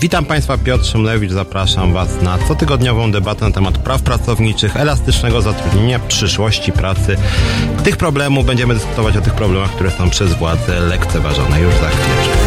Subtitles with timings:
[0.00, 1.32] Witam Państwa, Piotr Szymlewicz.
[1.32, 7.16] Zapraszam Was na cotygodniową debatę na temat praw pracowniczych, elastycznego zatrudnienia, przyszłości pracy.
[7.84, 11.60] Tych problemów będziemy dyskutować o tych problemach, które są przez władze lekceważone.
[11.60, 12.45] Już za chwileczkę.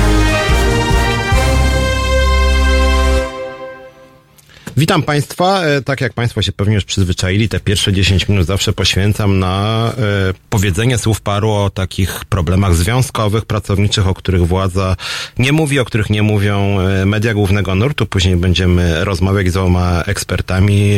[4.80, 5.64] Witam Państwa.
[5.64, 9.86] E, tak jak Państwo się pewnie już przyzwyczaili, te pierwsze 10 minut zawsze poświęcam na
[9.98, 14.96] e, powiedzenie słów paru o takich problemach związkowych, pracowniczych, o których władza
[15.40, 18.05] nie mówi, o których nie mówią e, media głównego nurtu.
[18.05, 20.96] Później będziemy rozmawiać z dwoma ekspertami.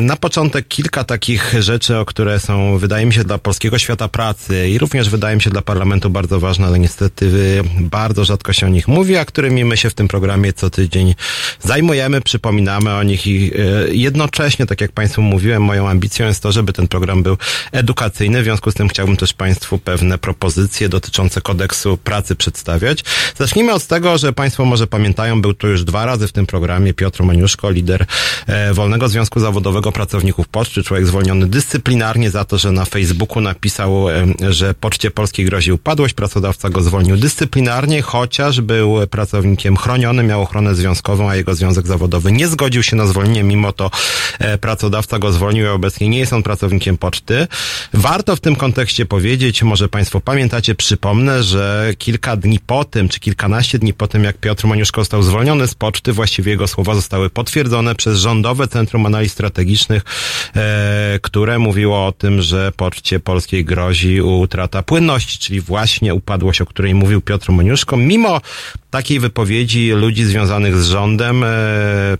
[0.00, 4.68] Na początek kilka takich rzeczy, o które są, wydaje mi się, dla polskiego świata pracy
[4.68, 7.30] i również wydaje mi się dla parlamentu bardzo ważne, ale niestety
[7.80, 11.14] bardzo rzadko się o nich mówi, a którymi my się w tym programie co tydzień
[11.60, 16.52] zajmujemy przypominamy o nich i e, jednocześnie, tak jak Państwu mówiłem, moją ambicją jest to,
[16.52, 17.36] żeby ten program był
[17.72, 18.40] edukacyjny.
[18.40, 23.04] W związku z tym chciałbym też Państwu pewne propozycje dotyczące kodeksu pracy przedstawiać.
[23.38, 26.94] Zacznijmy od tego, że Państwo może pamiętają, był tu już dwa razy w tym programie
[26.94, 28.06] Piotr Maniuszko, lider
[28.46, 34.10] e, Wolnego Związku Zawodowego Pracowników Poczty, człowiek zwolniony dyscyplinarnie za to, że na Facebooku napisał,
[34.10, 36.14] e, że Poczcie Polskiej grozi upadłość.
[36.14, 42.11] Pracodawca go zwolnił dyscyplinarnie, chociaż był pracownikiem chronionym, miał ochronę związkową, a jego związek zawodowy
[42.30, 43.90] nie zgodził się na zwolnienie, mimo to
[44.38, 47.46] e, pracodawca go zwolnił, a obecnie nie jest on pracownikiem poczty.
[47.94, 53.20] Warto w tym kontekście powiedzieć, może Państwo pamiętacie, przypomnę, że kilka dni po tym, czy
[53.20, 57.30] kilkanaście dni po tym, jak Piotr Moniuszko został zwolniony z poczty, właściwie jego słowa zostały
[57.30, 60.02] potwierdzone przez Rządowe Centrum Analiz Strategicznych,
[60.56, 66.66] e, które mówiło o tym, że Poczcie Polskiej grozi utrata płynności, czyli właśnie upadłość, o
[66.66, 68.40] której mówił Piotr Moniuszko, mimo
[68.90, 71.44] takiej wypowiedzi ludzi związanych z rządem.
[71.44, 71.48] E,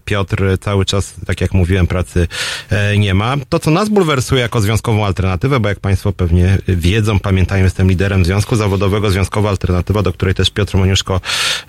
[0.05, 2.29] Piotr cały czas, tak jak mówiłem, pracy
[2.71, 3.37] e, nie ma.
[3.49, 8.25] To, co nas bulwersuje jako związkową alternatywę, bo jak Państwo pewnie wiedzą, pamiętają, jestem liderem
[8.25, 11.21] Związku Zawodowego, Związkowa Alternatywa, do której też Piotr Moniuszko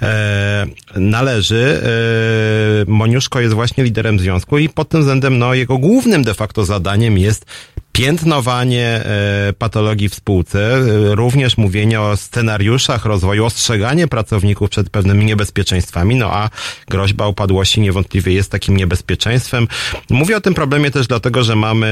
[0.01, 0.65] e,
[0.95, 1.81] należy.
[1.83, 6.65] E, Moniuszko jest właśnie liderem związku i pod tym względem, no, jego głównym de facto
[6.65, 7.45] zadaniem jest
[7.93, 15.25] piętnowanie e, patologii w spółce, e, również mówienie o scenariuszach rozwoju, ostrzeganie pracowników przed pewnymi
[15.25, 16.49] niebezpieczeństwami, no a
[16.89, 19.67] groźba upadłości niewątpliwie jest takim niebezpieczeństwem.
[20.09, 21.89] Mówię o tym problemie też dlatego, że mamy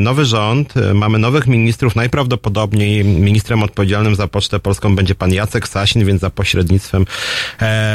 [0.00, 5.68] nowy rząd, e, mamy nowych ministrów, najprawdopodobniej ministrem odpowiedzialnym za Pocztę Polską będzie pan Jacek
[5.68, 7.06] Sasin, więc za pośrednictwem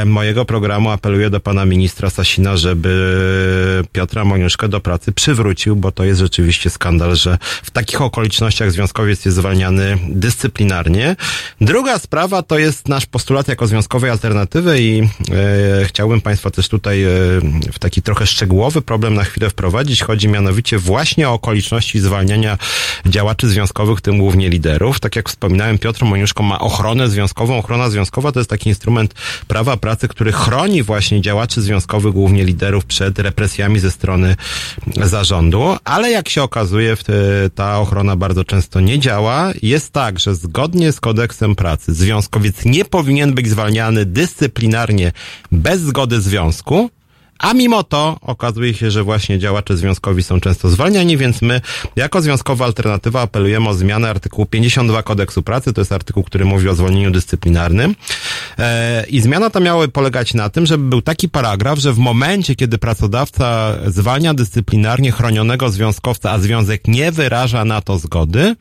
[0.06, 6.04] mojego programu apeluję do pana ministra Sasina, żeby Piotra Moniuszkę do pracy przywrócił, bo to
[6.04, 11.16] jest rzeczywiście skandal, że w takich okolicznościach związkowiec jest zwalniany dyscyplinarnie.
[11.62, 15.08] Druga sprawa to jest nasz postulat jako związkowej alternatywy i e,
[15.86, 17.10] chciałbym Państwa też tutaj e,
[17.74, 20.04] w taki trochę szczegółowy problem na chwilę wprowadzić.
[20.04, 22.58] Chodzi mianowicie właśnie o okoliczności zwalniania
[23.06, 25.00] działaczy związkowych, tym głównie liderów.
[25.00, 27.58] Tak jak wspominałem, Piotr Moniuszko ma ochronę związkową.
[27.58, 29.14] Ochrona związkowa to jest taki instrument
[29.48, 34.36] prawa pracy, który chroni właśnie działaczy związkowych, głównie liderów przed represjami ze strony
[35.04, 37.04] zarządu, ale jak się okazuje w
[37.56, 39.52] ta ochrona bardzo często nie działa.
[39.62, 45.12] Jest tak, że zgodnie z kodeksem pracy związkowiec nie powinien być zwalniany dyscyplinarnie
[45.52, 46.90] bez zgody związku,
[47.40, 51.62] a mimo to okazuje się, że właśnie działacze związkowi są często zwalniani, więc my
[51.96, 55.74] jako związkowa alternatywa apelujemy o zmianę artykułu 52 kodeksu pracy.
[55.74, 57.96] To jest artykuł, który mówi o zwolnieniu dyscyplinarnym.
[58.60, 62.56] E, I zmiana ta miała polegać na tym, żeby był taki paragraf, że w momencie,
[62.56, 68.56] kiedy pracodawca zwalnia dyscyplinarnie chronionego związkowca, a związek nie wyraża na to zgody,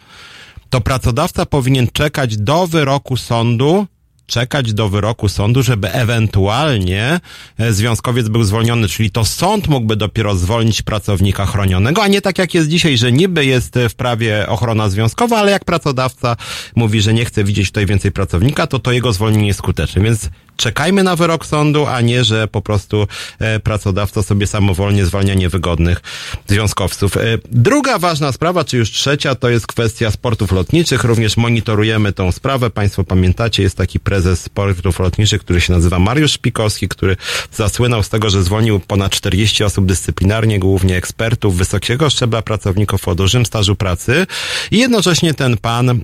[0.71, 3.87] to pracodawca powinien czekać do wyroku sądu
[4.27, 7.21] czekać do wyroku sądu, żeby ewentualnie
[7.59, 12.39] e, związkowiec był zwolniony, czyli to sąd mógłby dopiero zwolnić pracownika chronionego, a nie tak
[12.39, 16.37] jak jest dzisiaj, że niby jest w prawie ochrona związkowa, ale jak pracodawca
[16.77, 20.03] mówi, że nie chce widzieć tutaj więcej pracownika, to to jego zwolnienie jest skuteczne.
[20.03, 23.07] Więc czekajmy na wyrok sądu, a nie, że po prostu
[23.39, 26.01] e, pracodawca sobie samowolnie zwalnia niewygodnych
[26.47, 27.17] związkowców.
[27.17, 27.21] E,
[27.51, 31.05] druga ważna sprawa, czy już trzecia, to jest kwestia sportów lotniczych.
[31.05, 32.71] Również monitorujemy tą sprawę.
[32.71, 37.17] Państwo pamiętacie, jest taki prezes sportów lotniczych, który się nazywa Mariusz Szpikowski, który
[37.53, 43.15] zasłynął z tego, że zwolnił ponad 40 osób dyscyplinarnie, głównie ekspertów wysokiego szczebla, pracowników o
[43.15, 44.27] dużym stażu pracy.
[44.71, 46.03] I jednocześnie ten pan mm,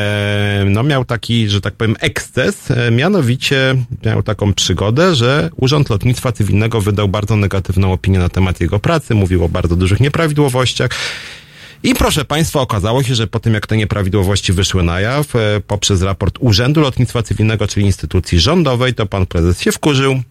[0.00, 3.49] e, no miał taki, że tak powiem, eksces, mianowicie
[4.04, 9.14] miał taką przygodę, że Urząd Lotnictwa Cywilnego wydał bardzo negatywną opinię na temat jego pracy,
[9.14, 10.90] mówił o bardzo dużych nieprawidłowościach.
[11.82, 15.60] I proszę Państwa, okazało się, że po tym jak te nieprawidłowości wyszły na jaw, e,
[15.66, 20.22] poprzez raport Urzędu Lotnictwa Cywilnego, czyli instytucji rządowej, to pan prezes się wkurzył,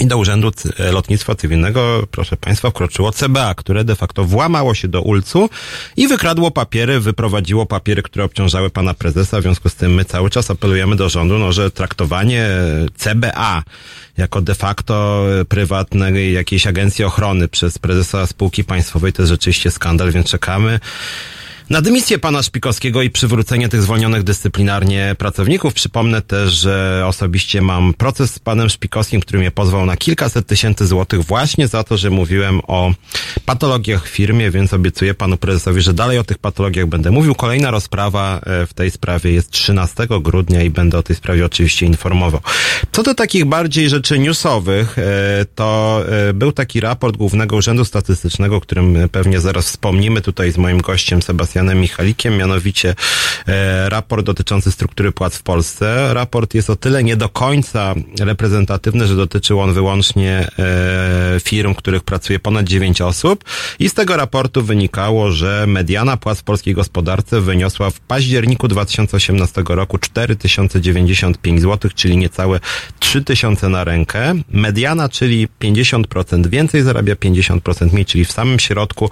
[0.00, 0.50] i do Urzędu
[0.92, 5.50] Lotnictwa Cywilnego, proszę Państwa, wkroczyło CBA, które de facto włamało się do ulcu
[5.96, 9.38] i wykradło papiery, wyprowadziło papiery, które obciążały pana prezesa.
[9.40, 12.48] W związku z tym my cały czas apelujemy do rządu, no, że traktowanie
[12.96, 13.62] CBA
[14.16, 20.12] jako de facto prywatnej jakiejś agencji ochrony przez prezesa spółki państwowej to jest rzeczywiście skandal,
[20.12, 20.80] więc czekamy
[21.70, 25.74] na dymisję pana Szpikowskiego i przywrócenie tych zwolnionych dyscyplinarnie pracowników.
[25.74, 30.86] Przypomnę też, że osobiście mam proces z panem Szpikowskim, który mnie pozwał na kilkaset tysięcy
[30.86, 32.92] złotych właśnie za to, że mówiłem o
[33.46, 37.34] patologiach w firmie, więc obiecuję panu prezesowi, że dalej o tych patologiach będę mówił.
[37.34, 41.86] Kolejna rozprawa e, w tej sprawie jest 13 grudnia i będę o tej sprawie oczywiście
[41.86, 42.40] informował.
[42.92, 45.02] Co do takich bardziej rzeczy newsowych, e,
[45.54, 50.58] to e, był taki raport Głównego Urzędu Statystycznego, o którym pewnie zaraz wspomnimy tutaj z
[50.58, 52.94] moim gościem Sebastianem Sebastianem Michalikiem, mianowicie
[53.48, 56.14] e, raport dotyczący struktury płac w Polsce.
[56.14, 61.76] Raport jest o tyle nie do końca reprezentatywny, że dotyczył on wyłącznie e, firm, w
[61.76, 63.44] których pracuje ponad 9 osób
[63.78, 69.62] i z tego raportu wynikało, że mediana płac w polskiej gospodarce wyniosła w październiku 2018
[69.68, 72.60] roku 4095 zł, czyli niecałe
[72.98, 74.34] 3000 na rękę.
[74.50, 79.10] Mediana, czyli 50% więcej zarabia, 50% mniej, czyli w samym środku,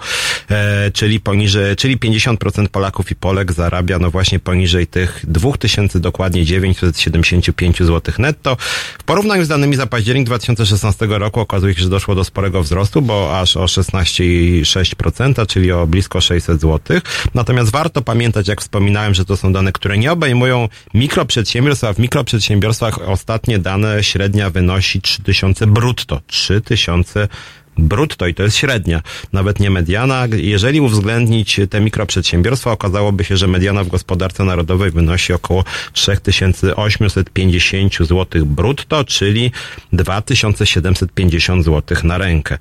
[0.49, 5.99] e, czyli poniżej, czyli 50 50% Polaków i Polek zarabia no właśnie poniżej tych 2000,
[5.99, 8.57] dokładnie 975 zł netto.
[8.99, 13.01] W porównaniu z danymi za październik 2016 roku okazuje się, że doszło do sporego wzrostu,
[13.01, 16.99] bo aż o 16,6%, czyli o blisko 600 zł.
[17.33, 21.99] Natomiast warto pamiętać, jak wspominałem, że to są dane, które nie obejmują mikroprzedsiębiorstw, a w
[21.99, 26.21] mikroprzedsiębiorstwach ostatnie dane średnia wynosi 3000 brutto.
[26.27, 27.27] 3000
[27.77, 29.01] brutto i to jest średnia,
[29.33, 30.27] nawet nie mediana.
[30.35, 35.63] Jeżeli uwzględnić te mikroprzedsiębiorstwa, okazałoby się, że mediana w gospodarce narodowej wynosi około
[35.93, 39.51] 3850 zł brutto, czyli
[39.93, 42.57] 2750 zł na rękę.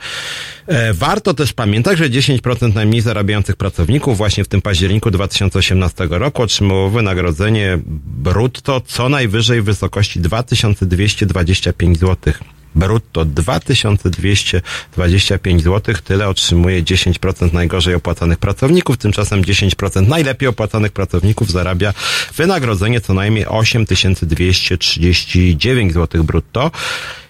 [0.66, 6.42] E, warto też pamiętać, że 10% najmniej zarabiających pracowników właśnie w tym październiku 2018 roku
[6.42, 12.34] otrzymało wynagrodzenie brutto co najwyżej w wysokości 2225 zł
[12.76, 15.94] brutto 2225 zł.
[16.05, 18.96] Tyle otrzymuje 10% najgorzej opłacanych pracowników.
[18.96, 21.94] Tymczasem 10% najlepiej opłacanych pracowników zarabia
[22.37, 26.70] wynagrodzenie co najmniej 8239 zł brutto.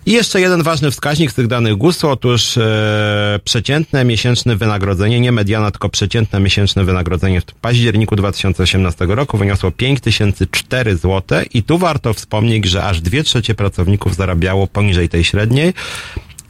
[0.06, 5.32] I jeszcze jeden ważny wskaźnik z tych danych GUS-u, otóż e, przeciętne miesięczne wynagrodzenie, nie
[5.32, 12.14] mediana, tylko przeciętne miesięczne wynagrodzenie w październiku 2018 roku wyniosło 5004 zł i tu warto
[12.14, 15.72] wspomnieć, że aż dwie trzecie pracowników zarabiało poniżej tej średniej.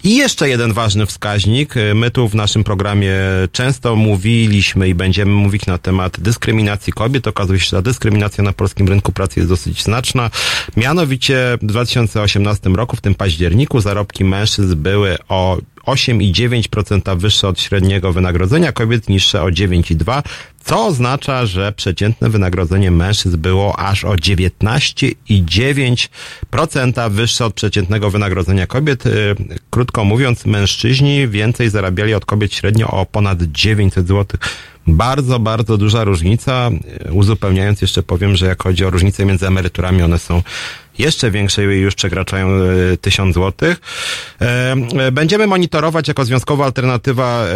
[0.07, 1.75] I jeszcze jeden ważny wskaźnik.
[1.95, 3.15] My tu w naszym programie
[3.53, 7.27] często mówiliśmy i będziemy mówić na temat dyskryminacji kobiet.
[7.27, 10.31] Okazuje się, że ta dyskryminacja na polskim rynku pracy jest dosyć znaczna.
[10.77, 18.13] Mianowicie w 2018 roku, w tym październiku, zarobki mężczyzn były o 8,9% wyższe od średniego
[18.13, 20.23] wynagrodzenia kobiet, niższe o 9,2%,
[20.67, 29.07] co oznacza, że przeciętne wynagrodzenie mężczyzn było aż o 19,9% wyższe od przeciętnego wynagrodzenia kobiet.
[29.07, 29.35] Y,
[29.71, 34.41] krótko mówiąc, mężczyźni więcej zarabiali od kobiet średnio o ponad 900 zł.
[34.87, 36.71] Bardzo, bardzo duża różnica.
[37.09, 40.43] Y, uzupełniając jeszcze powiem, że jak chodzi o różnice między emeryturami, one są
[40.99, 43.81] jeszcze większe już przekraczają e, tysiąc złotych.
[44.41, 47.47] E, e, będziemy monitorować jako związkowa alternatywa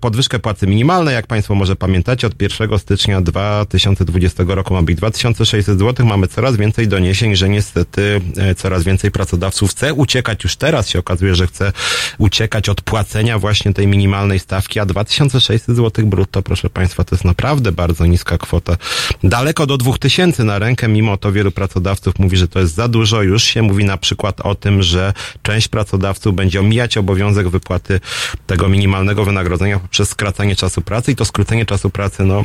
[0.00, 1.14] podwyżkę płacy minimalnej.
[1.14, 6.06] Jak Państwo może pamiętacie, od 1 stycznia 2020 roku ma być 2600 zł.
[6.06, 8.20] Mamy coraz więcej doniesień, że niestety
[8.56, 10.44] coraz więcej pracodawców chce uciekać.
[10.44, 11.72] Już teraz się okazuje, że chce
[12.18, 17.24] uciekać od płacenia właśnie tej minimalnej stawki, a 2600 zł brutto, proszę Państwa, to jest
[17.24, 18.76] naprawdę bardzo niska kwota.
[19.24, 23.22] Daleko do 2000 na rękę, mimo to wielu pracodawców mówi, że to jest za dużo.
[23.22, 28.00] Już się mówi na przykład o tym, że część pracodawców będzie omijać obowiązek wypłaty
[28.46, 32.44] tego minimalnego wynagrodzenia poprzez skracanie czasu pracy i to skrócenie czasu pracy, no,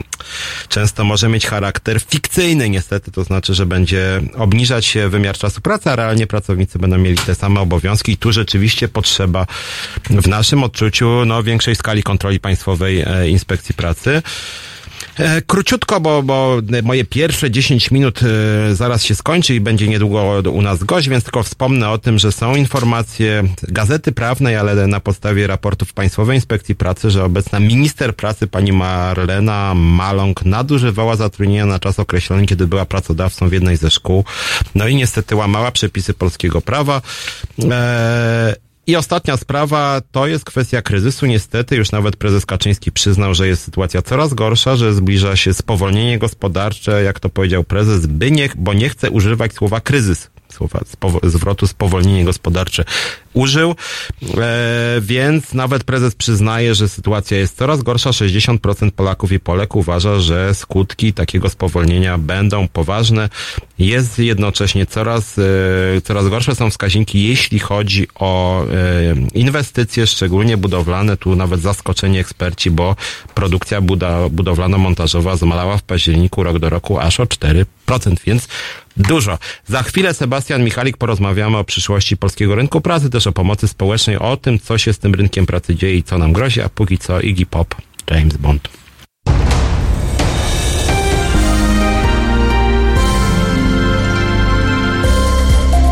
[0.70, 5.90] często może mieć charakter fikcyjny niestety, to znaczy, że będzie obniżać się wymiar czasu pracy,
[5.90, 9.46] a realnie pracownicy będą mieli te same obowiązki i tu rzeczywiście potrzeba
[10.10, 14.22] w naszym odczuciu, no, większej skali kontroli państwowej e, inspekcji pracy.
[15.18, 20.42] E, króciutko, bo, bo moje pierwsze 10 minut e, zaraz się skończy i będzie niedługo
[20.54, 25.00] u nas gość, więc tylko wspomnę o tym, że są informacje Gazety Prawnej, ale na
[25.00, 31.80] podstawie raportów Państwowej Inspekcji Pracy, że obecna minister pracy pani Marlena Maląg nadużywała zatrudnienia na
[31.80, 34.24] czas określony, kiedy była pracodawcą w jednej ze szkół.
[34.76, 37.02] No i niestety łamała przepisy polskiego prawa.
[37.72, 38.56] E,
[38.88, 41.26] i ostatnia sprawa to jest kwestia kryzysu.
[41.26, 46.20] Niestety już nawet prezes Kaczyński przyznał, że jest sytuacja coraz gorsza, że zbliża się spowolnienie
[46.20, 50.80] gospodarcze, jak to powiedział prezes, by nie, bo nie chce używać słowa kryzys słowa
[51.24, 52.86] zwrotu spowolnienie gospodarcze
[53.36, 53.76] użył,
[54.38, 58.10] e, więc nawet prezes przyznaje, że sytuacja jest coraz gorsza.
[58.10, 63.30] 60% Polaków i Polek uważa, że skutki takiego spowolnienia będą poważne.
[63.80, 68.68] Jest jednocześnie coraz, e, coraz gorsze są wskaźniki, jeśli chodzi o e,
[69.34, 71.18] inwestycje, szczególnie budowlane.
[71.18, 72.96] Tu nawet zaskoczeni eksperci, bo
[73.34, 73.82] produkcja
[74.30, 77.66] budowlano-montażowa zmalała w październiku rok do roku aż o 4%,
[78.26, 78.48] więc
[78.98, 79.38] Dużo.
[79.68, 84.38] Za chwilę Sebastian Michalik porozmawiamy o przyszłości polskiego rynku pracy, też o pomocy społecznej, o
[84.38, 87.22] tym, co się z tym rynkiem pracy dzieje i co nam grozi, a póki co
[87.22, 87.76] Iggy Pop,
[88.12, 88.85] James Bond.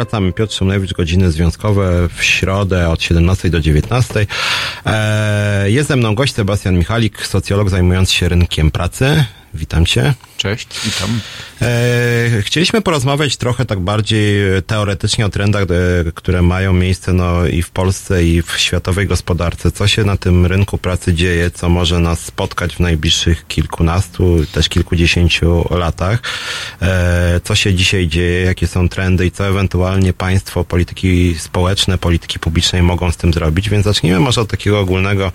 [0.00, 0.32] Wracamy.
[0.32, 4.26] Piotr Szumlewicz, godziny związkowe w środę od 17 do 19.
[4.84, 9.24] Eee, jest ze mną gość Sebastian Michalik, socjolog zajmujący się rynkiem pracy.
[9.54, 10.14] Witam cię.
[10.36, 11.20] Cześć, witam.
[11.62, 17.62] E, chcieliśmy porozmawiać trochę tak bardziej teoretycznie o trendach, e, które mają miejsce no, i
[17.62, 19.72] w Polsce, i w światowej gospodarce.
[19.72, 24.68] Co się na tym rynku pracy dzieje, co może nas spotkać w najbliższych kilkunastu, też
[24.68, 26.22] kilkudziesięciu latach.
[26.82, 32.38] E, co się dzisiaj dzieje, jakie są trendy i co ewentualnie państwo, polityki społeczne, polityki
[32.38, 33.70] publicznej mogą z tym zrobić.
[33.70, 35.32] Więc zacznijmy może od takiego ogólnego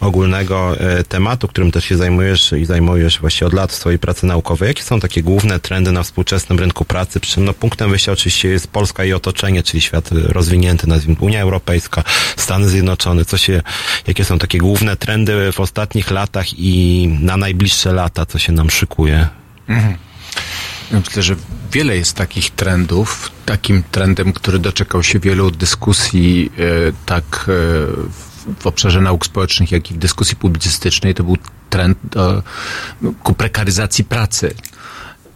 [0.00, 4.26] ogólnego e, tematu, którym też się zajmujesz i zajmujesz właściwie od lat w swojej pracy
[4.26, 4.68] naukowej.
[4.68, 7.20] Jakie są takie główne trendy na współczesnym rynku pracy?
[7.20, 11.40] Przy czym no, punktem wyjścia oczywiście jest Polska i otoczenie, czyli świat rozwinięty, nazwijmy Unia
[11.40, 12.04] Europejska,
[12.36, 13.24] Stany Zjednoczone.
[13.24, 13.62] Co się,
[14.06, 18.70] jakie są takie główne trendy w ostatnich latach i na najbliższe lata, co się nam
[18.70, 19.28] szykuje?
[20.92, 21.36] Ja Myślę, że
[21.72, 23.30] wiele jest takich trendów.
[23.46, 28.25] Takim trendem, który doczekał się wielu dyskusji, e, tak e,
[28.60, 31.36] w- obszarze nauk społecznych, jak i w dyskusji publicystycznej, to był
[31.70, 32.42] trend do,
[33.22, 34.54] ku prekaryzacji pracy.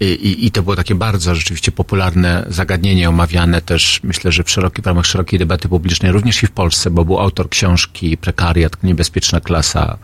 [0.01, 4.51] I, i, I to było takie bardzo rzeczywiście popularne zagadnienie, omawiane też, myślę, że w,
[4.51, 8.83] szerokiej, w ramach szerokiej debaty publicznej, również i w Polsce, bo był autor książki Prekariat,
[8.83, 9.99] niebezpieczna klasa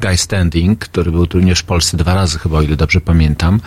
[0.00, 3.60] Guy Standing, który był również w Polsce dwa razy chyba, o ile dobrze pamiętam.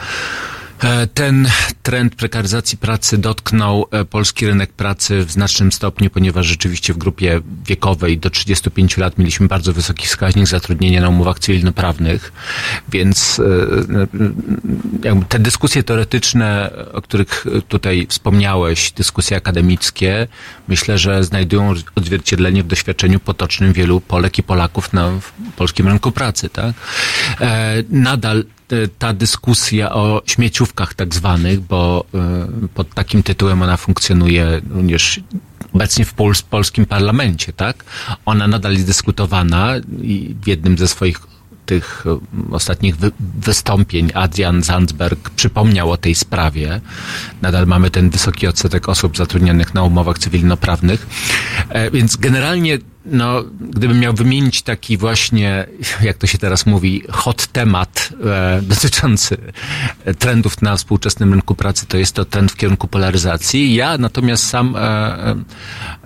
[0.84, 1.50] E, Ten
[1.84, 7.42] trend prekaryzacji pracy dotknął e, polski rynek pracy w znacznym stopniu, ponieważ rzeczywiście w grupie
[7.66, 12.34] wiekowej do 35 lat mieliśmy bardzo wysoki wskaźnik zatrudnienia na umowach cywilnoprawnych,
[12.90, 13.42] więc
[15.04, 20.28] e, te dyskusje teoretyczne, o których tutaj wspomniałeś, dyskusje akademickie,
[20.68, 25.12] myślę, że znajdują odzwierciedlenie w doświadczeniu potocznym wielu Polek i Polaków na
[25.56, 26.50] polskim rynku pracy.
[26.50, 26.74] Tak?
[27.90, 28.44] Nadal
[29.00, 35.20] ta dyskusja o śmieciówkach tak zwanych, bo e, pod takim tytułem ona funkcjonuje również
[35.74, 37.84] obecnie w pols- polskim parlamencie, tak?
[38.26, 41.20] Ona nadal jest dyskutowana i w jednym ze swoich
[41.66, 42.20] tych e,
[42.56, 46.82] ostatnich wy- wystąpień Adrian Zandsberg przypomniał o tej sprawie.
[47.42, 51.08] Nadal mamy ten wysoki odsetek osób zatrudnionych na umowach cywilnoprawnych.
[51.70, 55.68] E, więc generalnie, no, gdybym miał wymienić taki właśnie,
[56.02, 59.38] jak to się teraz mówi, hot temat e, dotyczący
[60.20, 63.76] trendów na współczesnym rynku pracy, to jest to trend w kierunku polaryzacji.
[63.76, 65.36] Ja natomiast sam e,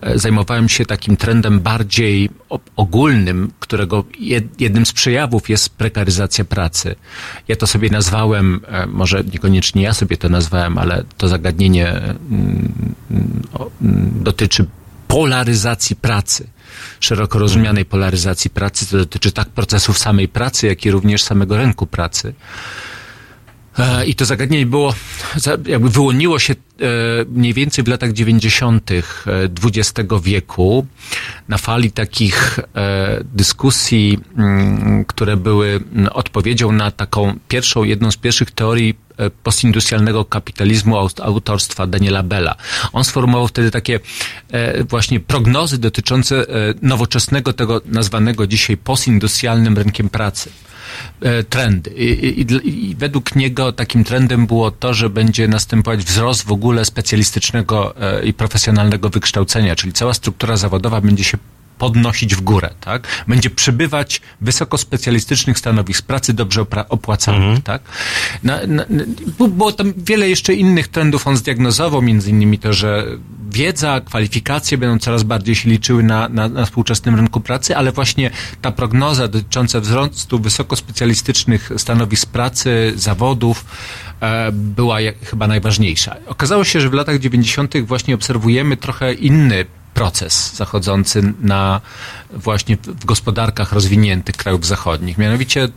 [0.02, 2.30] e, zajmowałem się takim trendem bardziej
[2.76, 6.96] ogólnym, którego jed, jednym z przejawów jest prekaryzacja pracy.
[7.48, 12.94] Ja to sobie nazwałem, e, może niekoniecznie ja sobie to nazwałem, ale to zagadnienie mm,
[13.54, 14.66] o, mm, dotyczy
[15.08, 16.48] polaryzacji pracy,
[17.00, 18.86] szeroko rozumianej polaryzacji pracy.
[18.90, 22.34] To dotyczy tak procesów samej pracy, jak i również samego rynku pracy.
[23.80, 24.94] E, I to zagadnienie było,
[25.66, 26.56] jakby wyłoniło się
[27.30, 28.92] mniej więcej w latach 90.
[29.64, 30.86] XX wieku
[31.48, 35.80] na fali takich e, dyskusji, mm, które były
[36.12, 42.56] odpowiedzią na taką pierwszą, jedną z pierwszych teorii e, postindustrialnego kapitalizmu aut- autorstwa Daniela Bella.
[42.94, 44.00] On sformułował wtedy takie
[44.52, 50.50] e, właśnie prognozy dotyczące e, nowoczesnego tego nazwanego dzisiaj postindustrialnym rynkiem pracy
[51.22, 51.90] e, trendy.
[51.90, 56.67] I, i, I według niego takim trendem było to, że będzie następować wzrost w ogóle
[56.86, 61.38] specjalistycznego e, i profesjonalnego wykształcenia, czyli cała struktura zawodowa będzie się
[61.78, 63.08] podnosić w górę, tak?
[63.28, 67.82] Będzie przybywać wysokospecjalistycznych stanowisk pracy dobrze opłacanych, tak?
[68.44, 68.86] Na, na,
[69.40, 73.06] było tam wiele jeszcze innych trendów on zdiagnozował, między innymi to, że
[73.52, 78.32] wiedza, kwalifikacje będą coraz bardziej się liczyły na, na, na współczesnym rynku pracy, ale właśnie
[78.62, 83.66] ta prognoza dotycząca wzrostu wysokospecjalistycznych stanowisk pracy, zawodów,
[84.52, 86.16] była jak, chyba najważniejsza.
[86.28, 87.78] Okazało się, że w latach 90.
[87.78, 89.66] właśnie obserwujemy trochę inny
[89.98, 91.82] proces zachodzący na
[92.34, 95.18] właśnie w gospodarkach rozwiniętych krajów zachodnich.
[95.18, 95.70] Mianowicie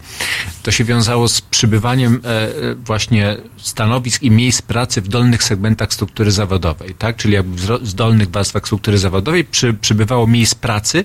[0.63, 5.93] to się wiązało z przybywaniem e, e, właśnie stanowisk i miejsc pracy w dolnych segmentach
[5.93, 7.17] struktury zawodowej, tak?
[7.17, 11.05] Czyli jakby w dolnych warstwach struktury zawodowej przy, przybywało miejsc pracy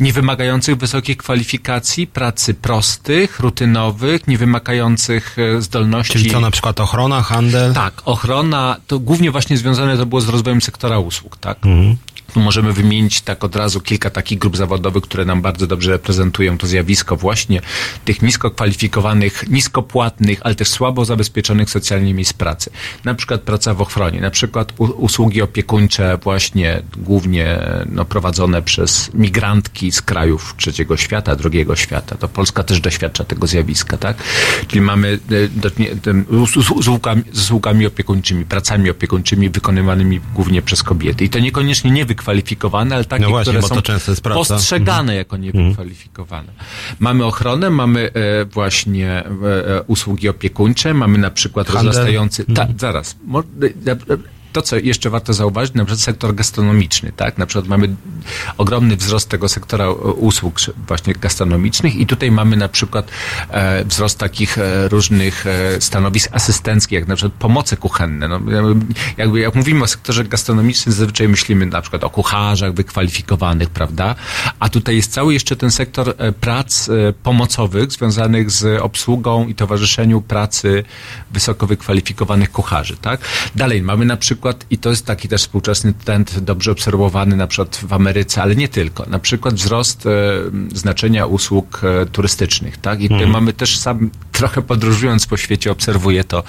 [0.00, 6.12] nie wymagających wysokiej kwalifikacji, pracy prostych, rutynowych, nie wymagających e, zdolności.
[6.12, 7.74] Czyli co na przykład ochrona, handel?
[7.74, 11.66] Tak, ochrona, to głównie właśnie związane to było z rozwojem sektora usług, tak?
[11.66, 11.96] Mhm.
[12.36, 16.66] Możemy wymienić tak od razu kilka takich grup zawodowych, które nam bardzo dobrze reprezentują to
[16.66, 17.60] zjawisko właśnie
[18.04, 22.70] tych nisko kwalifikowanych, niskopłatnych, ale też słabo zabezpieczonych socjalnie miejsc pracy.
[23.04, 29.92] Na przykład praca w ochronie, na przykład usługi opiekuńcze właśnie głównie no, prowadzone przez migrantki
[29.92, 32.16] z krajów trzeciego świata, drugiego świata.
[32.16, 34.16] To Polska też doświadcza tego zjawiska, tak?
[34.68, 35.18] Czyli mamy
[36.06, 41.24] e, z usługami, z usługami opiekuńczymi, pracami opiekuńczymi wykonywanymi głównie przez kobiety.
[41.24, 45.18] I to niekoniecznie nie niewykwalifikowane, ale takie, no właśnie, które są postrzegane mhm.
[45.18, 46.52] jako niewykwalifikowane.
[46.98, 51.86] Mamy ochronę, mamy e, właśnie e, e usługi opiekuńcze, mamy na przykład Handel.
[51.86, 52.44] rozrastający...
[52.54, 53.16] Ta, zaraz.
[54.56, 57.38] To, co jeszcze warto zauważyć, na przykład sektor gastronomiczny, tak?
[57.38, 57.96] Na przykład mamy
[58.58, 63.10] ogromny wzrost tego sektora usług właśnie gastronomicznych i tutaj mamy na przykład
[63.50, 68.28] e, wzrost takich e, różnych e, stanowisk asystenckich, jak na przykład pomoce kuchenne.
[68.28, 68.40] No,
[69.16, 74.14] jakby jak mówimy o sektorze gastronomicznym, zazwyczaj myślimy na przykład o kucharzach wykwalifikowanych, prawda?
[74.58, 76.88] A tutaj jest cały jeszcze ten sektor prac
[77.22, 80.84] pomocowych związanych z obsługą i towarzyszeniu pracy
[81.30, 83.20] wysoko wykwalifikowanych kucharzy, tak?
[83.54, 87.46] Dalej mamy na przykład przykład, i to jest taki też współczesny trend dobrze obserwowany na
[87.46, 89.06] przykład w Ameryce, ale nie tylko.
[89.06, 90.10] Na przykład wzrost e,
[90.74, 93.00] znaczenia usług e, turystycznych, tak?
[93.00, 93.32] I tutaj mhm.
[93.32, 96.42] mamy też sam, trochę podróżując po świecie, obserwuję to,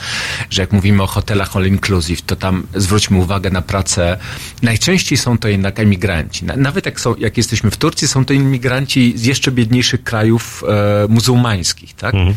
[0.49, 4.17] że jak mówimy o hotelach all inclusive, to tam zwróćmy uwagę na pracę.
[4.61, 6.45] Najczęściej są to jednak emigranci.
[6.45, 11.07] Nawet jak, są, jak jesteśmy w Turcji, są to imigranci z jeszcze biedniejszych krajów e,
[11.07, 12.13] muzułmańskich, tak?
[12.15, 12.35] Mhm.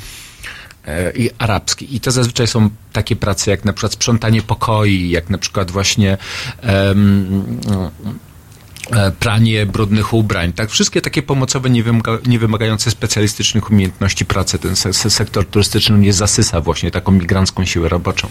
[0.87, 1.97] E, i arabski.
[1.97, 6.19] I to zazwyczaj są takie prace jak na przykład sprzątanie pokoi, jak na przykład właśnie
[6.63, 7.61] um,
[9.19, 10.71] pranie brudnych ubrań, tak?
[10.71, 14.59] Wszystkie takie pomocowe, nie, wymaga, nie wymagające specjalistycznych umiejętności pracy.
[14.59, 18.29] Ten sektor turystyczny nie zasysa właśnie taką migrancką siłę roboczą.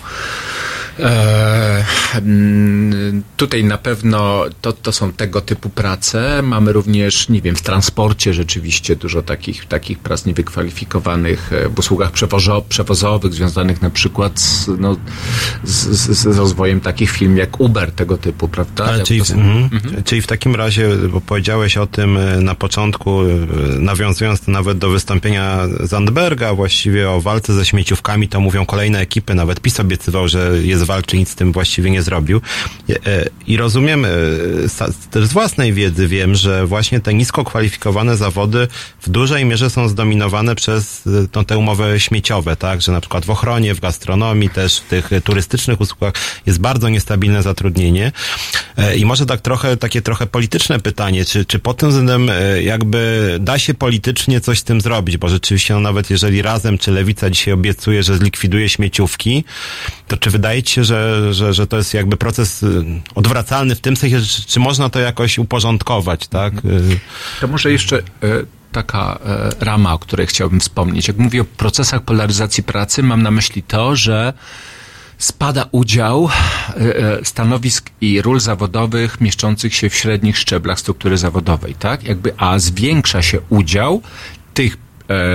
[3.39, 6.41] E, tutaj na pewno to, to są tego typu prace.
[6.41, 12.11] Mamy również, nie wiem, w transporcie rzeczywiście dużo takich, takich prac niewykwalifikowanych, e, w usługach
[12.11, 14.97] przewozo, przewozowych, związanych na przykład z, no,
[15.63, 18.85] z, z, z, rozwojem takich firm jak Uber, tego typu, prawda?
[18.85, 19.69] Ale czyli, w, mhm.
[19.73, 20.03] mhm.
[20.03, 23.19] czyli w takim razie, bo powiedziałeś o tym e, na początku,
[23.79, 29.61] nawiązując nawet do wystąpienia Zandberga, właściwie o walce ze śmieciówkami, to mówią kolejne ekipy, nawet
[29.61, 32.41] PiS obiecywał, że jest walczy, nic z tym właściwie nie zrobił.
[33.47, 34.05] I rozumiem,
[35.11, 38.67] też z własnej wiedzy wiem, że właśnie te nisko kwalifikowane zawody
[39.01, 41.03] w dużej mierze są zdominowane przez
[41.35, 42.81] no, te umowy śmieciowe, tak?
[42.81, 46.13] Że na przykład w ochronie, w gastronomii, też w tych turystycznych usługach
[46.45, 48.11] jest bardzo niestabilne zatrudnienie.
[48.97, 53.59] I może tak trochę, takie trochę polityczne pytanie, czy, czy pod tym względem jakby da
[53.59, 57.53] się politycznie coś z tym zrobić, bo rzeczywiście no, nawet jeżeli razem, czy lewica dzisiaj
[57.53, 59.43] obiecuje, że zlikwiduje śmieciówki,
[60.07, 62.85] to czy wydaje ci się, że, że, że to jest jakby proces y,
[63.19, 66.53] odwracalny w tym sensie, czy, czy można to jakoś uporządkować, tak?
[66.65, 66.99] Y,
[67.41, 68.01] to może jeszcze e,
[68.71, 71.07] taka e, rama, o której chciałbym wspomnieć.
[71.07, 74.33] Jak mówię o procesach polaryzacji pracy, mam na myśli to, że
[75.17, 82.03] spada udział e, stanowisk i ról zawodowych mieszczących się w średnich szczeblach struktury zawodowej, tak?
[82.03, 84.01] Jakby, a zwiększa się udział
[84.53, 84.77] tych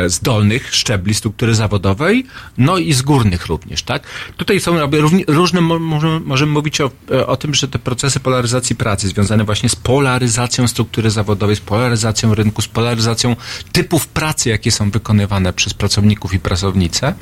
[0.06, 2.26] z dolnych szczebli struktury zawodowej,
[2.58, 4.02] no i z górnych również, tak?
[4.37, 4.90] Tutaj są
[5.26, 9.68] różne, możemy, możemy mówić o, e, o tym, że te procesy polaryzacji pracy związane właśnie
[9.68, 13.37] z polaryzacją struktury zawodowej, z polaryzacją rynku, z polaryzacją
[13.72, 17.14] typów pracy, jakie są wykonywane przez pracowników i pracownice,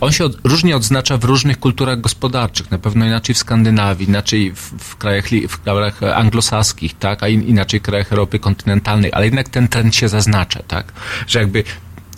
[0.00, 4.52] on się od, różnie odznacza w różnych kulturach gospodarczych, na pewno inaczej w Skandynawii, inaczej
[4.52, 9.24] w, w krajach, w krajach anglosaskich, tak, a in, inaczej w krajach Europy kontynentalnej, ale
[9.24, 10.92] jednak ten trend się zaznacza, tak,
[11.26, 11.63] że jakby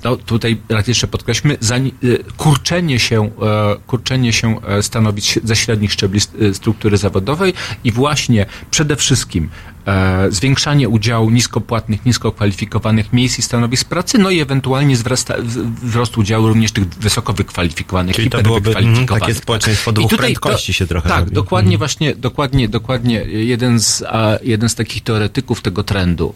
[0.07, 1.57] no, tutaj jeszcze podkreślmy,
[2.05, 7.92] y, kurczenie się, e, kurczenie się e, stanowić ze średnich szczebli y, struktury zawodowej i
[7.92, 9.49] właśnie przede wszystkim
[9.87, 15.35] e, zwiększanie udziału niskopłatnych, niskokwalifikowanych miejsc i stanowisk pracy, no i ewentualnie wzrasta,
[15.83, 20.73] wzrost udziału również tych wysoko wykwalifikowanych, Czyli to byłoby mm, takie społeczeństwo dwóch tutaj, prędkości
[20.73, 21.33] się trochę Tak, robi.
[21.33, 21.79] dokładnie mm.
[21.79, 26.35] właśnie, dokładnie, dokładnie jeden z, a, jeden z takich teoretyków tego trendu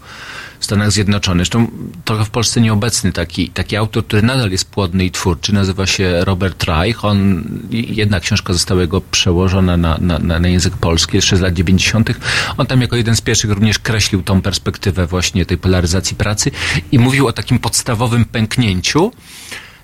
[0.60, 1.46] w Stanach Zjednoczonych.
[1.46, 1.66] Zresztą
[2.04, 6.24] trochę w Polsce nieobecny taki, taki autor, który nadal jest płodny i twórczy, nazywa się
[6.24, 7.04] Robert Reich.
[7.04, 12.10] On, jedna książka została jego przełożona na, na, na język polski jeszcze z lat 90.
[12.56, 16.50] On tam jako jeden z pierwszych również kreślił tą perspektywę właśnie tej polaryzacji pracy
[16.92, 19.12] i mówił o takim podstawowym pęknięciu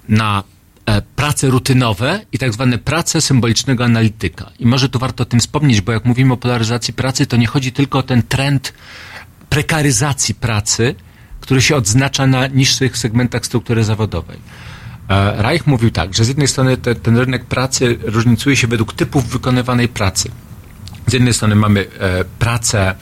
[0.09, 0.45] na
[0.87, 4.51] e, prace rutynowe i tak zwane prace symbolicznego analityka.
[4.59, 7.47] I może tu warto o tym wspomnieć, bo jak mówimy o polaryzacji pracy, to nie
[7.47, 8.73] chodzi tylko o ten trend
[9.51, 10.95] prekaryzacji pracy,
[11.41, 14.39] który się odznacza na niższych segmentach struktury zawodowej.
[15.09, 18.93] E, Reich mówił tak, że z jednej strony te, ten rynek pracy różnicuje się według
[18.93, 20.31] typów wykonywanej pracy.
[21.07, 22.95] Z jednej strony mamy e, pracę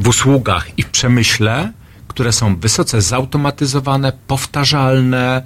[0.00, 1.72] w usługach i w przemyśle,
[2.08, 5.42] które są wysoce zautomatyzowane, powtarzalne,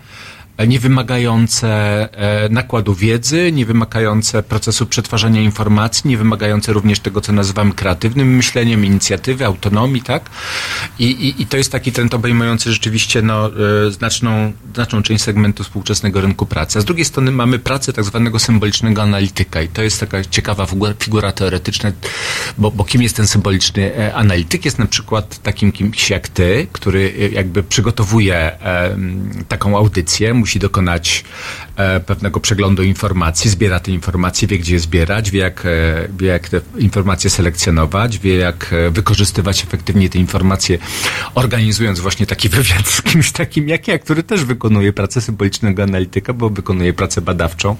[0.64, 1.68] niewymagające
[2.12, 9.46] e, nakładu wiedzy, niewymagające procesu przetwarzania informacji, niewymagające również tego, co nazywamy kreatywnym myśleniem, inicjatywy,
[9.46, 10.30] autonomii, tak?
[10.98, 13.50] I, i, i to jest taki trend obejmujący rzeczywiście no,
[13.86, 16.78] e, znaczną, znaczną część segmentu współczesnego rynku pracy.
[16.78, 20.66] A z drugiej strony mamy pracę tak zwanego symbolicznego analityka i to jest taka ciekawa
[20.98, 21.92] figura, teoretyczna,
[22.58, 24.64] bo, bo kim jest ten symboliczny e, analityk?
[24.64, 28.96] Jest na przykład takim kimś jak ty, który e, jakby przygotowuje e,
[29.48, 31.24] taką audycję, musi dokonać
[31.76, 36.28] e, pewnego przeglądu informacji, zbiera te informacje, wie gdzie je zbierać, wie jak, e, wie
[36.28, 40.78] jak te informacje selekcjonować, wie jak e, wykorzystywać efektywnie te informacje,
[41.34, 46.32] organizując właśnie taki wywiad z kimś takim jak ja, który też wykonuje pracę symbolicznego analityka,
[46.32, 47.76] bo wykonuje pracę badawczą,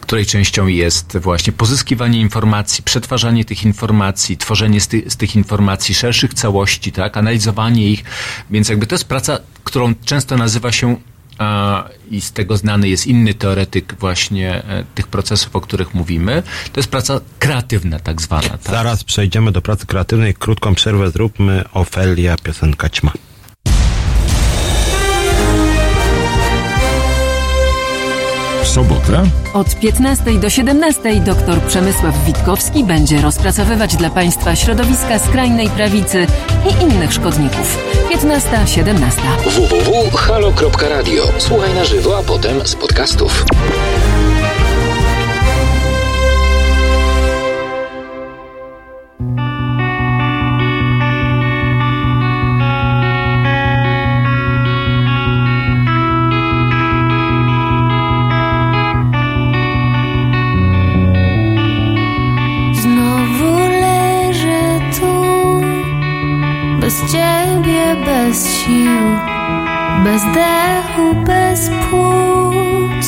[0.00, 5.94] której częścią jest właśnie pozyskiwanie informacji, przetwarzanie tych informacji, tworzenie z, ty, z tych informacji
[5.94, 8.04] szerszych całości, tak, analizowanie ich,
[8.50, 10.96] więc jakby to jest praca, którą często nazywa się
[11.40, 16.42] a, i z tego znany jest inny teoretyk właśnie e, tych procesów, o których mówimy.
[16.72, 18.48] To jest praca kreatywna tak zwana.
[18.48, 18.62] Tak?
[18.62, 20.34] Zaraz przejdziemy do pracy kreatywnej.
[20.34, 21.64] Krótką przerwę zróbmy.
[21.72, 23.12] Ofelia, piosenka ćma.
[28.62, 29.22] W sobotę
[29.54, 36.26] Od 15 do 17 dr Przemysław Witkowski będzie rozpracowywać dla Państwa środowiska skrajnej prawicy
[36.70, 37.78] i innych szkodników.
[38.10, 38.94] 15-17.
[39.44, 41.22] www.halo.radio.
[41.38, 43.44] Słuchaj na żywo, a potem z podcastów.
[68.60, 69.06] Sił,
[70.04, 73.04] bez dechu, bez płuc.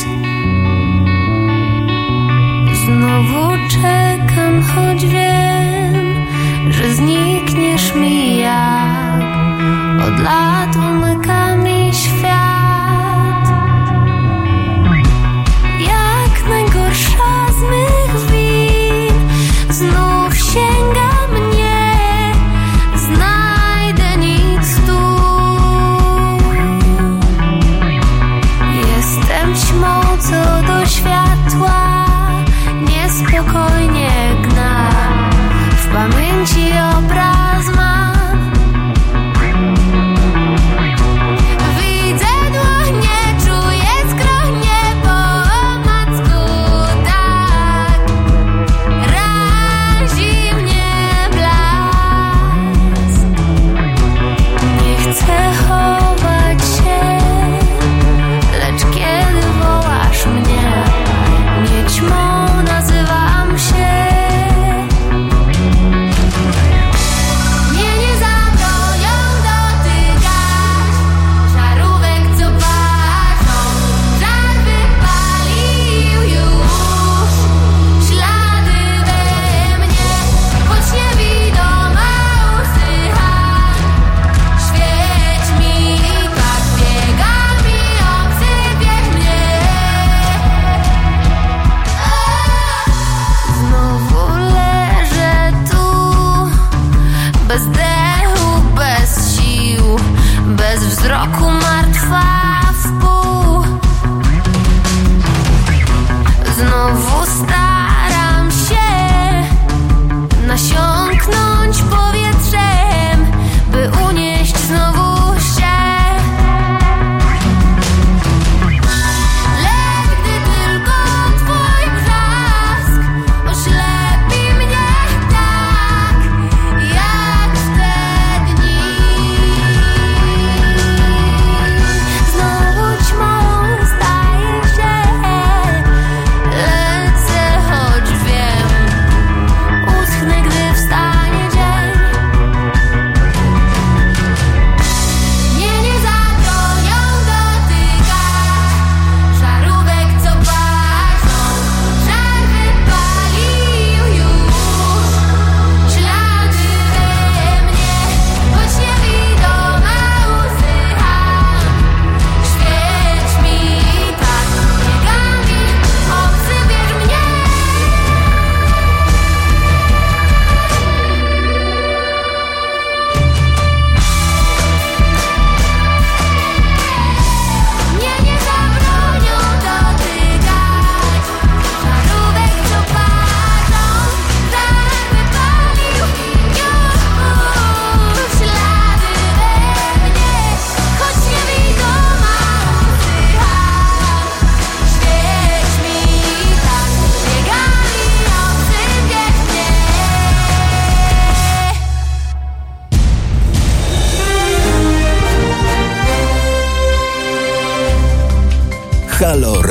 [2.85, 5.95] Znowu czekam, choć wiem,
[6.69, 9.23] że znikniesz mi jak
[10.07, 12.52] od lat umyka mi świat.
[36.43, 37.32] W pamięci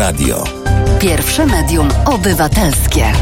[0.02, 0.44] Radio.
[1.00, 3.12] Pierwsze medium obywatelskie.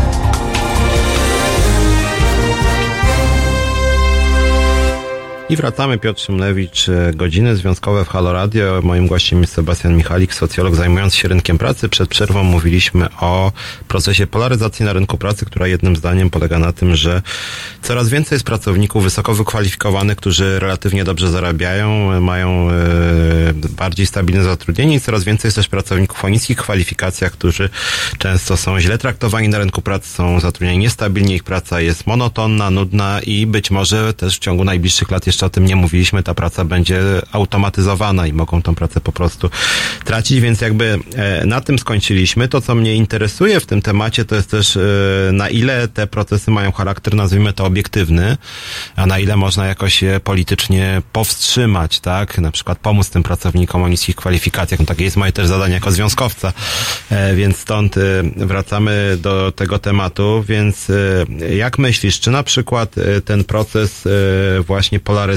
[5.51, 8.81] I wracamy, Piotr Szymlewicz, e, godziny związkowe w Halo Radio.
[8.83, 11.89] Moim gościem jest Sebastian Michalik, socjolog zajmujący się rynkiem pracy.
[11.89, 13.53] Przed przerwą mówiliśmy o
[13.89, 17.23] procesie polaryzacji na rynku pracy, która jednym zdaniem polega na tym, że
[17.83, 22.75] coraz więcej jest pracowników wysoko wykwalifikowanych, którzy relatywnie dobrze zarabiają, mają e,
[23.77, 27.71] bardziej stabilne zatrudnienie i coraz więcej jest też pracowników o niskich kwalifikacjach, którzy
[28.19, 33.21] często są źle traktowani na rynku pracy, są zatrudnieni niestabilnie, ich praca jest monotonna, nudna
[33.21, 36.65] i być może też w ciągu najbliższych lat jeszcze o tym nie mówiliśmy, ta praca
[36.65, 39.51] będzie automatyzowana i mogą tą pracę po prostu
[40.05, 42.49] tracić, więc jakby e, na tym skończyliśmy.
[42.49, 44.81] To, co mnie interesuje w tym temacie, to jest też e,
[45.33, 48.37] na ile te procesy mają charakter, nazwijmy to obiektywny,
[48.97, 52.39] a na ile można jakoś je politycznie powstrzymać, tak?
[52.39, 54.81] Na przykład pomóc tym pracownikom o niskich kwalifikacjach.
[54.81, 56.53] No takie jest moje też zadanie jako związkowca,
[57.11, 57.95] e, więc stąd
[58.37, 60.93] wracamy do tego tematu, więc
[61.57, 64.09] jak myślisz, czy na przykład ten proces
[64.67, 65.30] właśnie polaryzacji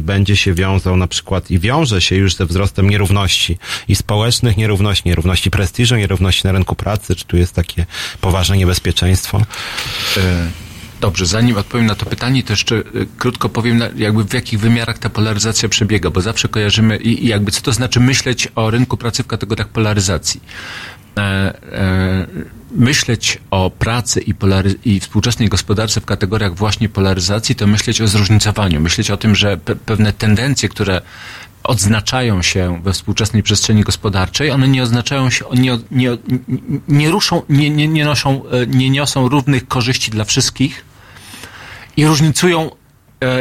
[0.00, 5.08] będzie się wiązał na przykład i wiąże się już ze wzrostem nierówności i społecznych nierówności,
[5.08, 7.86] nierówności prestiżu, nierówności na rynku pracy, czy tu jest takie
[8.20, 9.42] poważne niebezpieczeństwo?
[10.16, 10.50] E,
[11.02, 12.82] Dobrze, zanim odpowiem na to pytanie, to jeszcze e,
[13.18, 17.62] krótko powiem, jakby w jakich wymiarach ta polaryzacja przebiega, bo zawsze kojarzymy i jakby co
[17.62, 20.40] to znaczy myśleć o rynku pracy w kategoriach polaryzacji.
[21.18, 21.20] E,
[21.72, 22.26] e,
[22.76, 24.34] myśleć o pracy i,
[24.84, 29.56] i współczesnej gospodarce w kategoriach właśnie polaryzacji, to myśleć o zróżnicowaniu, myśleć o tym, że
[29.56, 31.02] pe- pewne tendencje, które
[31.64, 36.18] odznaczają się we współczesnej przestrzeni gospodarczej, one nie oznaczają się, nie, nie,
[36.88, 40.84] nie ruszą, nie, nie, nie noszą, e, nie niosą równych korzyści dla wszystkich
[41.96, 42.70] i różnicują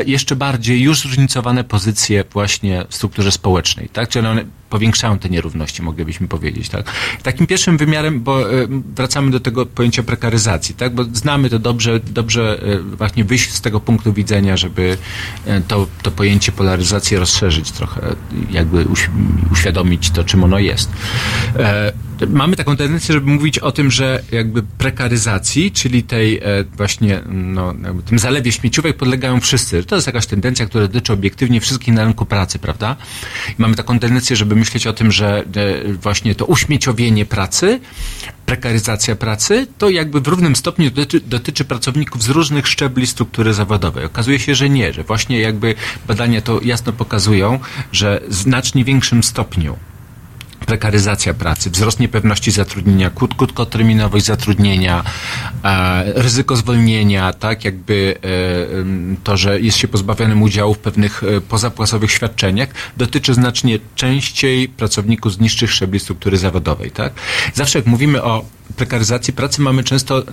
[0.06, 4.10] jeszcze bardziej już zróżnicowane pozycje właśnie w strukturze społecznej, tak?
[4.10, 6.92] Czyli one powiększają te nierówności, moglibyśmy powiedzieć, tak?
[7.24, 10.96] Takim pierwszym wymiarem, bo e, wracamy do tego pojęcia prekaryzacji, tak?
[10.96, 14.98] Bo znamy to dobrze, dobrze e, właśnie wyjść z tego punktu widzenia, żeby
[15.46, 18.02] e, to, to pojęcie polaryzacji rozszerzyć trochę,
[18.52, 19.10] jakby uś,
[19.52, 20.90] uświadomić to, czym ono jest.
[22.30, 26.42] Mamy taką tendencję, żeby mówić o tym, że jakby prekaryzacji, czyli tej
[26.78, 27.74] właśnie, no,
[28.06, 29.84] tym zalewie śmieciowej podlegają wszyscy.
[29.84, 32.96] To jest jakaś tendencja, która dotyczy obiektywnie wszystkich na rynku pracy, prawda?
[33.50, 37.80] I mamy taką tendencję, żeby myśleć o tym, że e, właśnie to uśmieciowienie pracy,
[38.46, 44.06] prekaryzacja pracy, to jakby w równym stopniu dotyczy, dotyczy pracowników z różnych szczebli struktury zawodowej.
[44.06, 45.76] Okazuje się, że nie, że właśnie jakby
[46.08, 47.60] badania to jasno pokazują,
[47.92, 49.78] że w znacznie większym stopniu
[50.72, 55.04] prekaryzacja pracy, wzrost niepewności zatrudnienia, krót, krótkoterminowość zatrudnienia,
[55.64, 61.42] e, ryzyko zwolnienia, tak, jakby e, to, że jest się pozbawionym udziału w pewnych e,
[61.42, 67.14] pozapłacowych świadczeniach, dotyczy znacznie częściej pracowników z niższych szczebli struktury zawodowej, tak.
[67.54, 68.46] Zawsze jak mówimy o
[68.78, 70.24] prekaryzacji pracy, mamy często,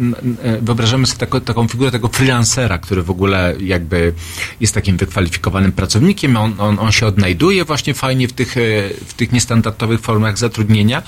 [0.42, 4.12] e, wyobrażamy sobie taką, taką figurę tego freelancera, który w ogóle jakby
[4.60, 8.60] jest takim wykwalifikowanym pracownikiem, on, on, on się odnajduje właśnie fajnie w tych, e,
[9.06, 11.02] w tych niestandardowych formach zatrudnienia,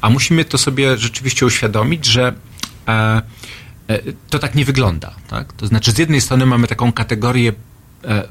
[0.00, 2.34] a musimy to sobie rzeczywiście uświadomić, że
[2.88, 3.22] e,
[3.88, 4.00] e,
[4.30, 5.14] to tak nie wygląda.
[5.28, 5.52] Tak?
[5.52, 7.52] To znaczy, z jednej strony mamy taką kategorię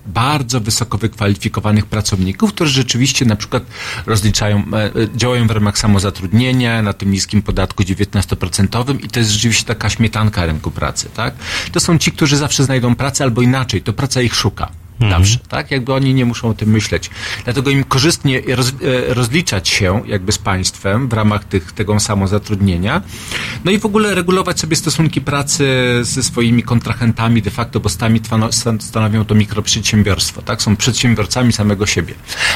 [0.06, 3.64] bardzo wysoko wykwalifikowanych pracowników, którzy rzeczywiście na przykład
[4.06, 9.32] rozliczają, e, e, działają w ramach samozatrudnienia na tym niskim podatku 19% i to jest
[9.32, 11.36] rzeczywiście taka śmietanka rynku pracy, tak?
[11.72, 14.72] To są ci, którzy zawsze znajdą pracę albo inaczej, to praca ich szuka.
[15.10, 15.72] Zawsze, tak?
[15.72, 17.10] Jakby oni nie muszą o tym myśleć.
[17.44, 18.70] Dlatego im korzystnie roz,
[19.10, 23.02] e, rozliczać się jakby z państwem w ramach tych, tego samozatrudnienia.
[23.66, 25.68] No i w ogóle regulować sobie stosunki pracy
[26.02, 30.62] ze swoimi kontrahentami, de facto, bo stan- stanowią to mikroprzedsiębiorstwo, tak?
[30.62, 32.14] Są przedsiębiorcami samego siebie.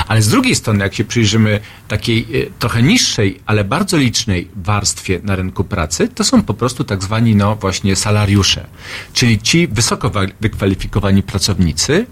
[0.08, 2.26] Ale z drugiej strony, jak się przyjrzymy takiej e,
[2.60, 7.36] trochę niższej, ale bardzo licznej warstwie na rynku pracy, to są po prostu tak zwani,
[7.36, 8.68] no właśnie salariusze.
[9.14, 12.06] Czyli ci wysoko wa- wykwalifikowani pracownicy,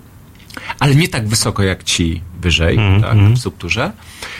[0.79, 3.91] ale nie tak wysoko jak ci wyżej tak, w strukturze,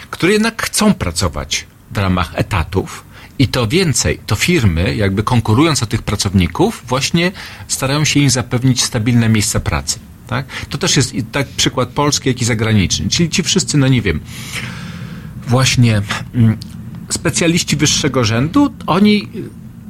[0.10, 3.04] które jednak chcą pracować w ramach etatów.
[3.40, 7.32] I to więcej, to firmy, jakby konkurując o tych pracowników, właśnie
[7.68, 10.00] starają się im zapewnić stabilne miejsca pracy.
[10.28, 10.46] Tak?
[10.70, 13.10] To też jest tak przykład polski, jak i zagraniczny.
[13.10, 14.20] Czyli ci wszyscy, no nie wiem,
[15.48, 16.02] właśnie
[16.34, 16.58] mm,
[17.10, 19.28] specjaliści wyższego rzędu, oni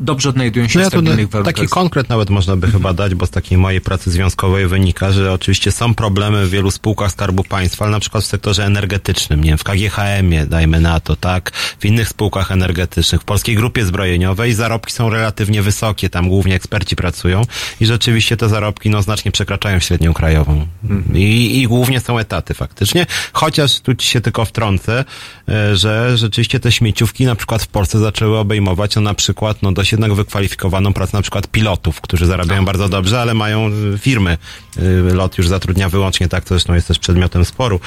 [0.02, 1.56] dobrze odnajdują się No w ja tu stabilnych warunkach.
[1.56, 5.34] taki konkret nawet można by chyba dać, bo z takiej mojej pracy związkowej wynika, że
[5.34, 9.50] oczywiście są problemy w wielu spółkach Skarbu Państwa, ale na przykład w sektorze energetycznym, nie
[9.50, 14.54] wiem, w KGHM-ie, dajmy na to, tak, w innych spółkach energetycznych, w Polskiej Grupie Zbrojeniowej
[14.54, 17.42] zarobki są relatywnie wysokie, tam głównie eksperci pracują
[17.82, 20.68] i rzeczywiście te zarobki no znacznie przekraczają średnią krajową.
[21.14, 25.06] I, I głównie są etaty faktycznie, chociaż tu ci się tylko wtrącę,
[25.50, 29.72] e, że rzeczywiście te śmieciówki na przykład w Polsce zaczęły obejmować no, na przykład no,
[29.72, 34.38] dość jednak wykwalifikowaną pracę na przykład pilotów, którzy zarabiają bardzo dobrze, ale mają y, firmy.
[34.78, 37.80] Y, Lot już zatrudnia wyłącznie tak, to zresztą jest też przedmiotem sporu.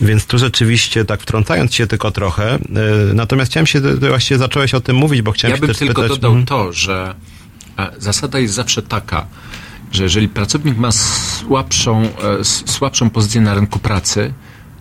[0.00, 2.54] Więc tu rzeczywiście tak wtrącając się tylko trochę,
[3.10, 5.68] y, natomiast chciałem się, ty właściwie zacząłeś o tym mówić, bo chciałem Ja się bym
[5.68, 6.46] też tylko spytać, dodał mhm.
[6.46, 7.14] to, że
[7.78, 9.26] e, zasada jest zawsze taka,
[9.92, 14.32] że jeżeli pracownik ma słabszą, e, słabszą pozycję na rynku pracy,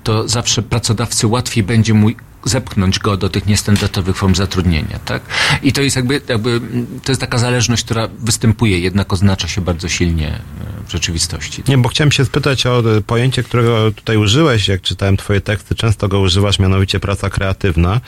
[0.03, 2.09] to zawsze pracodawcy łatwiej będzie mu
[2.45, 5.21] zepchnąć go do tych niestandardowych form zatrudnienia, tak?
[5.63, 6.61] I to jest jakby, jakby
[7.03, 10.41] to jest taka zależność, która występuje, jednak oznacza się bardzo silnie e,
[10.87, 11.63] w rzeczywistości.
[11.67, 15.75] Nie, bo chciałem się spytać o e, pojęcie, którego tutaj użyłeś, jak czytałem twoje teksty,
[15.75, 18.01] często go używasz, mianowicie praca kreatywna,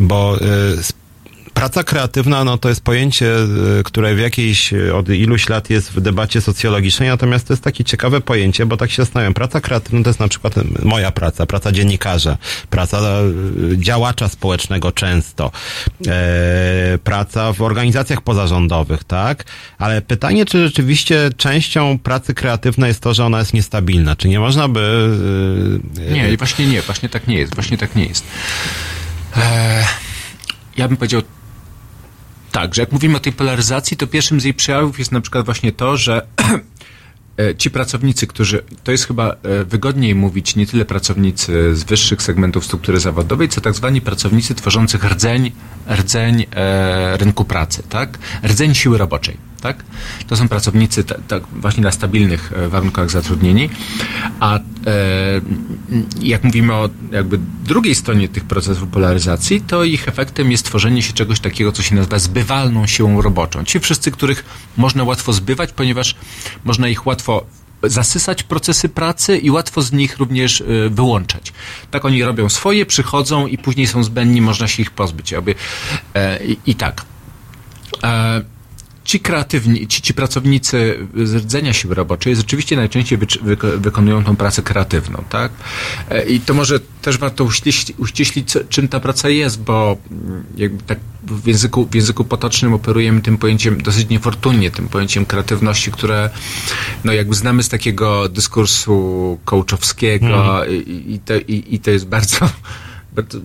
[0.00, 0.38] bo
[0.78, 0.91] s-
[1.62, 3.26] praca kreatywna, no to jest pojęcie,
[3.78, 7.64] y, które w jakiejś, y, od iluś lat jest w debacie socjologicznej, natomiast to jest
[7.64, 10.54] takie ciekawe pojęcie, bo tak się zastanawiam, praca kreatywna to jest na przykład
[10.84, 12.36] moja praca, praca dziennikarza,
[12.70, 12.98] praca
[13.72, 15.50] y, działacza społecznego często,
[16.06, 19.44] e, praca w organizacjach pozarządowych, tak?
[19.78, 24.40] Ale pytanie, czy rzeczywiście częścią pracy kreatywnej jest to, że ona jest niestabilna, czy nie
[24.40, 24.80] można by...
[25.98, 28.24] y, Nie, właśnie nie, właśnie tak nie jest, właśnie tak nie jest.
[29.36, 29.84] Eee,
[30.76, 31.22] ja bym powiedział
[32.52, 35.44] tak, że jak mówimy o tej polaryzacji, to pierwszym z jej przejawów jest na przykład
[35.44, 36.26] właśnie to, że
[37.38, 42.22] e, ci pracownicy, którzy, to jest chyba e, wygodniej mówić nie tyle pracownicy z wyższych
[42.22, 45.52] segmentów struktury zawodowej, co tak zwani pracownicy tworzących rdzeń,
[45.90, 48.18] rdzeń e, rynku pracy, tak?
[48.44, 49.84] Rdzeń siły roboczej, tak?
[50.26, 53.70] To są pracownicy ta, tak właśnie na stabilnych e, warunkach zatrudnieni,
[54.40, 54.60] a e,
[56.20, 61.12] jak mówimy o jakby drugiej stronie tych procesów polaryzacji, to ich efektem jest tworzenie się
[61.12, 63.64] czegoś takiego, co się nazywa zbywalną siłą roboczą.
[63.64, 64.44] Ci wszyscy, których
[64.76, 66.16] można łatwo zbywać, ponieważ
[66.64, 67.46] można ich łatwo
[67.82, 71.52] zasysać procesy pracy i łatwo z nich również y, wyłączać.
[71.90, 75.32] Tak oni robią swoje, przychodzą i później są zbędni, można się ich pozbyć.
[75.32, 75.54] Jakby,
[76.14, 77.04] e, i, I tak.
[78.04, 78.42] E,
[79.04, 84.36] ci kreatywni, ci, ci pracownicy z rdzenia siły roboczej rzeczywiście najczęściej wyczy- wyko- wykonują tą
[84.36, 85.52] pracę kreatywną, tak?
[86.10, 87.44] E, I to może też warto
[87.98, 93.20] uściślić, czym ta praca jest, bo mm, jakby tak w języku, w języku potocznym operujemy
[93.20, 96.30] tym pojęciem dosyć niefortunnie, tym pojęciem kreatywności, które
[97.04, 102.50] no jakby znamy z takiego dyskursu coachowskiego i, i, to, i, i to jest bardzo
[103.12, 103.38] bardzo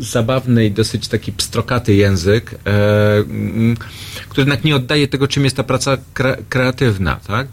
[0.00, 3.24] zabawny i dosyć taki pstrokaty język, e,
[4.28, 7.48] który jednak nie oddaje tego, czym jest ta praca kre, kreatywna, tak?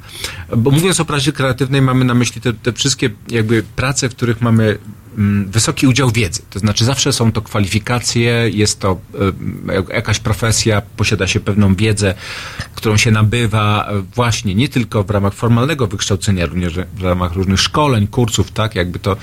[0.57, 4.41] Bo mówiąc o pracy kreatywnej, mamy na myśli te, te wszystkie jakby prace, w których
[4.41, 4.77] mamy
[5.47, 6.41] wysoki udział wiedzy.
[6.49, 8.99] To znaczy zawsze są to kwalifikacje, jest to
[9.69, 12.13] e, jak- jakaś profesja, posiada się pewną wiedzę,
[12.75, 17.59] którą się nabywa e, właśnie nie tylko w ramach formalnego wykształcenia, również w ramach różnych
[17.59, 19.17] szkoleń, kursów, tak, jakby to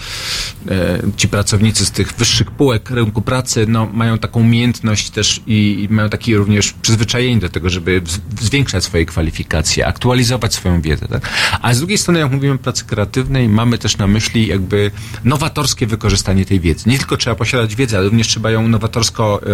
[0.71, 5.89] e, ci pracownicy z tych wyższych półek rynku pracy, no, mają taką umiejętność też i,
[5.91, 8.03] mają takie również przyzwyczajenie do tego, żeby
[8.41, 11.29] zwiększać swoje kwalifikacje, aktualizować swoją wiedzę, tak.
[11.63, 14.91] A z drugiej strony, jak mówimy o pracy kreatywnej, mamy też na myśli jakby
[15.25, 16.91] nowatorskie wykorzystanie tej wiedzy.
[16.91, 19.49] Nie tylko trzeba posiadać wiedzę, ale również trzeba ją nowatorsko e,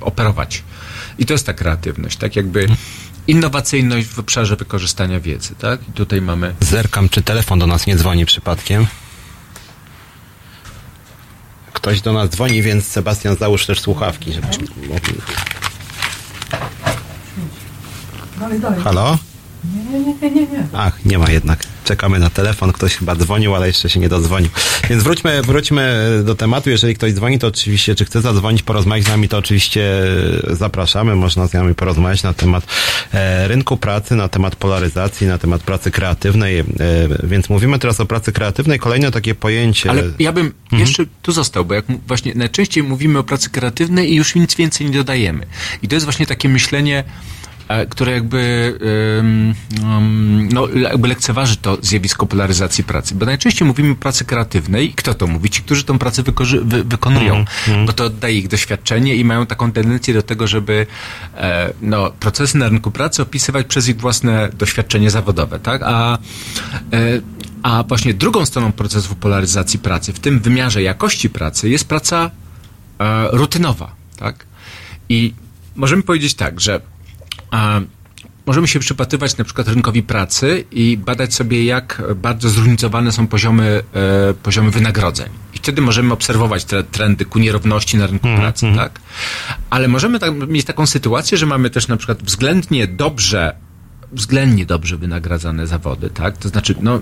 [0.00, 0.62] operować.
[1.18, 2.66] I to jest ta kreatywność, tak jakby
[3.26, 5.88] innowacyjność w obszarze wykorzystania wiedzy, tak?
[5.88, 8.86] I tutaj mamy Zerkam, czy telefon do nas nie dzwoni przypadkiem.
[11.72, 15.14] Ktoś do nas dzwoni, więc Sebastian załóż też słuchawki, żebyśmy mogli...
[18.40, 18.82] Dalej, dalej.
[18.82, 19.18] Halo?
[19.72, 20.66] Nie, nie, nie, nie, nie.
[20.72, 21.64] Ach, nie ma jednak.
[21.84, 22.72] Czekamy na telefon.
[22.72, 24.50] Ktoś chyba dzwonił, ale jeszcze się nie dodzwonił.
[24.90, 26.70] Więc wróćmy, wróćmy do tematu.
[26.70, 29.90] Jeżeli ktoś dzwoni, to oczywiście, czy chce zadzwonić, porozmawiać z nami, to oczywiście
[30.50, 31.16] zapraszamy.
[31.16, 32.66] Można z nami porozmawiać na temat
[33.12, 36.58] e, rynku pracy, na temat polaryzacji, na temat pracy kreatywnej.
[36.58, 36.64] E,
[37.22, 38.78] więc mówimy teraz o pracy kreatywnej.
[38.78, 39.90] Kolejne takie pojęcie.
[39.90, 44.16] Ale ja bym jeszcze tu został, bo jak właśnie najczęściej mówimy o pracy kreatywnej i
[44.16, 45.46] już nic więcej nie dodajemy.
[45.82, 47.43] I to jest właśnie takie myślenie, e,
[47.88, 48.74] które jakby,
[49.18, 49.54] ym,
[50.52, 53.14] no, jakby lekceważy to zjawisko polaryzacji pracy.
[53.14, 54.92] Bo najczęściej mówimy o pracy kreatywnej.
[54.94, 55.50] Kto to mówi?
[55.50, 57.44] Ci, którzy tą pracę wy- wykonują.
[57.86, 60.86] Bo to oddaje ich doświadczenie i mają taką tendencję do tego, żeby
[61.36, 65.82] e, no, procesy na rynku pracy opisywać przez ich własne doświadczenie zawodowe, tak?
[65.84, 66.18] A
[66.92, 67.20] e,
[67.62, 72.30] a właśnie drugą stroną procesu polaryzacji pracy, w tym wymiarze jakości pracy, jest praca
[72.98, 74.46] e, rutynowa, tak?
[75.08, 75.34] I
[75.76, 76.80] możemy powiedzieć tak, że
[78.46, 83.82] możemy się przypatrywać na przykład rynkowi pracy i badać sobie, jak bardzo zróżnicowane są poziomy,
[84.30, 85.28] e, poziomy wynagrodzeń.
[85.54, 89.00] I wtedy możemy obserwować te trendy ku nierówności na rynku pracy, tak?
[89.70, 93.54] Ale możemy tak, mieć taką sytuację, że mamy też na przykład względnie dobrze,
[94.14, 96.38] względnie dobrze wynagradzane zawody, tak?
[96.38, 97.00] To znaczy, no,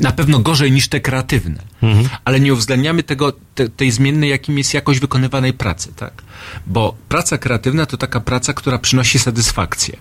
[0.00, 1.62] na pewno gorzej niż te kreatywne,
[2.24, 6.22] ale nie uwzględniamy tego, te, tej zmiennej, jakim jest jakość wykonywanej pracy, tak?
[6.66, 9.96] Bo praca kreatywna to taka praca, która przynosi satysfakcję,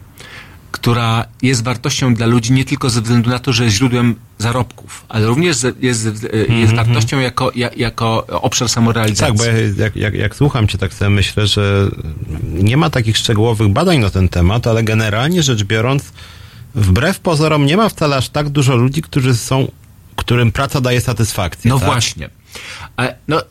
[0.71, 5.05] która jest wartością dla ludzi nie tylko ze względu na to, że jest źródłem zarobków,
[5.09, 9.27] ale również jest, ze- jest wartością jako, ja- jako obszar samorealizacji.
[9.27, 11.87] Tak, bo ja, jak, jak, jak słucham cię, tak sobie myślę, że
[12.43, 16.03] nie ma takich szczegółowych badań na ten temat, ale generalnie rzecz biorąc,
[16.75, 19.71] wbrew pozorom nie ma wcale aż tak dużo ludzi, którzy są,
[20.15, 21.69] którym praca daje satysfakcję.
[21.69, 21.85] No tak?
[21.85, 22.29] właśnie.
[22.97, 23.41] A, no,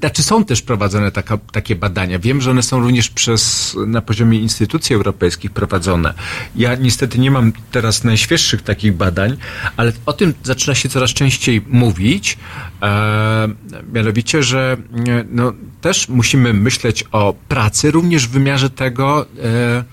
[0.00, 2.18] znaczy są też prowadzone taka, takie badania.
[2.18, 6.14] Wiem, że one są również przez, na poziomie instytucji europejskich prowadzone.
[6.56, 9.36] Ja niestety nie mam teraz najświeższych takich badań,
[9.76, 12.38] ale o tym zaczyna się coraz częściej mówić.
[12.82, 13.48] E,
[13.92, 14.76] mianowicie, że
[15.08, 19.84] e, no, też musimy myśleć o pracy również w wymiarze tego, e,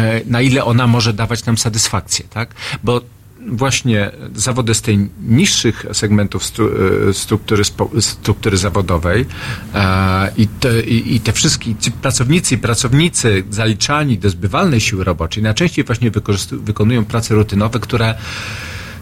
[0.00, 2.54] e, na ile ona może dawać nam satysfakcję, tak?
[2.84, 3.00] Bo
[3.46, 6.70] właśnie zawody z tej niższych segmentów stru,
[7.08, 7.62] e, struktury,
[8.00, 9.26] struktury zawodowej
[9.74, 15.04] e, i, te, i, i te wszystkie ci pracownicy i pracownicy zaliczani do zbywalnej siły
[15.04, 16.10] roboczej najczęściej właśnie
[16.52, 18.14] wykonują prace rutynowe, które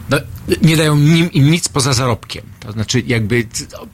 [0.09, 0.17] no,
[0.61, 2.43] nie dają nim, im nic poza zarobkiem.
[2.59, 3.47] To znaczy jakby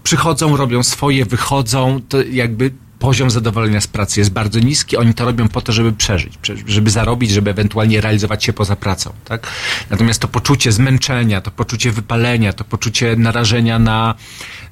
[0.04, 2.72] przychodzą, robią swoje, wychodzą, to jakby
[3.04, 4.98] poziom zadowolenia z pracy jest bardzo niski.
[4.98, 8.76] Oni to robią po to, żeby przeżyć, prze- żeby zarobić, żeby ewentualnie realizować się poza
[8.76, 9.14] pracą.
[9.26, 9.48] Tak?
[9.90, 14.16] Natomiast to poczucie zmęczenia, to poczucie wypalenia, to poczucie narażenia na,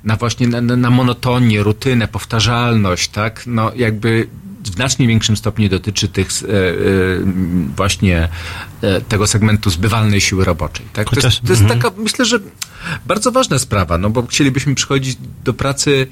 [0.04, 3.44] na właśnie na, na, monotonię, rutynę, powtarzalność, tak?
[3.48, 4.28] No jakby
[4.64, 6.52] w znacznie większym stopniu dotyczy tych e, e,
[7.76, 8.30] właśnie
[8.82, 10.86] e, tego segmentu zbywalnej siły roboczej.
[10.94, 11.10] Tak?
[11.10, 12.40] To, Chociaż- jest, to jest taka, myślę, że
[13.06, 16.08] bardzo ważna sprawa, no bo chcielibyśmy przychodzić do pracy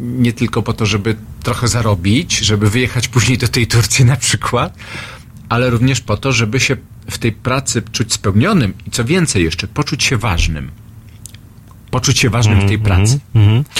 [0.00, 4.76] nie tylko po to, żeby trochę zarobić, żeby wyjechać później do tej Turcji na przykład,
[5.48, 6.76] ale również po to, żeby się
[7.10, 10.70] w tej pracy czuć spełnionym i co więcej jeszcze, poczuć się ważnym.
[11.90, 13.20] Poczuć się ważnym w tej pracy.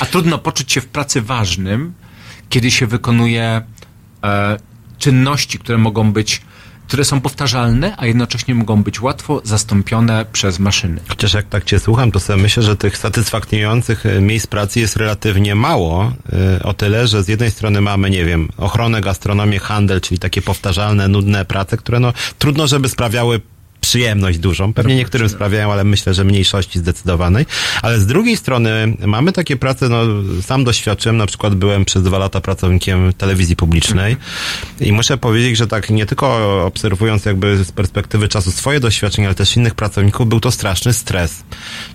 [0.01, 1.93] A trudno poczuć się w pracy ważnym,
[2.49, 3.63] kiedy się wykonuje
[4.25, 4.59] e,
[4.99, 6.43] czynności, które mogą być,
[6.89, 11.01] które są powtarzalne, a jednocześnie mogą być łatwo zastąpione przez maszyny.
[11.09, 14.97] Chociaż jak tak cię słucham, to sobie myślę, że tych satysfakcjonujących e, miejsc pracy jest
[14.97, 16.13] relatywnie mało.
[16.59, 20.43] e, O tyle, że z jednej strony mamy, nie wiem, ochronę, gastronomię, handel, czyli takie
[20.43, 23.41] powtarzalne, nudne prace, które no trudno, żeby sprawiały
[23.83, 24.73] przyjemność dużą.
[24.73, 27.47] Pewnie niektórym sprawiają, ale myślę, że mniejszości zdecydowanej.
[27.83, 30.03] Ale z drugiej strony mamy takie prace, no
[30.43, 34.17] sam doświadczyłem, na przykład byłem przez dwa lata pracownikiem telewizji publicznej
[34.81, 36.27] i muszę powiedzieć, że tak nie tylko
[36.67, 41.43] obserwując jakby z perspektywy czasu swoje doświadczenia, ale też innych pracowników, był to straszny stres.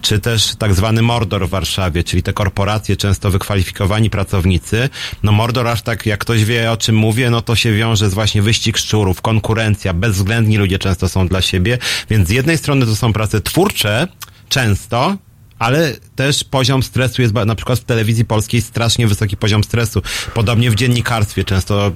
[0.02, 4.90] Czy też tak zwany mordor w Warszawie, czyli te korporacje, często wykwalifikowani pracownicy.
[5.24, 8.14] No mordor aż tak, jak ktoś wie o czym mówię, no to się wiąże z
[8.14, 11.77] właśnie wyścig szczurów, konkurencja, bezwzględni ludzie często są dla siebie,
[12.10, 14.08] więc z jednej strony to są prace twórcze,
[14.50, 15.18] często,
[15.60, 20.02] ale też poziom stresu jest na przykład w telewizji polskiej strasznie wysoki poziom stresu.
[20.34, 21.92] Podobnie w dziennikarstwie często,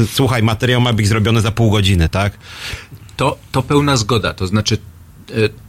[0.00, 2.38] y, słuchaj, materiał ma być zrobiony za pół godziny, tak?
[3.16, 4.78] To, to pełna zgoda, to znaczy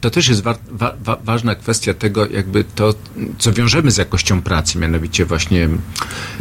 [0.00, 2.94] to też jest wa- wa- wa- ważna kwestia tego, jakby to,
[3.38, 5.68] co wiążemy z jakością pracy, mianowicie właśnie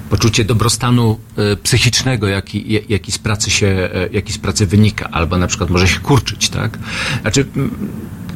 [0.09, 5.09] poczucie dobrostanu e, psychicznego, jaki, ja- jaki, z pracy się, e, jaki z pracy wynika,
[5.11, 6.80] albo na przykład może się kurczyć, tak?
[7.22, 7.45] Znaczy,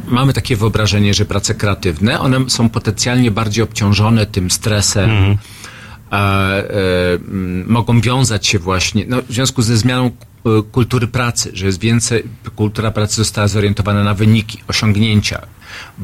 [0.08, 5.10] mamy takie wyobrażenie, że prace kreatywne, one są potencjalnie bardziej obciążone tym stresem,
[6.12, 10.12] e, e, m, mogą wiązać się właśnie no, w związku ze zmianą e,
[10.72, 12.24] kultury pracy, że jest więcej,
[12.56, 15.42] kultura pracy została zorientowana na wyniki, osiągnięcia.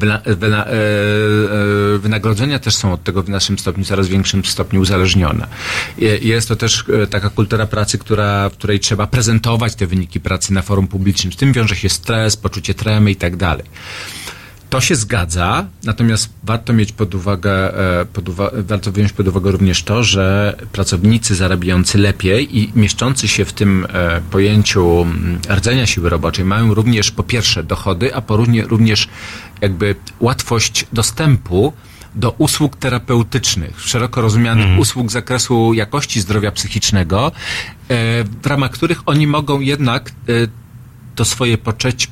[0.02, 5.46] E, e, wynagrodzenia też są od tego w naszym stopniu, coraz większym stopniu uzależnione.
[5.98, 10.20] Je- Jest to też e, taka kultura pracy, która, w której trzeba prezentować te wyniki
[10.20, 11.32] pracy na forum publicznym.
[11.32, 13.64] Z tym wiąże się stres, poczucie tremy i tak dalej.
[14.70, 19.50] To się zgadza, natomiast warto mieć pod uwagę, e, pod uwa- warto wziąć pod uwagę
[19.50, 25.06] również to, że pracownicy zarabiający lepiej i mieszczący się w tym e, pojęciu
[25.50, 29.08] rdzenia siły roboczej mają również po pierwsze dochody, a po równie, również
[29.60, 31.72] jakby łatwość dostępu
[32.14, 37.32] do usług terapeutycznych, szeroko rozumianych usług z zakresu jakości zdrowia psychicznego, e,
[38.42, 40.10] w ramach których oni mogą jednak
[41.16, 41.58] to swoje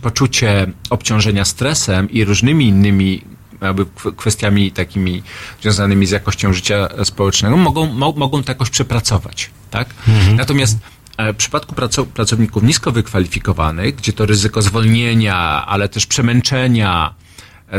[0.03, 3.23] poczucie obciążenia stresem i różnymi innymi
[3.61, 3.87] jakby
[4.17, 5.23] kwestiami takimi
[5.63, 9.89] związanymi z jakością życia społecznego mogą, mo, mogą to jakoś przepracować, tak?
[10.37, 10.79] Natomiast
[11.17, 15.37] e, w przypadku praco- pracowników nisko wykwalifikowanych, gdzie to ryzyko zwolnienia,
[15.67, 17.15] ale też przemęczenia,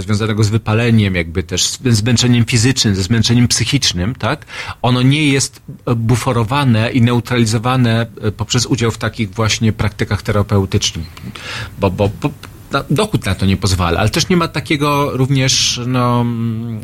[0.01, 4.45] związanego z wypaleniem, jakby też z zmęczeniem fizycznym, ze zmęczeniem psychicznym, tak?
[4.81, 11.07] Ono nie jest e, buforowane i neutralizowane e, poprzez udział w takich właśnie praktykach terapeutycznych,
[11.79, 12.29] bo, bo, bo
[12.75, 16.81] na, dochód na to nie pozwala, ale też nie ma takiego również no, mm,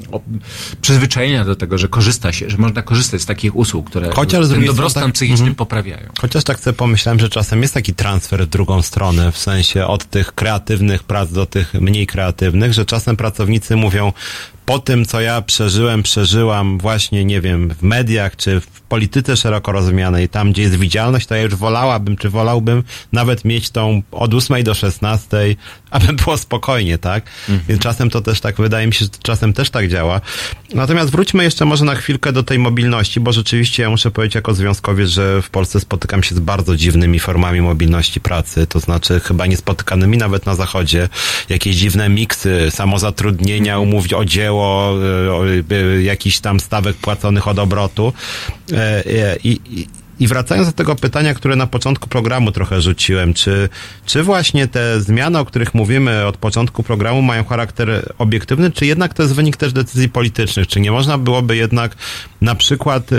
[0.82, 4.66] przyzwyczajenia do tego, że korzysta się, że można korzystać z takich usług, które Chociaż ten
[4.66, 5.56] dobrostan tak- psychiczny Mhm.
[5.56, 6.10] poprawiają.
[6.22, 10.06] Chociaż tak sobie pomyślałem, że czasem jest taki transfer w drugą stronę, w sensie od
[10.06, 14.14] tych kreatywnych prac do tych mniej kreatywnych, że czasem pracownicy mówią,
[14.66, 19.72] po tym, co ja przeżyłem, przeżyłam właśnie, nie wiem, w mediach, czy w polityce szeroko
[19.72, 24.34] rozumianej, tam, gdzie jest widzialność, to ja już wolałabym, czy wolałbym nawet mieć tą od
[24.34, 25.38] 8 do 16,
[25.92, 27.24] aby było spokojnie, tak?
[27.68, 30.22] Więc czasem to też tak, wydaje mi się, że czasem też tak działa.
[30.74, 34.54] Natomiast wróćmy jeszcze może na chwilkę do tej mobilności, bo rzeczywiście ja muszę powiedzieć jako
[34.54, 39.46] związkowiec, że w Polsce spotykam się z bardzo dziwnymi formami mobilności pracy, to znaczy chyba
[39.46, 41.10] niespotykanymi nawet na zachodzie.
[41.50, 44.94] Jakieś dziwne miksy, samozatrudnienia, umów o dzieło,
[45.28, 48.14] e, o, e, jakiś tam stawek płaconych od obrotu.
[48.74, 49.04] E,
[49.44, 53.70] I, i, i wracając do tego pytania, które na początku programu trochę rzuciłem, czy,
[54.06, 59.14] czy właśnie te zmiany, o których mówimy od początku programu, mają charakter obiektywny, czy jednak
[59.14, 60.68] to jest wynik też decyzji politycznych?
[60.68, 61.96] Czy nie można byłoby jednak
[62.42, 63.16] na przykład y,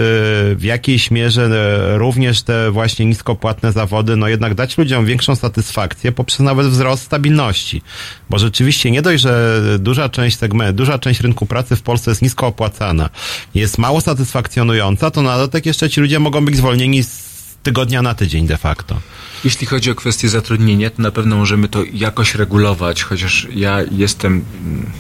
[0.57, 1.46] w jakiejś mierze
[1.94, 7.03] y, również te właśnie niskopłatne zawody, no jednak dać ludziom większą satysfakcję poprzez nawet wzrost
[7.03, 7.82] stabilności?
[8.30, 12.22] Bo rzeczywiście nie dość, że duża część segmentu, duża część rynku pracy w Polsce jest
[12.22, 13.11] nisko opłacana,
[13.55, 17.22] jest mało satysfakcjonująca, to na dodatek jeszcze ci ludzie mogą być zwolnieni z
[17.62, 19.01] tygodnia na tydzień de facto.
[19.45, 24.45] Jeśli chodzi o kwestię zatrudnienia, to na pewno możemy to jakoś regulować, chociaż ja jestem.
[24.64, 24.90] mm,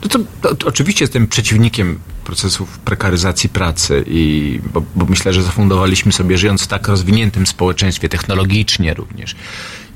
[0.00, 6.12] to, to, to oczywiście jestem przeciwnikiem procesów prekaryzacji pracy, i, bo, bo myślę, że zafundowaliśmy
[6.12, 9.36] sobie, żyjąc w tak rozwiniętym społeczeństwie, technologicznie również,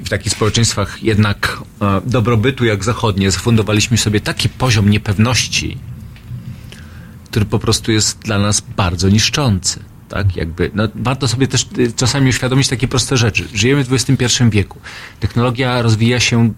[0.01, 5.79] i w takich społeczeństwach jednak e, dobrobytu jak zachodnie, zafundowaliśmy sobie taki poziom niepewności,
[7.25, 9.92] który po prostu jest dla nas bardzo niszczący.
[10.13, 13.49] Tak, jakby, no, warto sobie też y, czasami uświadomić takie proste rzeczy.
[13.55, 14.79] Żyjemy w XXI wieku.
[15.21, 16.51] Technologia rozwija się e,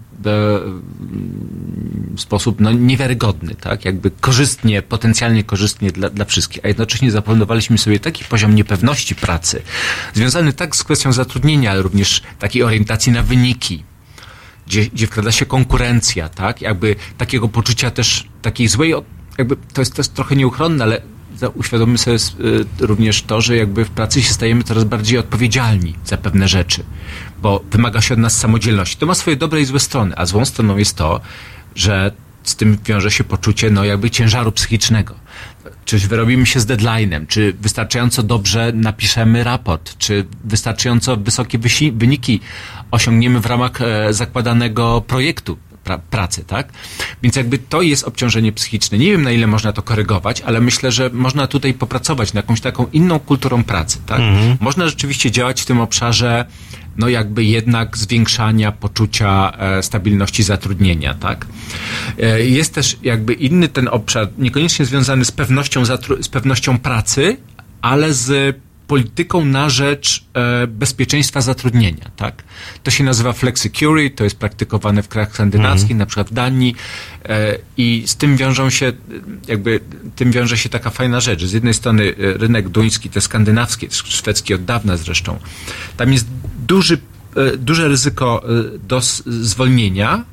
[2.15, 3.85] w sposób no, niewiarygodny, tak?
[3.85, 6.65] Jakby korzystnie, potencjalnie korzystnie dla, dla wszystkich.
[6.65, 9.61] A jednocześnie zaplanowaliśmy sobie taki poziom niepewności pracy,
[10.13, 13.83] związany tak z kwestią zatrudnienia, ale również takiej orientacji na wyniki,
[14.67, 16.61] gdzie, gdzie wkrada się konkurencja, tak?
[16.61, 18.93] Jakby takiego poczucia też takiej złej,
[19.37, 21.14] jakby to jest, to jest trochę nieuchronne, ale
[21.53, 26.17] uświadommy sobie y, również to, że jakby w pracy się stajemy coraz bardziej odpowiedzialni za
[26.17, 26.83] pewne rzeczy,
[27.41, 28.97] bo wymaga się od nas samodzielności.
[28.97, 31.21] To ma swoje dobre i złe strony, a złą stroną jest to,
[31.75, 32.11] że
[32.43, 35.15] z tym wiąże się poczucie, no jakby ciężaru psychicznego.
[35.85, 41.59] Czy wyrobimy się z deadline'em, czy wystarczająco dobrze napiszemy raport, czy wystarczająco wysokie
[41.93, 42.39] wyniki
[42.91, 46.73] osiągniemy w ramach e, zakładanego projektu pra- pracy, tak?
[47.23, 48.97] Więc jakby to jest obciążenie psychiczne.
[48.97, 52.61] Nie wiem, na ile można to korygować, ale myślę, że można tutaj popracować nad jakąś
[52.61, 54.21] taką inną kulturą pracy, tak?
[54.59, 56.45] Można rzeczywiście działać w tym obszarze,
[56.97, 61.47] no jakby jednak zwiększania poczucia e, stabilności zatrudnienia, tak?
[62.19, 65.83] E, jest też jakby inny ten obszar, niekoniecznie związany z pewnością,
[66.19, 67.37] z pewnością pracy,
[67.81, 68.55] ale z
[68.87, 72.43] polityką na rzecz e, bezpieczeństwa zatrudnienia, tak?
[72.83, 76.75] To się nazywa flexicurity, to jest praktykowane w krajach skandynawskich, na przykład w Danii
[77.25, 78.93] e, i z tym wiążą się,
[79.47, 79.79] jakby,
[80.15, 81.45] tym wiąże się taka fajna rzecz.
[81.45, 85.39] Z jednej strony e, rynek duński, te skandynawskie, szwedzki od dawna zresztą,
[85.97, 86.27] tam jest
[86.67, 86.97] duży,
[87.35, 90.23] e, duże ryzyko e, do zwolnienia,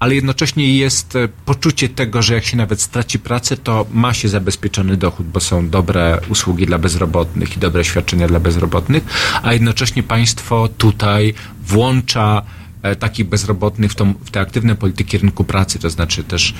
[0.00, 4.28] ale jednocześnie jest e, poczucie tego, że jak się nawet straci pracę, to ma się
[4.28, 9.04] zabezpieczony dochód, bo są dobre usługi dla bezrobotnych i dobre świadczenia dla bezrobotnych,
[9.42, 11.34] a jednocześnie państwo tutaj
[11.66, 12.42] włącza
[12.82, 16.54] e, takich bezrobotnych w, tą, w te aktywne polityki rynku pracy, to znaczy też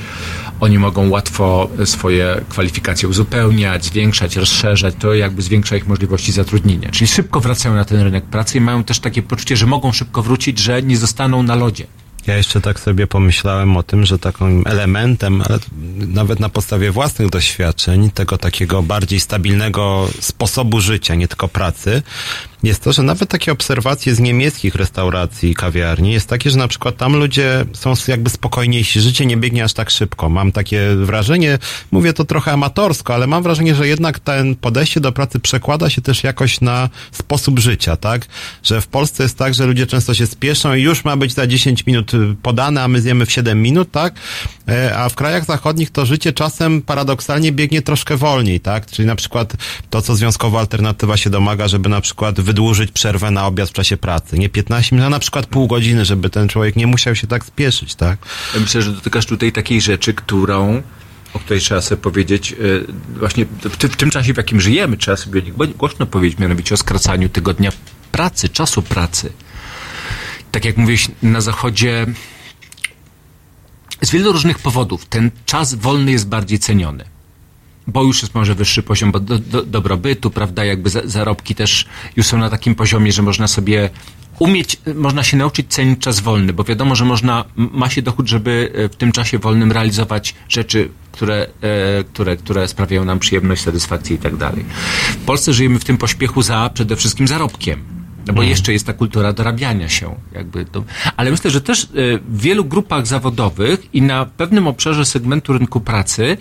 [0.60, 6.90] oni mogą łatwo e, swoje kwalifikacje uzupełniać, zwiększać, rozszerzać, to jakby zwiększa ich możliwości zatrudnienia.
[6.90, 10.22] Czyli szybko wracają na ten rynek pracy i mają też takie poczucie, że mogą szybko
[10.22, 11.86] wrócić, że nie zostaną na lodzie.
[12.30, 15.58] Ja jeszcze tak sobie pomyślałem o tym, że takim elementem, ale
[15.96, 22.02] nawet na podstawie własnych doświadczeń, tego takiego bardziej stabilnego sposobu życia, nie tylko pracy,
[22.62, 26.68] jest to, że nawet takie obserwacje z niemieckich restauracji i kawiarni jest takie, że na
[26.68, 30.28] przykład tam ludzie są jakby spokojniejsi, życie nie biegnie aż tak szybko.
[30.28, 31.58] Mam takie wrażenie,
[31.90, 36.02] mówię to trochę amatorsko, ale mam wrażenie, że jednak ten podejście do pracy przekłada się
[36.02, 38.26] też jakoś na sposób życia, tak?
[38.62, 41.46] Że w Polsce jest tak, że ludzie często się spieszą i już ma być za
[41.46, 44.14] 10 minut podane, a my zjemy w 7 minut, tak?
[44.68, 48.86] E, A w krajach zachodnich to życie czasem paradoksalnie biegnie troszkę wolniej, tak?
[48.86, 49.52] Czyli na przykład
[49.90, 53.96] to, co związkowa alternatywa się domaga, żeby na przykład wydłużyć przerwę na obiad w czasie
[53.96, 54.38] pracy.
[54.38, 57.44] Nie 15 minut, a na przykład pół godziny, żeby ten człowiek nie musiał się tak
[57.44, 58.18] spieszyć, tak?
[58.60, 60.82] Myślę, że dotykasz tutaj takiej rzeczy, którą,
[61.34, 62.56] o której trzeba sobie powiedzieć, e,
[63.18, 65.42] właśnie w, ty- w tym czasie, w jakim żyjemy, trzeba sobie
[65.78, 67.72] głośno powiedzieć, mianowicie o skracaniu tygodnia
[68.12, 69.32] pracy, czasu pracy.
[70.50, 72.06] Tak jak mówiłeś, na Zachodzie
[74.02, 77.04] z wielu różnych powodów ten czas wolny jest bardziej ceniony.
[77.86, 80.64] Bo już jest może wyższy poziom do, do, dobrobytu, prawda?
[80.64, 81.86] Jakby za, zarobki też
[82.16, 83.90] już są na takim poziomie, że można sobie
[84.38, 88.72] umieć, można się nauczyć cenić czas wolny, bo wiadomo, że można, ma się dochód, żeby
[88.74, 94.16] e, w tym czasie wolnym realizować rzeczy, które, e, które, które sprawiają nam przyjemność, satysfakcję
[94.16, 94.64] i tak dalej.
[95.12, 97.99] W Polsce żyjemy w tym pośpiechu za przede wszystkim zarobkiem.
[98.26, 100.84] No bo jeszcze jest ta kultura dorabiania się, jakby to.
[101.16, 105.80] Ale myślę, że też e, w wielu grupach zawodowych i na pewnym obszarze segmentu rynku
[105.80, 106.36] pracy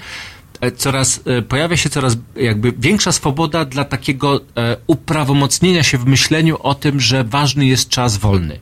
[0.62, 4.42] e, coraz, e, pojawia się coraz jakby większa swoboda dla takiego
[4.88, 8.60] uprawomocnienia się w myśleniu o tym, że ważny jest czas wolny.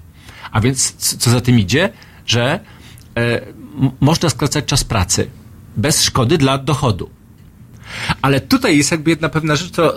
[0.52, 1.90] A więc co za tym idzie,
[2.26, 2.60] że
[4.00, 5.30] można skracać czas pracy
[5.78, 7.10] bez szkody dla dochodu.
[8.22, 9.92] Ale tutaj jest jakby jedna pewna rzecz, która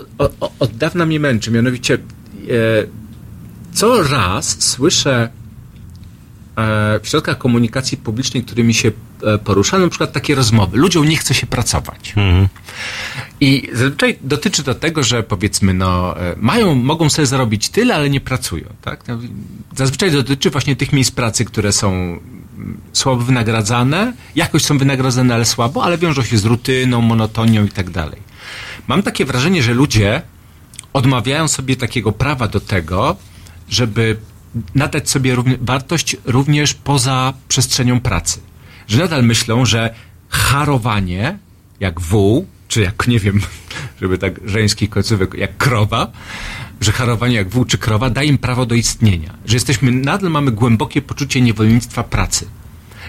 [0.58, 1.98] od dawna mnie męczy, mianowicie
[3.74, 5.28] co raz słyszę
[6.56, 8.90] e, w środkach komunikacji publicznej, którymi się
[9.22, 10.78] e, poruszam, na przykład takie rozmowy.
[10.78, 12.14] Ludziom nie chce się pracować.
[13.40, 18.10] I zazwyczaj dotyczy to tego, że powiedzmy, no, e, mają, mogą sobie zarobić tyle, ale
[18.10, 19.08] nie pracują, tak?
[19.08, 19.18] No,
[19.76, 22.20] Zazwyczaj dotyczy właśnie tych miejsc pracy, które są mm,
[22.92, 27.90] słabo wynagradzane, jakoś są wynagradzane, ale słabo, ale wiążą się z rutyną, monotonią i tak
[27.90, 28.30] dalej.
[28.88, 30.22] Mam takie wrażenie, że ludzie
[30.92, 33.16] odmawiają sobie takiego prawa do tego,
[33.70, 34.16] żeby
[34.74, 38.40] nadać sobie wartość również poza przestrzenią pracy.
[38.88, 39.94] Że nadal myślą, że
[40.28, 41.38] harowanie,
[41.80, 43.40] jak wół, czy jak, nie wiem,
[44.00, 46.12] żeby tak żeńskich końcówek, jak krowa,
[46.80, 49.34] że harowanie jak wół czy krowa da im prawo do istnienia.
[49.46, 52.46] Że jesteśmy, nadal mamy głębokie poczucie niewolnictwa pracy.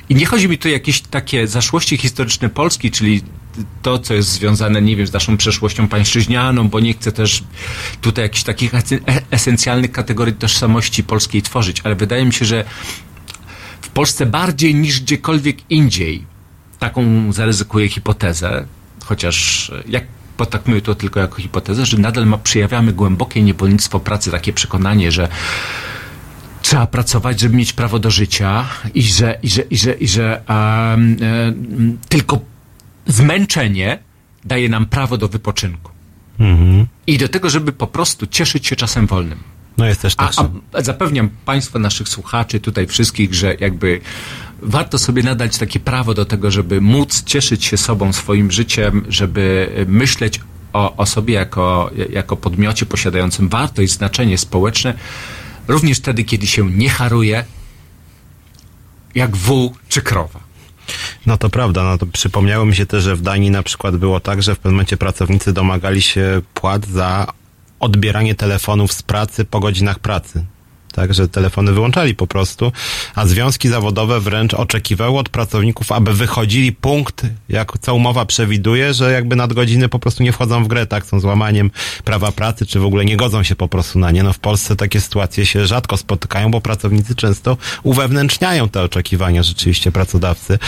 [0.09, 3.23] I nie chodzi mi tu o jakieś takie zaszłości historyczne Polski, czyli
[3.81, 7.43] to, co jest związane, nie wiem, z naszą przeszłością pańszczyźnianą, bo nie chcę też
[8.01, 8.79] tutaj jakichś takich e-
[9.31, 12.63] esencjalnych kategorii tożsamości polskiej tworzyć, ale wydaje mi się, że
[13.81, 16.25] w Polsce bardziej niż gdziekolwiek indziej
[16.79, 18.65] taką zaryzykuję hipotezę,
[19.05, 20.03] chociaż e, jak
[20.37, 25.27] potraktuję to tylko jako hipotezę, że nadal ma, przejawiamy głębokie niewolnictwo pracy, takie przekonanie, że
[26.61, 30.41] trzeba pracować, żeby mieć prawo do życia i że, i że, i że, i że
[30.47, 32.39] em, em, tylko
[33.07, 33.99] zmęczenie
[34.45, 35.91] daje nam prawo do wypoczynku.
[37.07, 39.39] I do tego, żeby po prostu cieszyć się czasem wolnym.
[39.77, 40.47] No jest też A, tak.
[40.73, 44.01] a zapewniam Państwa, naszych słuchaczy, tutaj wszystkich, że jakby
[44.61, 49.69] warto sobie nadać takie prawo do tego, żeby móc cieszyć się sobą, swoim życiem, żeby
[49.87, 50.41] myśleć
[50.73, 54.93] o, o sobie jako, jako podmiocie posiadającym wartość, znaczenie społeczne,
[55.67, 57.45] również wtedy, kiedy się nie haruje,
[59.15, 60.39] jak wół czy krowa.
[61.25, 64.19] No to prawda, no to przypomniało mi się też, że w Danii na przykład było
[64.19, 67.33] tak, że w pewnym momencie pracownicy domagali się płat za
[67.79, 70.45] odbieranie telefonów z pracy po godzinach pracy.
[70.91, 72.71] Tak, że telefony wyłączali po prostu,
[73.15, 79.11] a związki zawodowe wręcz oczekiwały od pracowników, aby wychodzili punkt, jak co umowa przewiduje, że
[79.11, 81.71] jakby nadgodziny po prostu nie wchodzą w grę, tak, są złamaniem
[82.03, 84.23] prawa pracy, czy w ogóle nie godzą się po prostu na nie.
[84.23, 89.91] No w Polsce takie sytuacje się rzadko spotykają, bo pracownicy często uwewnętrzniają te oczekiwania rzeczywiście
[89.91, 90.59] pracodawcy.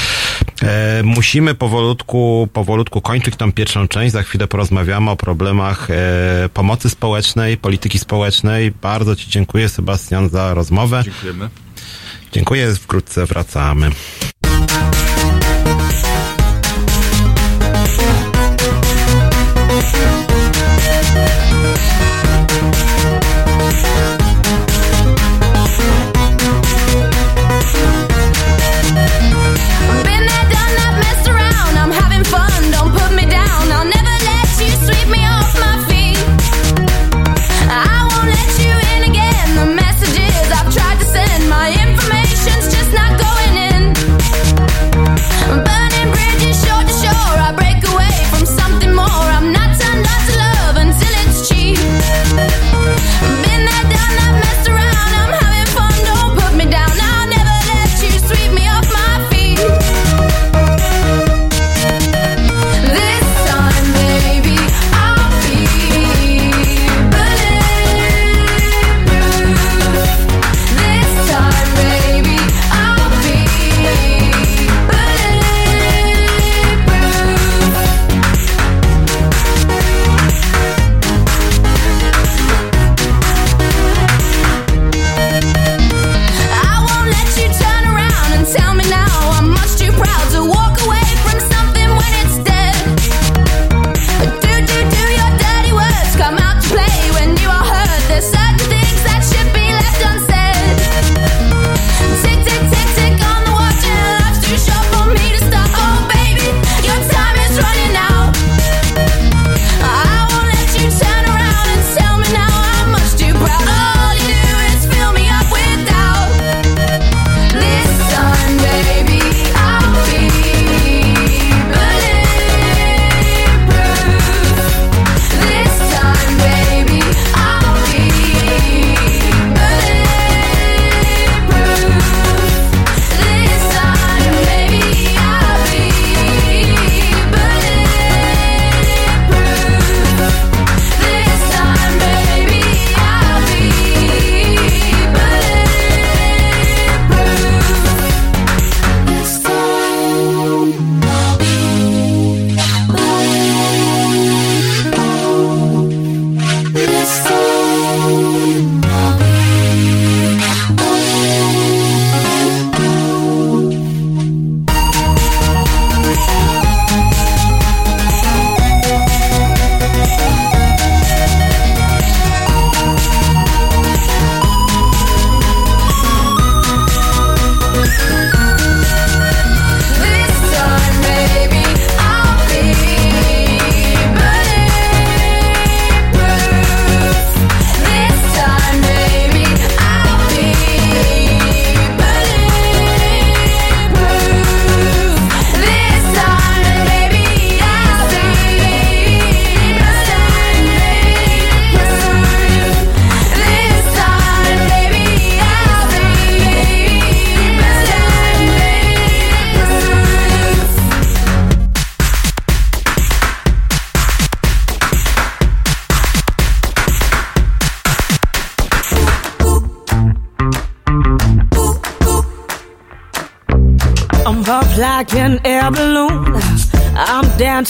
[0.63, 4.13] E, musimy powolutku, powolutku kończyć tą pierwszą część.
[4.13, 8.71] Za chwilę porozmawiamy o problemach e, pomocy społecznej, polityki społecznej.
[8.81, 11.03] Bardzo Ci dziękuję, Sebastian, za rozmowę.
[11.03, 11.49] Dziękujemy.
[12.31, 13.91] Dziękuję, wkrótce wracamy.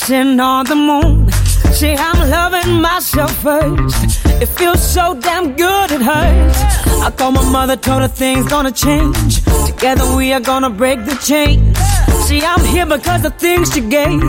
[0.07, 1.31] Dancing on the moon.
[1.71, 4.25] See, I'm loving myself first.
[4.41, 6.61] It feels so damn good, it hurts.
[7.01, 9.43] I called my mother, told her things gonna change.
[9.65, 11.77] Together we are gonna break the chains.
[12.25, 14.23] See, I'm here because of things she gave.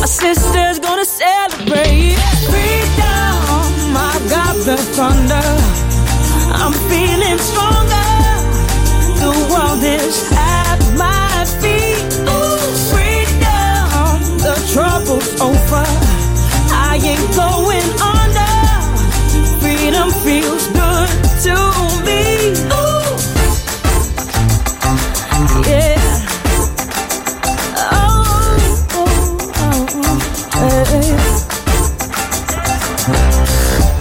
[0.00, 2.16] My sister's gonna celebrate.
[2.50, 5.46] Freedom, I got the thunder.
[6.62, 7.71] I'm feeling stronger.
[15.42, 15.82] Over.
[16.70, 17.82] I ain't going
[18.14, 18.54] under.
[19.60, 21.10] Freedom feels good
[21.44, 21.54] to
[22.06, 22.54] me.
[22.70, 23.10] Ooh,
[25.68, 25.98] yeah.
[27.90, 28.22] Oh,
[28.94, 29.86] oh, oh,
[30.54, 30.86] oh.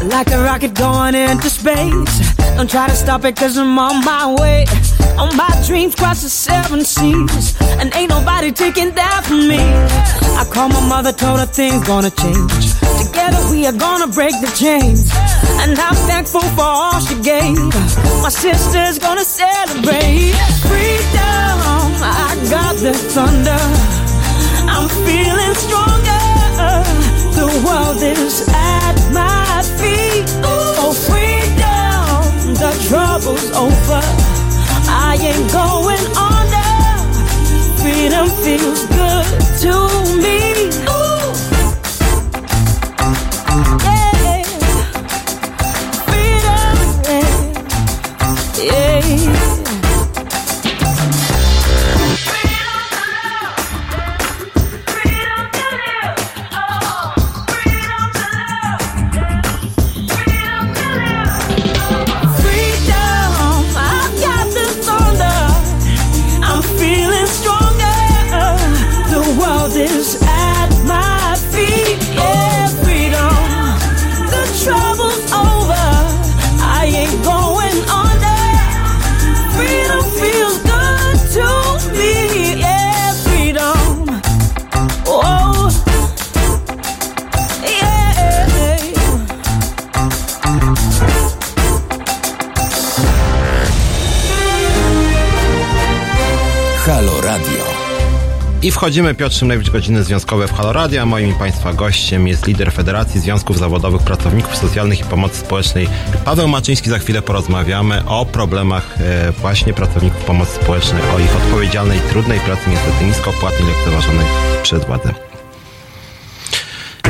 [0.06, 2.20] Like a rocket going into space.
[2.56, 4.66] Don't try to stop it cause I'm on my way.
[5.18, 7.56] On my dreams cross the seven seas.
[7.82, 9.58] And ain't nobody taking that from me.
[10.38, 12.78] I called my mother, told her things gonna change.
[13.02, 15.10] Together we are gonna break the chains.
[15.66, 17.58] And I'm thankful for all she gave.
[18.22, 20.30] My sister's gonna celebrate.
[20.70, 21.58] Freedom,
[22.06, 23.64] I got the thunder.
[24.70, 26.22] I'm feeling stronger.
[27.34, 30.30] The world is at my feet.
[30.46, 34.02] Oh, freedom, the trouble's over.
[34.86, 36.41] I ain't going under.
[37.82, 39.26] Freedom feels good
[39.62, 40.51] to me.
[98.64, 101.02] I wchodzimy, Piotr Szymlewicz, godziny związkowe w Halo Radio.
[101.02, 105.88] a Moim i Państwa gościem jest lider Federacji Związków Zawodowych Pracowników Socjalnych i Pomocy Społecznej
[106.26, 106.90] Paweł Maczyński.
[106.90, 112.70] Za chwilę porozmawiamy o problemach e, właśnie pracowników pomocy społecznej, o ich odpowiedzialnej, trudnej pracy,
[112.70, 114.26] niestety niskopłatnej, lekceważonej
[114.64, 115.31] przez władzę.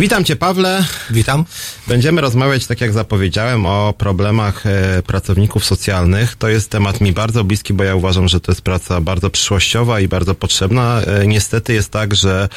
[0.02, 0.86] Witam Cię, Pawle.
[1.10, 1.45] Witam.
[1.88, 6.36] Będziemy rozmawiać, tak jak zapowiedziałem, o problemach e, pracowników socjalnych.
[6.36, 9.99] To jest temat mi bardzo bliski, bo ja uważam, że to jest praca bardzo przyszłościowa
[9.99, 11.02] i bardzo potrzebna.
[11.02, 12.49] E, niestety jest tak, że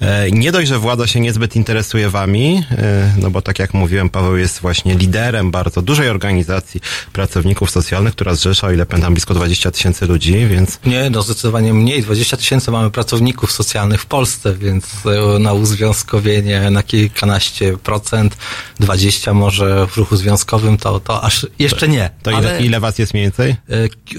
[0.00, 4.08] e, nie dość, że władza się niezbyt interesuje wami, e, no bo tak jak mówiłem,
[4.08, 6.80] Paweł jest właśnie liderem bardzo dużej organizacji
[7.12, 11.74] pracowników socjalnych, która zrzesza, o ile pamiętam, blisko 20 tysięcy ludzi, więc Nie, no zdecydowanie
[11.74, 12.02] mniej.
[12.02, 18.36] 20 tysięcy mamy pracowników socjalnych w Polsce, więc e, na uzwiązkowienie na kilkanaście procent,
[18.80, 22.10] 20 może w ruchu związkowym, to, to aż jeszcze nie.
[22.22, 23.50] to ile, Ale, ile was jest mniej więcej?
[23.50, 23.56] e,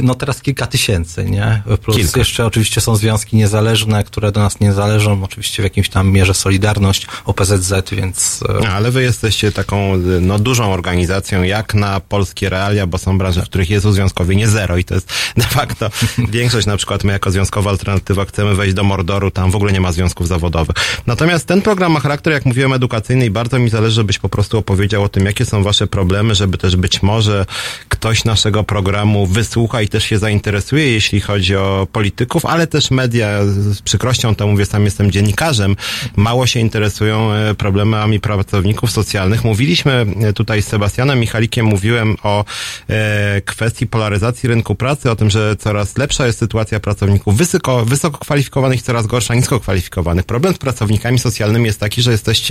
[0.02, 1.62] No teraz kilka tysięcy, nie?
[1.82, 2.20] Plus Kilka.
[2.20, 6.34] jeszcze oczywiście są związki niezależne, które do nas nie zależą, oczywiście w jakimś tam mierze
[6.34, 12.50] Solidarność, OPZZ, więc e, No, ale wy jesteście taką no, dużą organizacją, jak na polskie
[12.50, 15.90] realia, bo są branże, w których jest uzwiązkowienie zero i to jest de facto
[16.30, 16.68] większość.
[16.68, 19.92] Na przykład my jako Związkowa Alternatywa chcemy wejść do Mordoru, tam w ogóle nie ma
[19.92, 20.76] związków zawodowych.
[21.08, 24.58] Natomiast ten program ma charakter, jak mówiłem, edukacyjny i bardzo mi zależy, żebyś po prostu
[24.58, 27.46] opowiedział o tym, jakie są wasze problemy, żeby też być może
[27.90, 33.46] ktoś naszego programu wysłucha i też się zainteresuje, jeśli chodzi o polityków, ale też media,
[33.46, 35.76] z przykrością to mówię, sam jestem dziennikarzem,
[36.16, 39.44] mało się interesują e, problemami pracowników socjalnych.
[39.44, 42.46] Mówiliśmy e, tutaj z Sebastianem Michalikiem, mówiłem o
[42.90, 48.18] e, kwestii polaryzacji rynku pracy, o tym, że coraz lepsza jest sytuacja pracowników wysoko, wysoko
[48.18, 50.26] kwalifikowanych coraz gorsza nisko kwalifikowanych.
[50.26, 52.43] Problem z pracownikami socjalnymi jest taki, że jesteście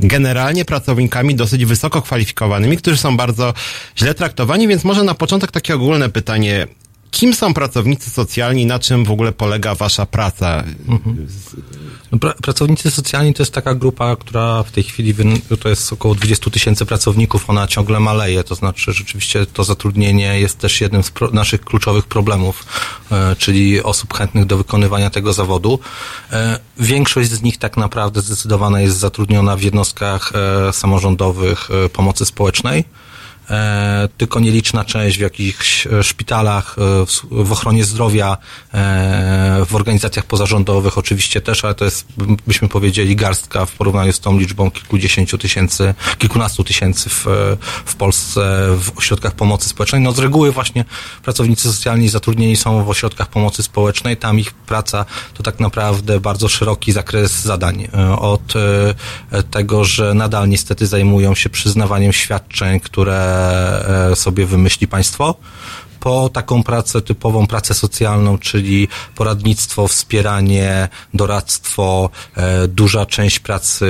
[0.00, 3.54] generalnie pracownikami dosyć wysoko kwalifikowanymi, którzy są bardzo
[3.96, 6.66] źle traktowani, więc może na początek takie ogólne pytanie.
[7.10, 8.66] Kim są pracownicy socjalni?
[8.66, 10.64] Na czym w ogóle polega wasza praca?
[10.86, 10.98] No,
[12.20, 15.14] Pra, pracownicy socjalni to jest taka grupa, która w tej chwili
[15.60, 20.58] to jest około 20 tysięcy pracowników, ona ciągle maleje, to znaczy rzeczywiście to zatrudnienie jest
[20.58, 22.66] też jednym z naszych kluczowych problemów,
[23.12, 25.78] e, czyli osób chętnych do wykonywania tego zawodu.
[26.32, 32.24] E, większość z nich tak naprawdę zdecydowana jest zatrudniona w jednostkach e, samorządowych e, pomocy
[32.24, 32.84] społecznej.
[33.50, 37.06] E, tylko nieliczna część w jakichś e, szpitalach, e,
[37.44, 38.36] w, ochronie zdrowia,
[39.66, 42.06] w organizacjach pozarządowych oczywiście też, ale to jest,
[42.46, 47.26] byśmy powiedzieli, garstka w porównaniu z tą liczbą kilkudziesięciu tysięcy, kilkunastu tysięcy w,
[47.84, 48.40] w Polsce
[48.76, 50.00] w ośrodkach pomocy społecznej.
[50.00, 50.84] No z reguły właśnie
[51.22, 56.48] pracownicy socjalni zatrudnieni są w ośrodkach pomocy społecznej, tam ich praca to tak naprawdę bardzo
[56.48, 57.88] szeroki zakres zadań.
[58.18, 58.54] Od
[59.50, 63.37] tego, że nadal niestety zajmują się przyznawaniem świadczeń, które
[64.14, 65.34] sobie wymyśli państwo,
[66.08, 73.86] po taką pracę typową, pracę socjalną, czyli poradnictwo, wspieranie, doradztwo, e, duża część pracy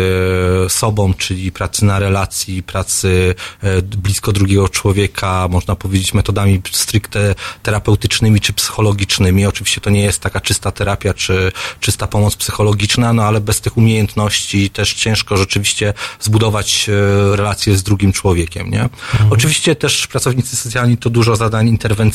[0.68, 8.40] sobą, czyli pracy na relacji, pracy e, blisko drugiego człowieka, można powiedzieć metodami stricte terapeutycznymi
[8.40, 9.46] czy psychologicznymi.
[9.46, 13.76] Oczywiście to nie jest taka czysta terapia czy czysta pomoc psychologiczna, no ale bez tych
[13.76, 18.88] umiejętności też ciężko rzeczywiście zbudować e, relacje z drugim człowiekiem, nie?
[19.30, 22.07] Oczywiście też pracownicy socjalni to dużo zadań interwencyjnych,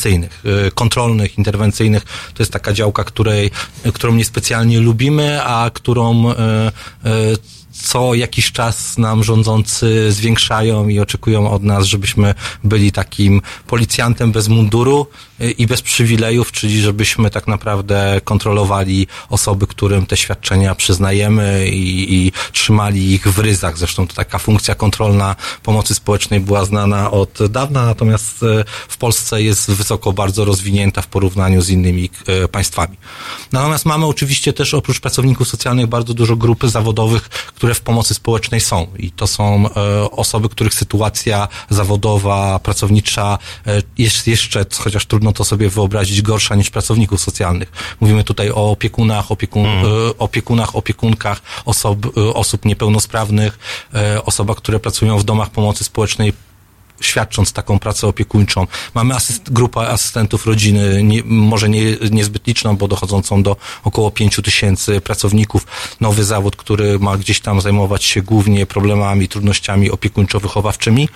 [0.45, 2.03] e, kontrolnych, interwencyjnych.
[2.33, 3.51] To jest taka działka, której,
[3.93, 6.71] którą niespecjalnie lubimy, a którą e, e,
[7.73, 14.47] co jakiś czas nam rządzący zwiększają i oczekują od nas, żebyśmy byli takim policjantem bez
[14.47, 21.67] munduru y, i bez przywilejów, czyli żebyśmy tak naprawdę kontrolowali osoby, którym te świadczenia przyznajemy
[21.67, 23.77] i, i trzymali ich w ryzach.
[23.77, 29.43] Zresztą to taka funkcja kontrolna pomocy społecznej była znana od dawna, natomiast y, w Polsce
[29.43, 32.09] jest wysoko bardzo rozwinięta w porównaniu z innymi
[32.43, 32.97] y, państwami.
[33.51, 38.61] Natomiast mamy oczywiście też oprócz pracowników socjalnych bardzo dużo grupy zawodowych, które w pomocy społecznej
[38.61, 38.87] są.
[38.97, 39.69] I to są
[40.11, 43.37] osoby, których sytuacja zawodowa, pracownicza
[43.97, 47.71] jest jeszcze, chociaż trudno to sobie wyobrazić, gorsza niż pracowników socjalnych.
[47.99, 49.83] Mówimy tutaj o opiekunach, opiekun, e,
[50.17, 53.59] opiekunach, opiekunkach osob, e, osób niepełnosprawnych,
[53.93, 56.33] e, osobach, które pracują w domach pomocy społecznej
[57.01, 58.67] świadcząc taką pracę opiekuńczą.
[58.93, 61.81] Mamy asyst, grupę asystentów rodziny, nie, może nie,
[62.11, 65.67] niezbyt liczną, bo dochodzącą do około 5 tysięcy pracowników.
[66.01, 71.07] Nowy zawód, który ma gdzieś tam zajmować się głównie problemami, trudnościami opiekuńczo-wychowawczymi.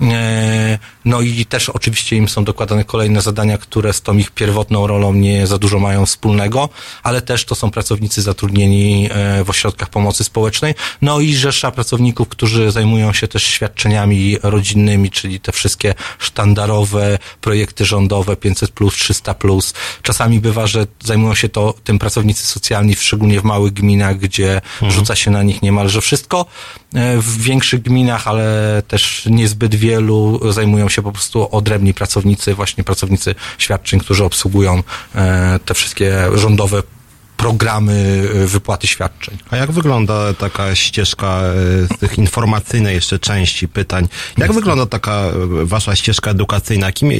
[0.00, 4.86] E, no i też oczywiście im są dokładane kolejne zadania, które z tą ich pierwotną
[4.86, 6.68] rolą nie za dużo mają wspólnego,
[7.02, 10.74] ale też to są pracownicy zatrudnieni e, w ośrodkach pomocy społecznej.
[11.02, 17.84] No i rzesza pracowników, którzy zajmują się też świadczeniami rodzinnymi, czyli te wszystkie sztandarowe projekty
[17.84, 19.34] rządowe 500 300
[20.02, 25.16] Czasami bywa, że zajmują się to tym pracownicy socjalni, szczególnie w małych gminach, gdzie rzuca
[25.16, 26.46] się na nich niemalże wszystko.
[26.94, 32.84] E, W większych gminach, ale też niezbyt wielu zajmują się po prostu odrębni pracownicy, właśnie
[32.84, 34.82] pracownicy świadczeń, którzy obsługują
[35.14, 36.82] e, te wszystkie rządowe
[37.36, 39.38] programy e, wypłaty świadczeń.
[39.50, 41.52] A jak wygląda taka ścieżka e,
[41.94, 44.08] z tych informacyjnej jeszcze części pytań?
[44.38, 45.32] Jak wygląda taka e,
[45.64, 46.92] wasza ścieżka edukacyjna?
[46.92, 47.10] Kim,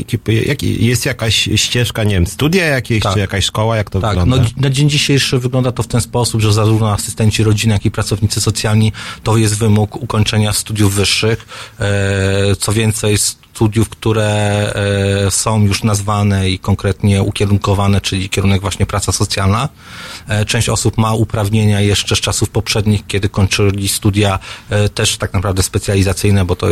[0.47, 3.13] jak, jest jakaś ścieżka, nie wiem, studia jakieś, Tak.
[3.15, 3.77] czy jakaś szkoła?
[3.77, 4.37] Jak to Tak, wygląda?
[4.37, 7.91] no, na dzień dzisiejszy wygląda to w ten sposób, że zarówno asystenci rodziny, jak i
[7.91, 8.93] pracownicy socjalni
[9.23, 11.47] to jest wymóg ukończenia studiów wyższych.
[12.59, 13.17] Co więcej,
[13.57, 14.27] studiów, które
[15.27, 19.69] e, są już nazwane i konkretnie ukierunkowane, czyli kierunek właśnie praca socjalna.
[20.29, 24.39] E, część osób ma uprawnienia jeszcze z czasów poprzednich, kiedy kończyli studia
[24.71, 26.67] e, też tak naprawdę specjalizacyjne, bo to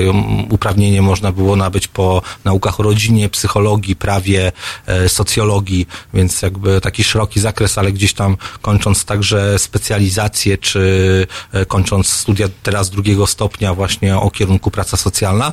[0.50, 4.52] uprawnienie można było nabyć po naukach o rodzinie, psychologii, prawie,
[5.08, 11.26] socjologii, więc jakby taki szeroki zakres, ale gdzieś tam kończąc także specjalizację, czy
[11.68, 15.52] kończąc studia teraz drugiego stopnia właśnie o kierunku praca socjalna.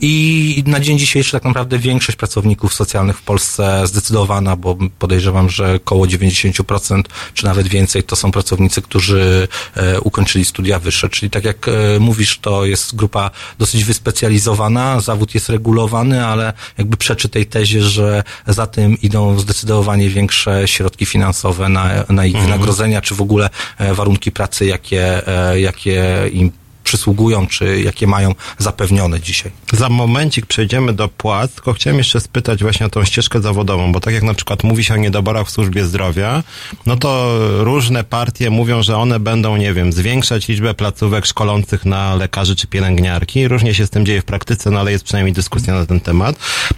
[0.00, 5.74] I na dzień dzisiejszy tak naprawdę większość pracowników socjalnych w Polsce zdecydowana, bo podejrzewam, że
[5.74, 7.02] około 90%
[7.34, 11.08] czy nawet więcej to są pracownicy, którzy e, ukończyli studia wyższe.
[11.08, 16.96] Czyli tak jak e, mówisz, to jest grupa dosyć wyspecjalizowana, zawód jest regulowany, ale jakby
[16.96, 23.00] przeczy tej tezie, że za tym idą zdecydowanie większe środki finansowe na, na ich wynagrodzenia,
[23.00, 25.22] czy w ogóle e, warunki pracy, jakie,
[25.54, 26.59] jakie im
[26.90, 29.52] przysługują, czy jakie mają zapewnione dzisiaj.
[29.72, 34.00] Za momencik przejdziemy do płac, tylko chciałem jeszcze spytać właśnie o tą ścieżkę zawodową, bo
[34.00, 36.42] tak jak na przykład mówi się o niedoborach w służbie zdrowia,
[36.86, 42.14] no to różne partie mówią, że one będą, nie wiem, zwiększać liczbę placówek szkolących na
[42.14, 43.48] lekarzy czy pielęgniarki.
[43.48, 46.36] Różnie się z tym dzieje w praktyce, no ale jest przynajmniej dyskusja na ten temat.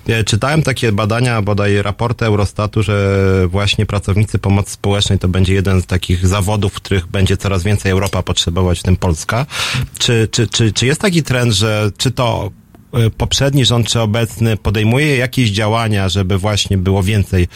[0.08, 2.94] E, Czytałem takie badania, bodaj raporty Eurostatu, że
[3.48, 7.92] właśnie pracownicy pomocy społecznej to będzie jeden z takich zawodów, w których będzie coraz więcej
[7.92, 9.46] Europa potrzebować, w tym Polska.
[10.03, 12.50] Czy, czy, czy, czy jest taki trend, że czy to
[12.92, 17.48] e, poprzedni rząd czy obecny podejmuje jakieś działania, żeby właśnie było więcej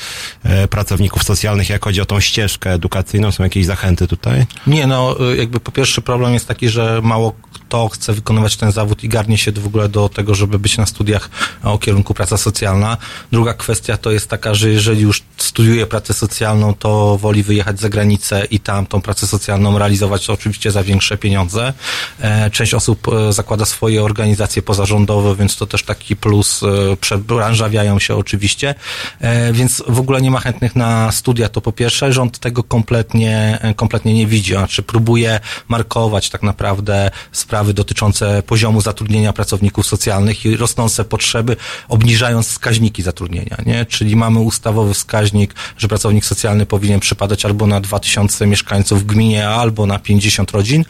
[0.45, 3.33] e, pracowników socjalnych, jak chodzi o tą ścieżkę edukacyjną?
[3.33, 4.47] Są jakieś zachęty tutaj?
[4.67, 7.33] Nie, no y, jakby po pierwsze problem jest taki, że mało
[7.69, 10.87] kto chce wykonywać ten zawód i garnie się w ogóle do tego, żeby być na
[10.87, 11.31] studiach
[11.63, 12.97] o kierunku praca socjalna.
[13.33, 17.89] Druga kwestia to jest taka, że jeżeli już studiuje pracę socjalną, to woli wyjechać za
[17.89, 21.73] granicę i tam tą pracę socjalną realizować oczywiście za większe pieniądze.
[22.21, 27.99] E, Część osób e, zakłada swoje organizacje pozarządowe, więc to też taki plus, e, przebranżawiają
[27.99, 28.75] się oczywiście,
[29.21, 32.13] E, więc w ogóle nie ma chętnych na studia, to po pierwsze.
[32.13, 38.81] Rząd tego kompletnie, e, kompletnie nie widzi, znaczy próbuje markować tak naprawdę sprawy dotyczące poziomu
[38.81, 41.57] zatrudnienia pracowników socjalnych i rosnące potrzeby,
[41.89, 43.87] obniżając wskaźniki zatrudnienia, nie?
[43.87, 49.49] Czyli mamy ustawowy wskaźnik, że pracownik socjalny powinien przypadać albo na 2000 mieszkańców w gminie,
[49.49, 50.85] albo na 50 rodzin.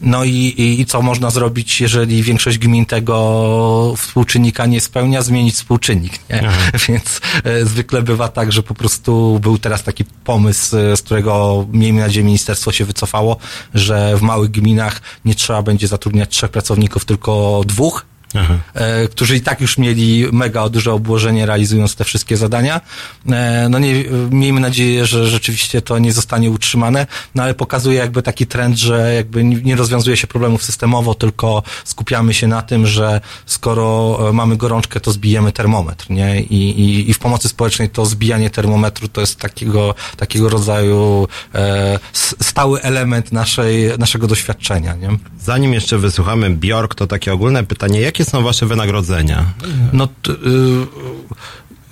[0.00, 5.22] No i, i, i co można zrobić, jeżeli większość gmin tego współczynnika nie spełnia?
[5.22, 6.50] Zmienić współczynnik, nie?
[6.88, 11.66] Więc e, zwykle bywa tak, że po prostu był teraz taki pomysł, e, z którego
[11.72, 13.36] miejmy nadzieję ministerstwo się wycofało,
[13.74, 18.06] że w małych gminach nie trzeba będzie zatrudniać trzech pracowników, tylko dwóch,
[18.74, 22.80] e, którzy i tak już mieli mega duże obłożenie realizując te wszystkie zadania.
[23.30, 28.22] E, no nie, miejmy nadzieję, że rzeczywiście to nie zostanie utrzymane, no ale pokazuje jakby
[28.22, 33.20] taki trend, że jakby nie rozwiązuje się problemów systemowo, tylko skupiamy się na tym, że
[33.46, 36.40] skoro e, mamy gorączkę, to zbijemy termometr, nie?
[36.40, 41.98] I, i, i w pomocy społecznej to zbijanie termometru to jest takiego, takiego rodzaju e,
[42.40, 45.08] stały element naszej, naszego doświadczenia, nie?
[45.40, 49.54] Zanim jeszcze wysłuchamy Bjork, to takie ogólne pytanie, jakie są wasze wynagrodzenia?
[49.92, 50.30] No, y,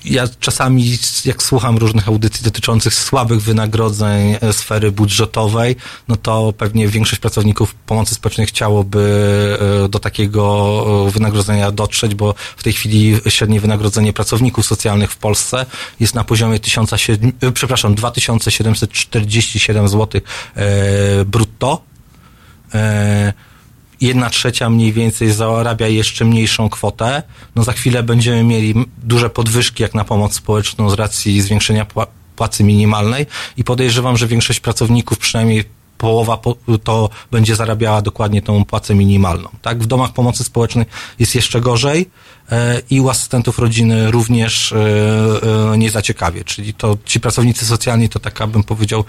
[0.05, 5.77] ja czasami, jak słucham różnych audycji dotyczących słabych wynagrodzeń e, sfery budżetowej,
[6.09, 12.35] no to pewnie większość pracowników pomocy społecznej chciałoby e, do takiego e, wynagrodzenia dotrzeć, bo
[12.57, 15.67] w tej chwili średnie wynagrodzenie pracowników socjalnych w Polsce
[16.01, 20.21] jest na poziomie 1700, e, przepraszam, 2747 zł
[21.27, 21.83] brutto.
[24.01, 27.23] Jedna trzecia mniej więcej zarabia jeszcze mniejszą kwotę.
[27.55, 32.07] No za chwilę będziemy mieli duże podwyżki jak na pomoc społeczną z racji zwiększenia pła-
[32.37, 33.27] płacy minimalnej
[33.57, 35.65] i podejrzewam, że większość pracowników, przynajmniej
[35.99, 39.49] połowa po, to będzie zarabiała dokładnie tą płacę minimalną.
[39.63, 39.83] Tak?
[39.83, 40.87] W domach pomocy społecznej
[41.19, 42.11] jest jeszcze gorzej
[42.51, 44.77] e, i u asystentów rodziny również e,
[45.73, 46.45] e, nie zaciekawie.
[46.45, 49.05] Czyli to ci pracownicy socjalni to taka bym powiedział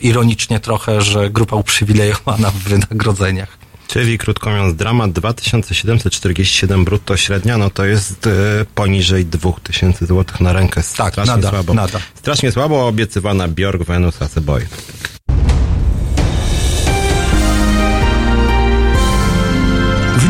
[0.00, 3.69] ironicznie trochę, że grupa uprzywilejowana w wynagrodzeniach.
[3.92, 8.30] Czyli krótko mówiąc, dramat 2747 brutto średnia, no to jest e,
[8.74, 10.74] poniżej 2000 zł na rękę.
[10.74, 11.74] Tak, Strasznie nada, słabo.
[11.74, 11.98] nada.
[12.14, 14.38] Strasznie słabo obiecywana Bjork, Venus, As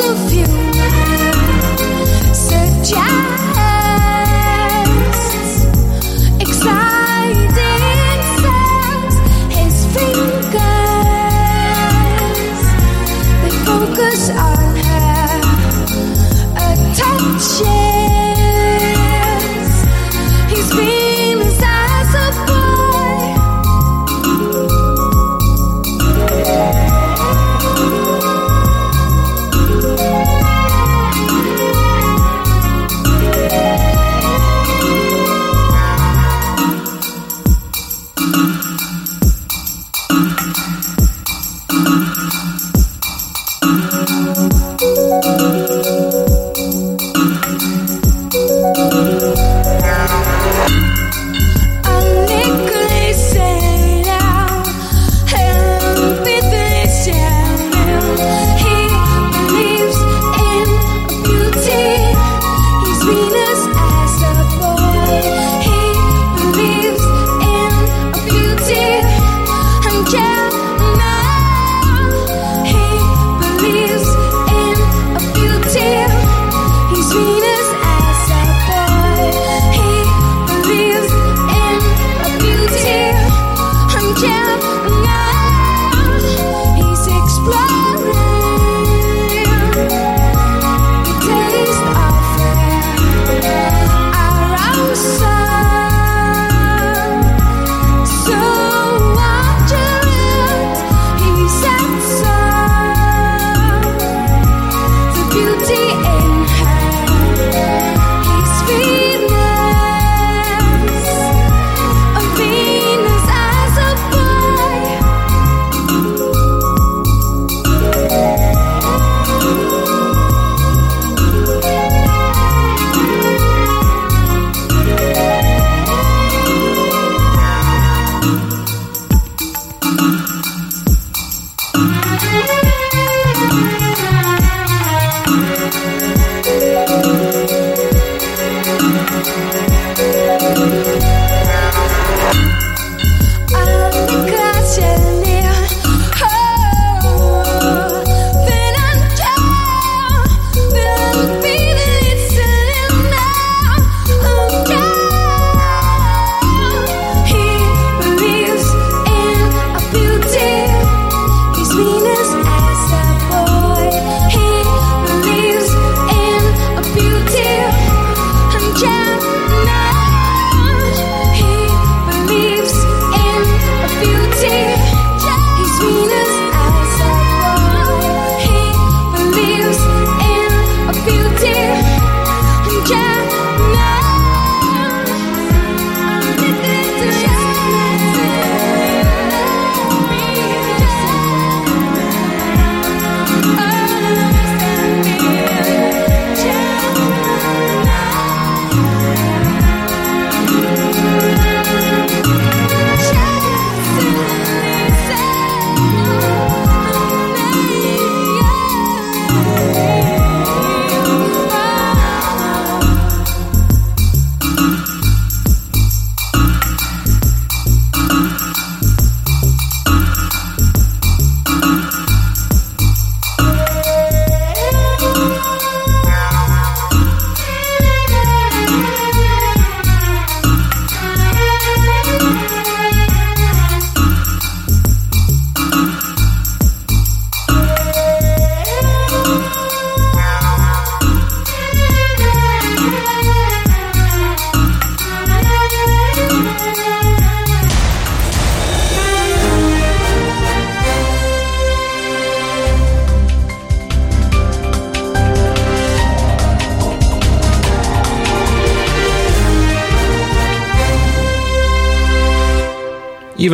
[0.00, 0.53] of you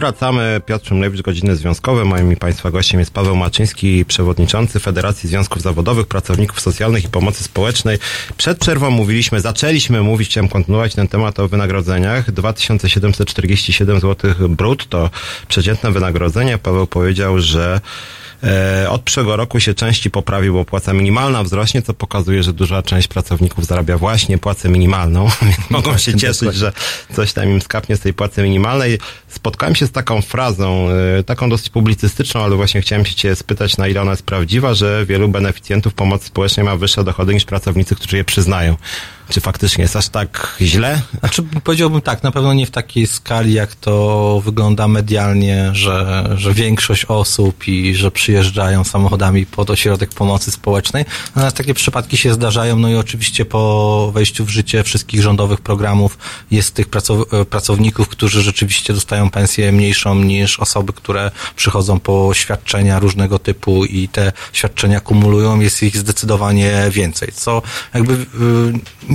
[0.01, 0.61] wracamy.
[0.67, 2.05] Piotr Szymlewicz, Godziny Związkowe.
[2.05, 7.45] Moim i Państwa gościem jest Paweł Maczyński, przewodniczący Federacji Związków Zawodowych, Pracowników Socjalnych i Pomocy
[7.45, 7.99] Społecznej.
[8.37, 12.31] Przed przerwą mówiliśmy, zaczęliśmy mówić, chciałem kontynuować ten temat o wynagrodzeniach.
[12.31, 15.11] 2747 zł brutto,
[15.49, 16.59] przeciętne wynagrodzenie.
[16.59, 17.81] Paweł powiedział, że
[18.89, 23.09] Od przyszłego roku się części poprawi, bo płaca minimalna wzrośnie, co pokazuje, że duża część
[23.09, 26.73] pracowników zarabia właśnie płacę minimalną, więc mogą się cieszyć, że
[27.17, 28.99] coś tam im skapnie z tej płacy minimalnej.
[29.29, 30.89] Spotkałem się z taką frazą,
[31.19, 34.75] e, taką dosyć publicystyczną, ale właśnie chciałem się cię spytać, na ile ona jest prawdziwa,
[34.75, 38.77] że wielu beneficjentów pomocy społecznej ma wyższe dochody niż pracownicy, którzy je przyznają.
[39.31, 41.03] Czy faktycznie jest aż tak źle?
[41.21, 46.55] Znaczy, powiedziałbym tak, na pewno nie w takiej skali, jak to wygląda medialnie, że, że
[46.55, 51.05] większość osób i że przyjeżdżają samochodami pod ośrodek pomocy społecznej.
[51.27, 56.19] Natomiast takie przypadki się zdarzają, no i oczywiście po wejściu w życie wszystkich rządowych programów
[56.51, 62.31] jest tych pracow- e, pracowników, którzy rzeczywiście dostają pensję mniejszą niż osoby, które przychodzą po
[62.35, 67.33] świadczenia różnego typu i te świadczenia kumulują, jest ich zdecydowanie więcej.
[67.33, 67.63] Co
[67.95, 68.27] jakby y,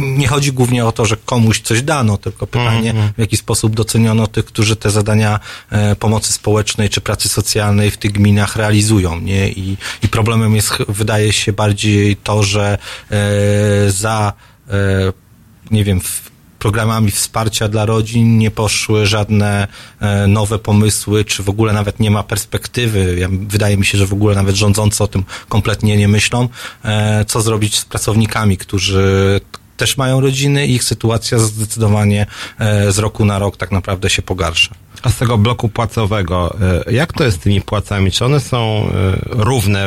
[0.05, 4.27] nie chodzi głównie o to, że komuś coś dano, tylko pytanie, w jaki sposób doceniono
[4.27, 9.49] tych, którzy te zadania e, pomocy społecznej czy pracy socjalnej w tych gminach realizują, nie?
[9.49, 12.77] I, i problemem jest, wydaje się, bardziej to, że
[13.11, 14.33] e, za,
[14.69, 14.73] e,
[15.71, 16.01] nie wiem,
[16.59, 19.67] programami wsparcia dla rodzin nie poszły żadne
[20.27, 23.15] nowe pomysły, czy w ogóle nawet nie ma perspektywy.
[23.19, 26.49] Ja, wydaje mi się, że w ogóle nawet rządzący o tym kompletnie nie myślą,
[27.27, 29.41] co zrobić z pracownikami, którzy
[29.77, 32.25] też mają rodziny i ich sytuacja zdecydowanie
[32.59, 34.75] e, z roku na rok tak naprawdę się pogarsza.
[35.03, 36.57] A z tego bloku płacowego,
[36.87, 38.11] e, jak to jest z tymi płacami?
[38.11, 39.85] Czy one są e, równe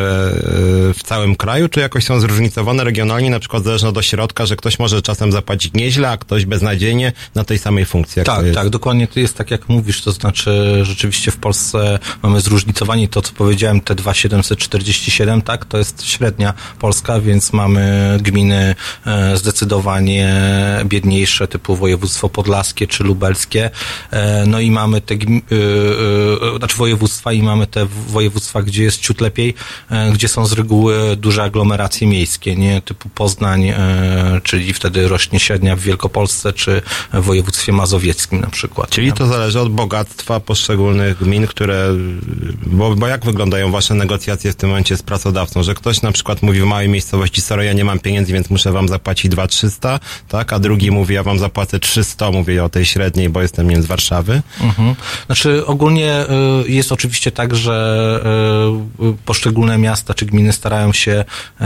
[0.94, 4.78] w całym kraju, czy jakoś są zróżnicowane regionalnie, na przykład zależne od ośrodka, że ktoś
[4.78, 8.22] może czasem zapłacić nieźle, a ktoś beznadziejnie na tej samej funkcji?
[8.24, 13.08] Tak, tak, dokładnie to jest tak jak mówisz, to znaczy rzeczywiście w Polsce mamy zróżnicowanie
[13.08, 18.74] to, co powiedziałem, te 2747, tak, to jest średnia Polska, więc mamy gminy
[19.06, 19.36] e,
[19.78, 20.34] zdecydowanie
[20.84, 23.70] biedniejsze, typu województwo podlaskie czy lubelskie,
[24.10, 29.00] e, no i mamy te e, e, znaczy województwa i mamy te województwa, gdzie jest
[29.00, 29.54] ciut lepiej,
[30.12, 33.72] gdzie są z reguły duże aglomeracje miejskie, nie, typu Poznań,
[34.42, 36.82] czyli wtedy rośnie średnia w Wielkopolsce, czy
[37.12, 38.90] w województwie mazowieckim na przykład.
[38.90, 41.88] Czyli to zależy od bogactwa poszczególnych gmin, które.
[42.66, 45.62] Bo, bo jak wyglądają wasze negocjacje w tym momencie z pracodawcą?
[45.62, 48.72] Że ktoś na przykład mówi w małej miejscowości, sorry, ja nie mam pieniędzy, więc muszę
[48.72, 49.28] wam zapłacić
[49.68, 50.52] 2300, tak?
[50.52, 53.86] A drugi mówi, ja wam zapłacę 300, mówię o tej średniej, bo jestem wiem, z
[53.86, 54.42] Warszawy.
[54.60, 54.94] Mhm.
[55.26, 56.24] Znaczy ogólnie
[56.66, 58.20] y, jest oczywiście tak, że
[59.00, 61.64] y, y, poszczególne miasta czy gminy starają się y,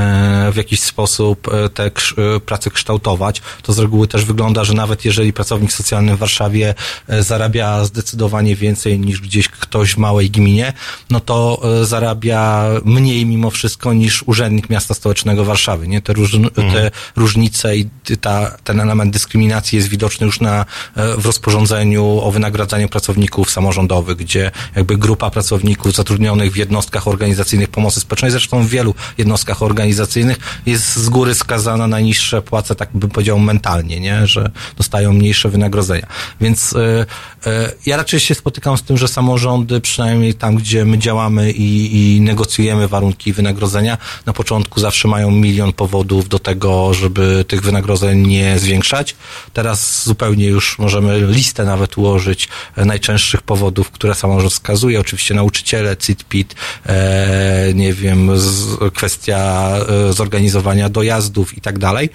[0.53, 3.43] w jakiś sposób y, te krz- y, prace kształtować.
[3.63, 6.75] To z reguły też wygląda, że nawet jeżeli pracownik socjalny w Warszawie
[7.21, 10.73] zarabia zdecydowanie więcej niż gdzieś ktoś w małej gminie,
[11.11, 15.89] no to zarabia mniej mimo wszystko niż urzędnik miasta stołecznego Warszawy.
[15.89, 16.03] Nie?
[16.03, 17.89] Te, róż, te różnice i
[18.21, 20.65] ta, ten element dyskryminacji jest widoczny już na,
[20.97, 27.69] e, w rozporządzeniu o wynagradzaniu pracowników samorządowych, gdzie jakby grupa pracowników zatrudnionych w jednostkach organizacyjnych
[27.69, 32.89] pomocy społecznej, zresztą w wielu jednostkach organizacyjnych, jest z góry skazana na niższe płace, tak
[32.95, 34.27] bym powiedział mentalnie, nie?
[34.27, 36.07] że dostają mniejsze wynagrodzenia.
[36.41, 37.07] Więc e,
[37.47, 42.17] e, ja raczej się spotykam z tym, że samorządy, przynajmniej tam, gdzie my działamy i,
[42.17, 47.82] i negocjujemy warunki wynagrodzenia, na początku zawsze mają milion powodów do tego, żeby tych wynagrodzeń
[48.15, 49.17] nie zwiększać.
[49.53, 55.01] Teraz zupełnie już możemy listę nawet ułożyć e, najczęstszych powodów, które samorząd wskazuje.
[55.01, 56.55] Oczywiście nauczyciele, CIT-PIT,
[56.87, 59.71] e, nie wiem, z, kwestia
[60.09, 62.11] e, zorganizowania dojazdów i tak dalej.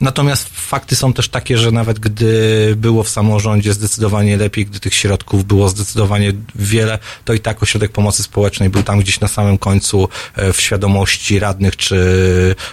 [0.00, 4.94] Natomiast fakty są też takie, że nawet gdy było w samorządzie zdecydowanie lepiej, gdy tych
[4.94, 9.58] środków było zdecydowanie wiele, to i tak ośrodek pomocy społecznej był tam gdzieś na samym
[9.58, 11.96] końcu e, w świadomości radnych czy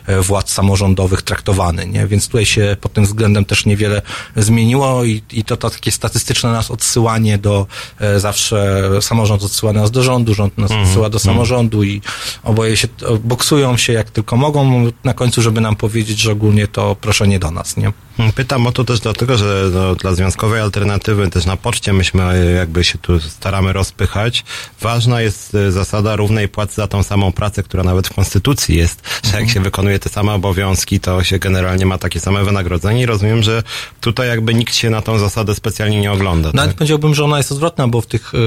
[0.07, 2.07] e, władz samorządowych traktowany, nie?
[2.07, 4.01] Więc tutaj się pod tym względem też niewiele
[4.35, 7.67] zmieniło i, i to, to takie statystyczne nas odsyłanie do
[7.99, 12.01] e, zawsze samorząd odsyła nas do rządu, rząd nas odsyła do samorządu i
[12.43, 12.87] oboje się
[13.23, 17.39] boksują się jak tylko mogą na końcu, żeby nam powiedzieć, że ogólnie to proszę nie
[17.39, 17.91] do nas, nie?
[18.35, 22.51] Pytam o to też dlatego, że no, dla związkowej alternatywy też na poczcie myśmy e,
[22.51, 24.43] jakby się tu staramy rozpychać.
[24.81, 29.21] Ważna jest e, zasada równej płacy za tą samą pracę, która nawet w Konstytucji jest,
[29.31, 33.05] że jak się wykonuje te same obowiązki, to się generalnie ma takie same wynagrodzenie i
[33.05, 33.63] rozumiem, że
[34.01, 36.51] tutaj jakby nikt się na tą zasadę specjalnie nie ogląda.
[36.53, 36.77] Nawet tak?
[36.77, 38.37] powiedziałbym, że ona jest odwrotna, bo w tych y,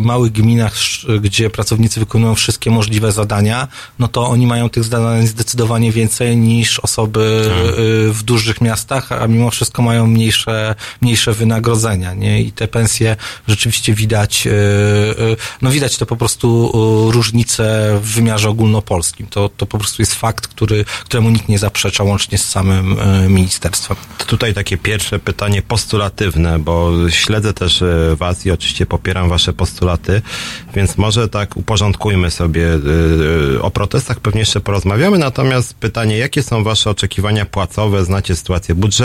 [0.00, 0.74] małych gminach,
[1.20, 3.68] gdzie pracownicy wykonują wszystkie możliwe zadania,
[3.98, 7.50] no to oni mają tych zadań zdecydowanie więcej niż osoby
[8.08, 12.42] y, w dużych miastach, a mimo wszystko mają mniejsze, mniejsze wynagrodzenia, nie?
[12.42, 13.16] I te pensje
[13.48, 16.72] rzeczywiście widać, e, e, no widać to po prostu
[17.08, 19.26] e, różnice w wymiarze ogólnopolskim.
[19.26, 22.96] To, to po prostu jest fakt, który, któremu nikt nie zaprzecza, łącznie z samym
[23.28, 23.96] ministerstwem.
[24.18, 27.84] To tutaj takie pierwsze pytanie postulatywne, bo śledzę też
[28.14, 30.22] Was i oczywiście popieram Wasze postulaty,
[30.74, 32.68] więc może tak uporządkujmy sobie.
[33.62, 38.04] O protestach pewnie jeszcze porozmawiamy, natomiast pytanie, jakie są Wasze oczekiwania płacowe?
[38.04, 39.03] Znacie sytuację budżetu,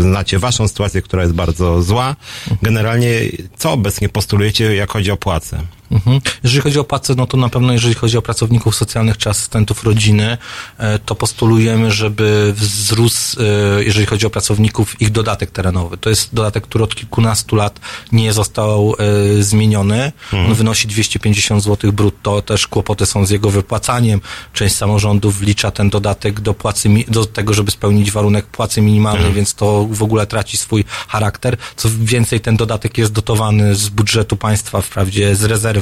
[0.00, 2.16] znacie Waszą sytuację, która jest bardzo zła.
[2.62, 3.10] Generalnie,
[3.56, 5.62] co obecnie postulujecie, jak chodzi o płace?
[5.90, 6.20] Mhm.
[6.42, 9.84] Jeżeli chodzi o płacę, no to na pewno jeżeli chodzi o pracowników socjalnych czy asystentów
[9.84, 10.38] rodziny,
[10.78, 15.98] e, to postulujemy, żeby wzrósł, e, jeżeli chodzi o pracowników, ich dodatek terenowy.
[15.98, 17.80] To jest dodatek, który od kilkunastu lat
[18.12, 18.94] nie został
[19.38, 20.12] e, zmieniony.
[20.32, 22.42] On wynosi 250 zł brutto.
[22.42, 24.20] Też kłopoty są z jego wypłacaniem.
[24.52, 29.54] Część samorządów wlicza ten dodatek do płacy, do tego, żeby spełnić warunek płacy minimalnej, więc
[29.54, 31.56] to w ogóle traci swój charakter.
[31.76, 35.77] Co więcej, ten dodatek jest dotowany z budżetu państwa, wprawdzie z rezerwy,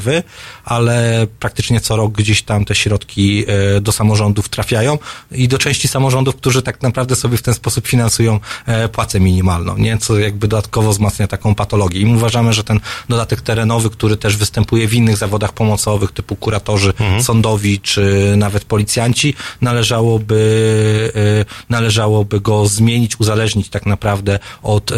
[0.64, 3.44] ale praktycznie co rok gdzieś tam te środki
[3.76, 4.98] e, do samorządów trafiają
[5.32, 9.76] i do części samorządów, którzy tak naprawdę sobie w ten sposób finansują e, płacę minimalną,
[9.76, 9.98] nie?
[9.98, 12.00] co jakby dodatkowo wzmacnia taką patologię.
[12.00, 16.92] I uważamy, że ten dodatek terenowy, który też występuje w innych zawodach pomocowych, typu kuratorzy
[17.22, 24.92] sądowi, czy nawet policjanci, należałoby, e, należałoby go zmienić, uzależnić tak naprawdę od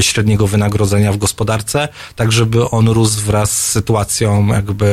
[0.00, 4.86] średniego wynagrodzenia w gospodarce, tak żeby on rósł wraz z sytuacją jakby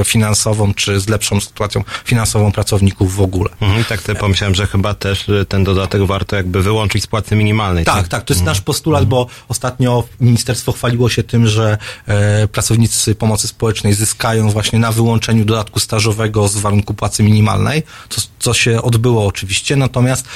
[0.00, 3.50] e, finansową, czy z lepszą sytuacją finansową pracowników w ogóle.
[3.60, 7.36] Mhm, tak sobie pomyślałem, że chyba też e, ten dodatek warto jakby wyłączyć z płacy
[7.36, 7.84] minimalnej.
[7.84, 13.14] Tak, tak, to jest nasz postulat, bo ostatnio ministerstwo chwaliło się tym, że e, pracownicy
[13.14, 18.82] pomocy społecznej zyskają właśnie na wyłączeniu dodatku stażowego z warunku płacy minimalnej, co, co się
[18.82, 20.28] odbyło oczywiście, natomiast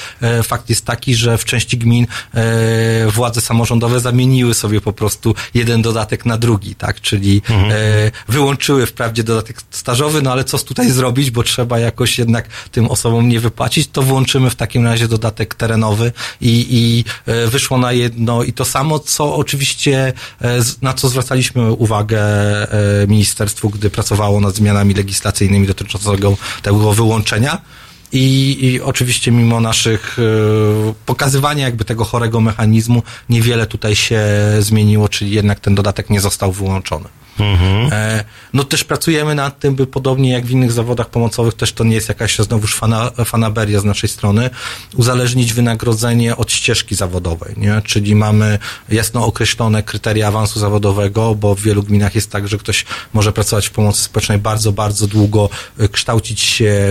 [0.43, 2.07] fakt jest taki, że w części gmin
[3.07, 9.23] władze samorządowe zamieniły sobie po prostu jeden dodatek na drugi, tak, czyli e, wyłączyły wprawdzie
[9.23, 13.87] dodatek stażowy, no ale co tutaj zrobić, bo trzeba jakoś jednak tym osobom nie wypłacić,
[13.87, 16.11] to włączymy w takim razie dodatek terenowy
[16.41, 21.71] i, i e, wyszło na jedno i to samo, co oczywiście, e, na co zwracaliśmy
[21.71, 27.61] uwagę e, ministerstwu, gdy pracowało nad zmianami legislacyjnymi dotyczącego tego wyłączenia.
[28.11, 34.21] I, I oczywiście mimo naszych e, pokazywania jakby tego chorego mechanizmu, niewiele tutaj się
[34.59, 37.09] zmieniło, czyli jednak ten dodatek nie został wyłączony.
[37.39, 38.23] E,
[38.53, 41.95] no też pracujemy nad tym, by podobnie jak w innych zawodach pomocowych, też to nie
[41.95, 44.49] jest jakaś znowuż fana, fanaberia z naszej strony,
[44.95, 47.81] uzależnić wynagrodzenie od ścieżki zawodowej, nie?
[47.85, 52.85] Czyli mamy jasno określone kryteria awansu zawodowego, bo w wielu gminach jest tak, że ktoś
[53.13, 56.89] może pracować w pomocy społecznej bardzo, bardzo długo, e, kształcić się,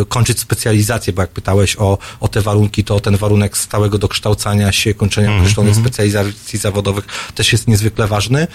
[0.00, 4.72] e, kończyć specjalizację, bo jak pytałeś o, o te warunki, to ten warunek stałego dokształcania
[4.72, 8.46] się, kończenia określonych specjalizacji zawodowych też jest niezwykle ważny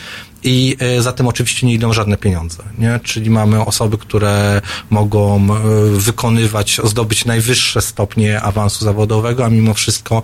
[0.48, 3.00] i e, za tym oczywiście nie idą żadne pieniądze, nie?
[3.04, 5.60] Czyli mamy osoby, które mogą e,
[6.00, 10.22] wykonywać, zdobyć najwyższe stopnie awansu zawodowego, a mimo wszystko e,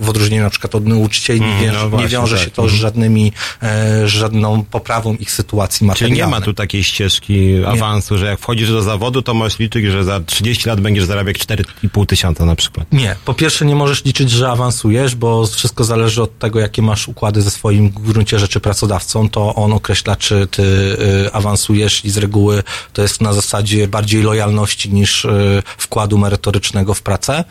[0.00, 2.44] w odróżnieniu na przykład od nauczycieli nie, Mm, wię- no nie wiąże tak.
[2.44, 3.32] się to z żadnymi,
[3.62, 6.18] e, żadną poprawą ich sytuacji Czyli materialnej.
[6.18, 10.04] nie ma tu takiej ścieżki awansu, że jak wchodzisz do zawodu, to możesz liczyć, że
[10.04, 12.86] za 30 lat będziesz zarabiać 4,5 tysiąca na przykład.
[12.92, 17.08] Nie, po pierwsze nie możesz liczyć, że awansujesz, bo wszystko zależy od tego, jakie masz
[17.08, 22.10] układy ze swoim w gruncie rzeczy pracodawcą, to on określa, czy ty y, awansujesz i
[22.10, 22.62] z reguły
[22.92, 27.44] to jest na zasadzie bardziej lojalności niż y, wkładu merytorycznego w pracę.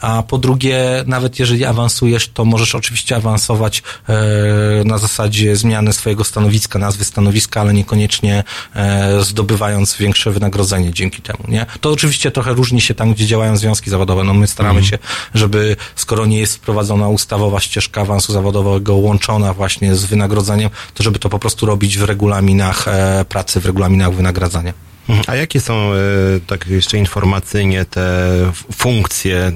[0.00, 4.14] A po drugie, nawet jeżeli awansujesz, to możesz oczywiście awansować e,
[4.84, 8.44] na zasadzie zmiany swojego stanowiska, nazwy stanowiska, ale niekoniecznie
[8.74, 11.66] e, zdobywając większe wynagrodzenie dzięki temu, nie?
[11.80, 14.24] To oczywiście trochę różni się tam, gdzie działają związki zawodowe.
[14.24, 14.98] No my staramy się,
[15.34, 21.18] żeby skoro nie jest wprowadzona ustawowa ścieżka awansu zawodowego łączona właśnie z wynagrodzeniem, to żeby
[21.18, 24.89] to po prostu robić w regulaminach e, pracy, w regulaminach wynagradzania.
[25.10, 25.24] Mhm.
[25.26, 25.96] A jakie są, e,
[26.46, 29.52] tak jeszcze informacyjnie, te funkcje, e,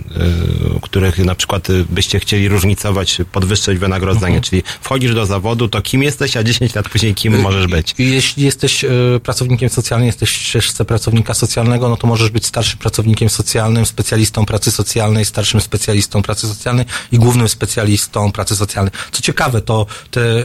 [0.82, 4.40] których na przykład e, byście chcieli różnicować, podwyższyć wynagrodzenie?
[4.40, 7.94] Czyli wchodzisz do zawodu, to kim jesteś, a 10 lat później kim możesz być?
[7.98, 8.84] Jeśli jesteś
[9.22, 14.46] pracownikiem socjalnym, jesteś w ścieżce pracownika socjalnego, no to możesz być starszym pracownikiem socjalnym, specjalistą
[14.46, 18.92] pracy socjalnej, starszym specjalistą pracy socjalnej i głównym specjalistą pracy socjalnej.
[19.12, 20.44] Co ciekawe, to te,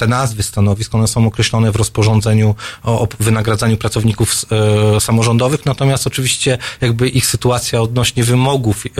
[0.00, 2.54] te nazwy stanowisk, one są określone w rozporządzeniu
[2.84, 4.44] o, o wynagradzaniu pracowników
[4.96, 8.90] e, samorządowych, natomiast oczywiście jakby ich sytuacja odnośnie wymogów e,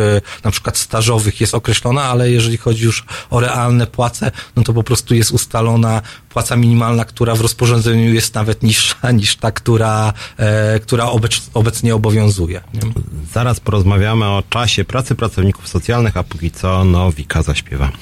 [0.44, 4.82] na przykład stażowych jest określona, ale jeżeli chodzi już o realne płace, no to po
[4.82, 10.80] prostu jest ustalona płaca minimalna, która w rozporządzeniu jest nawet niższa niż ta, która, e,
[10.80, 12.60] która obec, obecnie obowiązuje.
[12.74, 12.80] Nie?
[13.32, 17.92] Zaraz porozmawiamy o czasie pracy pracowników socjalnych, a póki co, no, Wika zaśpiewa.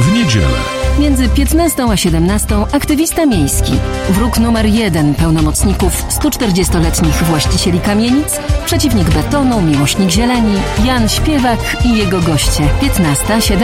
[0.00, 0.58] W niedzielę.
[0.98, 3.72] Między 15 a 17 aktywista miejski,
[4.10, 10.54] wróg numer jeden pełnomocników 140-letnich właścicieli kamienic, przeciwnik betonu, miłośnik zieleni,
[10.84, 13.58] Jan Śpiewak i jego goście 15-17.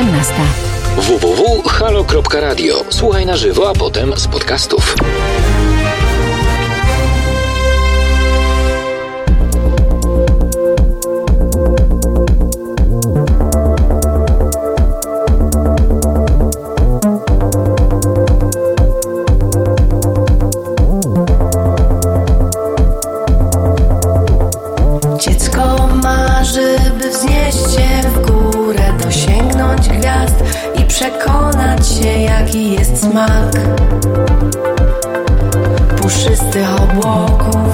[0.97, 2.85] www.halo.radio.
[2.89, 4.97] Słuchaj na żywo, a potem z podcastów.
[33.17, 33.53] Smak
[36.03, 37.66] puszystych obłoków.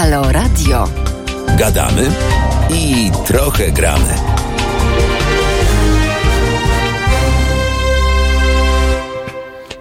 [0.00, 0.88] Halo Radio.
[1.58, 2.10] Gadamy
[2.70, 4.14] i trochę gramy.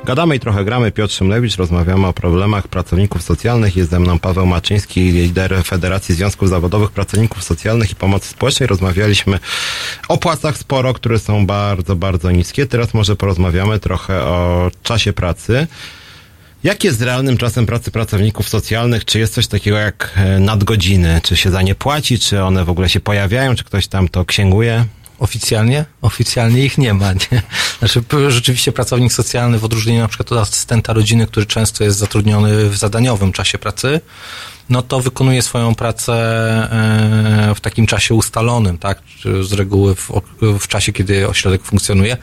[0.03, 0.91] Gadamy i trochę gramy.
[0.91, 3.75] Piotr Szymlewicz, rozmawiamy o problemach pracowników socjalnych.
[3.75, 8.67] Jest ze mną Paweł Maczyński, lider Federacji Związków Zawodowych Pracowników Socjalnych i Pomocy Społecznej.
[8.67, 9.39] Rozmawialiśmy
[10.07, 12.65] o płacach sporo, które są bardzo, bardzo niskie.
[12.65, 15.67] Teraz może porozmawiamy trochę o czasie pracy.
[16.63, 19.05] Jak jest realnym czasem pracy pracowników socjalnych?
[19.05, 21.21] Czy jest coś takiego jak e, nadgodziny?
[21.23, 22.19] Czy się za nie płaci?
[22.19, 23.55] Czy one w ogóle się pojawiają?
[23.55, 24.85] Czy ktoś tam to księguje?
[25.19, 25.85] Oficjalnie?
[26.01, 27.13] Oficjalnie ich nie ma.
[27.13, 27.41] Nie?
[27.79, 32.69] Znaczy, rzeczywiście pracownik socjalny w odróżnieniu na przykład od asystenta rodziny, który często jest zatrudniony
[32.69, 34.01] w zadaniowym czasie pracy,
[34.69, 39.01] no to wykonuje swoją pracę e, w takim czasie ustalonym, tak?
[39.41, 40.11] Z reguły w,
[40.59, 42.17] w czasie, kiedy ośrodek funkcjonuje.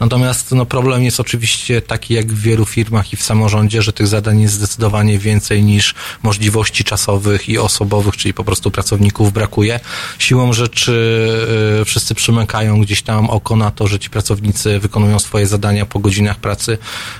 [0.00, 4.06] Natomiast no, problem jest oczywiście taki, jak w wielu firmach i w samorządzie, że tych
[4.06, 9.80] zadań jest zdecydowanie więcej niż możliwości czasowych i osobowych, czyli po prostu pracowników brakuje.
[10.18, 11.28] Siłą rzeczy
[11.80, 15.98] e, wszyscy przymykają gdzieś tam oko na to, że ci pracownicy wykonują swoje zadania po
[15.98, 16.78] godzinach pracy,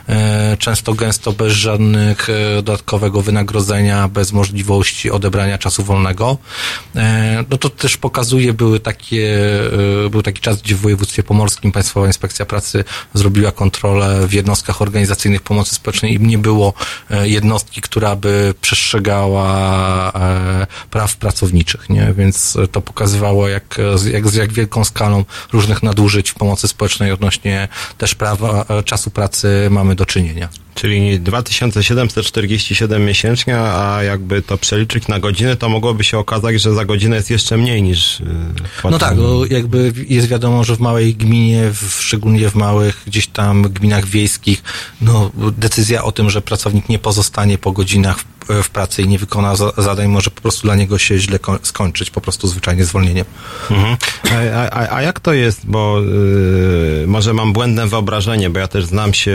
[0.08, 4.71] e, często gęsto bez żadnych dodatkowego wynagrodzenia, bez możliwości
[5.12, 6.38] odebrania czasu wolnego.
[6.96, 9.40] E, No to też pokazuje, były takie,
[10.06, 12.84] e, był taki czas, gdzie w województwie pomorskim Państwowa Inspekcja Pracy
[13.14, 16.74] zrobiła kontrolę w jednostkach organizacyjnych pomocy społecznej i nie było
[17.10, 19.42] e, jednostki, która by przestrzegała
[20.90, 22.14] praw pracowniczych, nie?
[22.16, 23.78] Więc to pokazywało, jak,
[24.12, 27.68] jak, z jak wielką skalą różnych nadużyć w pomocy społecznej odnośnie
[27.98, 30.48] też prawa czasu pracy mamy do czynienia.
[30.74, 36.84] Czyli 2747 miesięcznie, a jakby to przeliczyć na godzinę, to mogłoby się okazać, że za
[36.84, 41.14] godzinę jest jeszcze mniej niż yy, No tak, bo jakby jest wiadomo, że w małej
[41.14, 44.62] gminie, w, szczególnie w małych gdzieś tam gminach wiejskich,
[45.00, 49.56] no decyzja o tym, że pracownik nie pozostanie po godzinach w, pracy i nie wykona
[49.56, 53.24] za, zadań, może po prostu dla niego się źle ko- skończyć, po prostu zwyczajnie zwolnieniem.
[53.70, 53.96] Mhm.
[54.54, 58.84] A, a, a jak to jest, bo yy, może mam błędne wyobrażenie, bo ja też
[58.84, 59.32] znam się,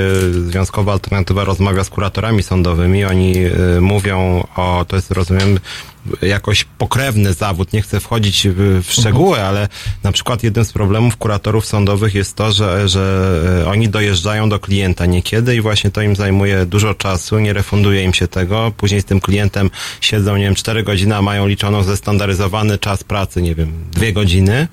[0.48, 5.60] Związkowa Alternatywa rozmawia z kuratorami sądowymi, oni yy, mówią o, to jest rozumiem,
[6.22, 9.68] jakoś pokrewny zawód, nie chcę wchodzić w, szczegóły, ale
[10.04, 13.32] na przykład jednym z problemów kuratorów sądowych jest to, że, że
[13.62, 18.04] e, oni dojeżdżają do klienta niekiedy i właśnie to im zajmuje dużo czasu, nie refunduje
[18.04, 19.70] im się tego, później z tym klientem
[20.02, 24.68] siedzą, nie wiem, 4 godziny, a mają liczoną zestandaryzowany czas pracy, nie wiem, dwie godziny.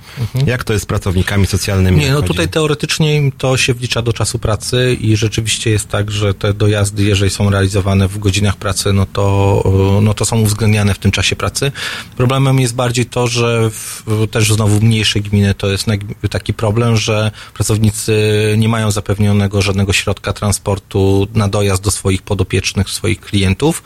[0.47, 2.01] Jak to jest z pracownikami socjalnymi?
[2.01, 5.89] Nie, no Chodzi- tutaj teoretycznie im to się wlicza do czasu pracy i rzeczywiście jest
[5.89, 9.63] tak, że te dojazdy, jeżeli są realizowane w godzinach pracy, no to,
[9.99, 11.73] e, no to są uwzględniane w tym czasie pracy.
[12.17, 15.87] Problemem jest bardziej to, że w, też znowu mniejsze gminy to jest
[16.31, 18.15] taki problem, że pracownicy
[18.59, 23.83] nie mają zapewnionego żadnego środka transportu na dojazd do swoich podopiecznych, swoich klientów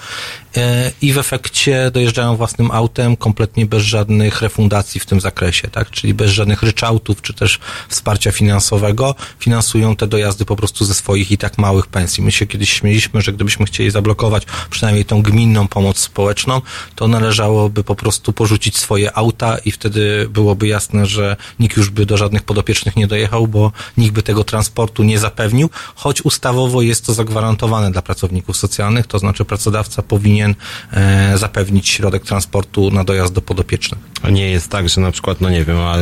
[0.57, 5.91] e, i w efekcie dojeżdżają własnym autem kompletnie bez żadnych refundacji w tym zakresie, tak?
[5.91, 7.59] Czyli bez żadnych ryczałtów czy też
[7.89, 12.25] wsparcia finansowego finansują te dojazdy po prostu ze swoich i tak małych pensji.
[12.25, 16.61] My się kiedyś śmieliśmy, że gdybyśmy chcieli zablokować przynajmniej tą gminną pomoc społeczną,
[16.95, 22.07] to należałoby po prostu porzucić swoje auta i wtedy byłoby jasne, że nikt już by
[22.07, 27.07] do żadnych podopiecznych nie dojechał, bo nikt by tego transportu nie zapewnił, choć ustawowo jest
[27.07, 30.55] to zagwarantowane dla pracowników socjalnych, to znaczy pracodawca powinien
[30.93, 34.01] e, zapewnić środek transportu na dojazd do podopiecznych.
[34.23, 35.97] A nie jest tak, że na przykład, no nie wiem, a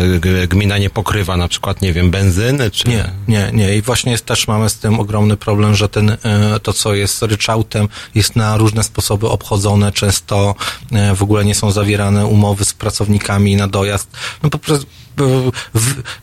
[0.49, 2.89] gmina nie pokrywa na przykład, nie wiem, benzyny, czy...
[2.89, 3.77] Nie, nie, nie.
[3.77, 6.17] I właśnie jest, też mamy z tym ogromny problem, że ten, e,
[6.63, 9.93] to, co jest ryczałtem, jest na różne sposoby obchodzone.
[9.93, 10.55] Często
[10.93, 14.11] e, w ogóle nie są zawierane umowy z pracownikami na dojazd.
[14.43, 14.87] No po prostu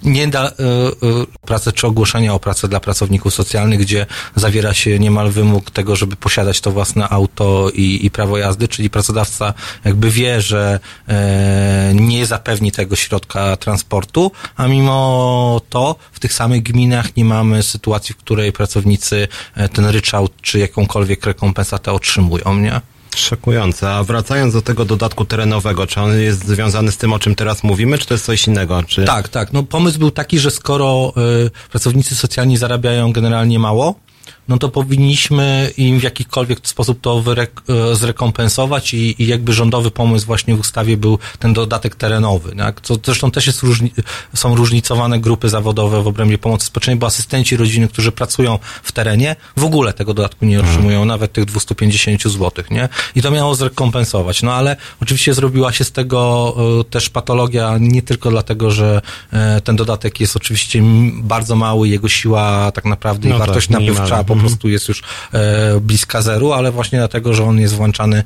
[0.04, 0.52] nie da e, e,
[1.46, 4.06] pracę czy ogłoszenia o pracę dla pracowników socjalnych, gdzie
[4.36, 8.90] zawiera się niemal wymóg tego, żeby posiadać to własne auto i, i prawo jazdy, czyli
[8.90, 9.54] pracodawca
[9.86, 16.64] jakby wie, że e, nie zapewni tego środka transportu, a mimo to w tych samych
[16.64, 19.28] gminach nie mamy sytuacji, w której pracownicy
[19.74, 22.82] ten ryczałt czy jakąkolwiek rekompensatę otrzymują, nie?
[23.16, 23.90] Szokujące.
[23.90, 27.64] A wracając do tego dodatku terenowego, czy on jest związany z tym, o czym teraz
[27.64, 28.84] mówimy, czy to jest coś innego?
[28.88, 29.06] Czy...
[29.06, 29.54] Tak, tak.
[29.54, 31.14] No pomysł był taki, że skoro
[31.48, 33.96] y, pracownicy socjalni zarabiają generalnie mało,
[34.48, 40.26] no to powinniśmy im w jakikolwiek sposób to e, zrekompensować i, i jakby rządowy pomysł
[40.26, 42.56] właśnie w ustawie był ten dodatek terenowy.
[42.56, 42.82] Tak?
[42.82, 43.92] Co zresztą też jest różni-
[44.34, 49.36] są różnicowane grupy zawodowe w obrębie pomocy społecznej, bo asystenci rodziny, którzy pracują w terenie,
[49.58, 52.90] w ogóle tego dodatku nie otrzymują, nawet tych 250 zł, nie?
[53.16, 54.44] I to miało zrekompensować.
[54.44, 59.02] No ale oczywiście zrobiła się z tego e, też patologia nie tylko dlatego, że
[59.34, 60.84] e, ten dodatek jest oczywiście
[61.14, 65.04] bardzo mały, jego siła tak naprawdę No i tak, wartość nabywcza po prostu jest już
[65.34, 68.24] e, bliska zeru, ale właśnie dlatego, że on jest włączany e,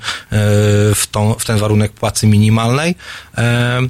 [0.96, 2.96] w, tą, w ten warunek płacy minimalnej.
[3.38, 3.82] E,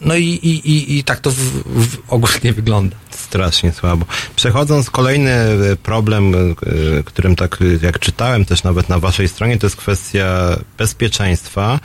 [0.00, 2.96] no i, i, i, i tak to w, w ogólnie wygląda.
[3.10, 4.06] Strasznie słabo.
[4.36, 5.36] Przechodząc, kolejny
[5.82, 6.34] problem,
[7.04, 11.80] którym tak jak czytałem też nawet na waszej stronie, to jest kwestia bezpieczeństwa.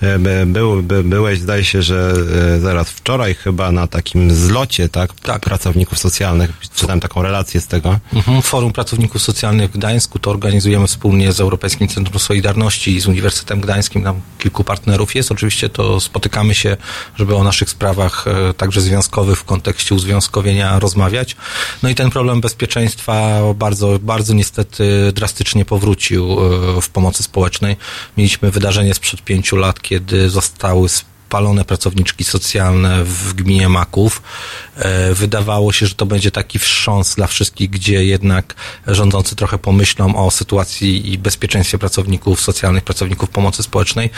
[0.00, 2.12] E, by- Był, by, byłeś, zdaje się, że
[2.56, 5.12] e, zaraz wczoraj chyba na takim zlocie, tak?
[5.40, 6.50] Pracowników socjalnych.
[6.76, 7.98] Czytałem taką relację z tego.
[8.12, 8.42] Mhm.
[8.42, 13.60] Forum Pracowników Socjalnych w Gdańsku to organizujemy wspólnie z Europejskim Centrum Solidarności i z Uniwersytetem
[13.60, 14.02] Gdańskim.
[14.04, 15.32] Tam kilku partnerów jest.
[15.32, 16.76] Oczywiście to spotykamy się,
[17.16, 21.36] żeby o naszych sprawach e, także związkowych w kontekście uzwiązkowienia rozmawiać.
[21.82, 26.36] No i ten problem bezpieczeństwa bardzo, bardzo niestety drastycznie powrócił
[26.82, 27.76] w pomocy społecznej.
[28.16, 34.22] Mieliśmy wydarzenie sprzed pięciu lat, kiedy zostały spalone pracowniczki socjalne w gminie Maków.
[34.78, 38.54] E, Wydawało się, że to będzie taki wstrząs dla wszystkich, gdzie jednak
[38.86, 44.10] rządzący trochę pomyślą o sytuacji i bezpieczeństwie pracowników socjalnych, pracowników pomocy społecznej.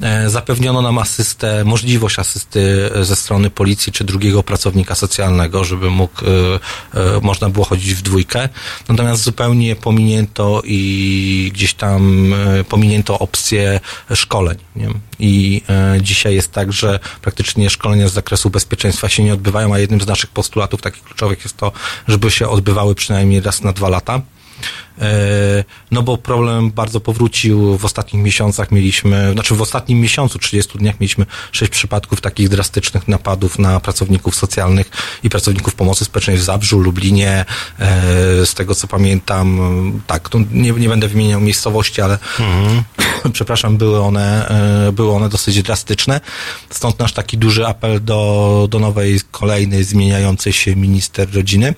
[0.00, 6.24] E, Zapewniono nam asystę, możliwość asysty ze strony policji czy drugiego pracownika socjalnego, żeby mógł,
[6.24, 8.48] e, e, można było chodzić w dwójkę.
[8.88, 13.80] Natomiast zupełnie pominięto i gdzieś tam e, pominięto opcję
[14.14, 14.58] szkoleń.
[14.76, 14.88] Nie?
[15.18, 19.78] I e, dzisiaj jest tak, że praktycznie szkolenia z zakresu bezpieczeństwa się nie odbywają, a
[19.78, 21.72] jednym z naszych postulatów takich kluczowych jest to,
[22.08, 24.20] żeby się odbywały przynajmniej raz na dwa lata.
[25.00, 27.78] E, No bo problem bardzo powrócił.
[27.78, 33.08] W ostatnich miesiącach mieliśmy, znaczy w ostatnim miesiącu, 30 dniach mieliśmy sześć przypadków takich drastycznych
[33.08, 34.90] napadów na pracowników socjalnych
[35.22, 37.44] i pracowników pomocy społecznej w Zabrzu, Lublinie.
[37.78, 39.60] E, Z tego co pamiętam,
[40.06, 42.18] tak, nie, nie będę wymieniał miejscowości, ale
[43.32, 44.48] przepraszam, były one,
[44.88, 46.20] e, były one dosyć drastyczne.
[46.70, 51.74] Stąd nasz taki duży apel do, do nowej, kolejnej, zmieniającej się minister rodziny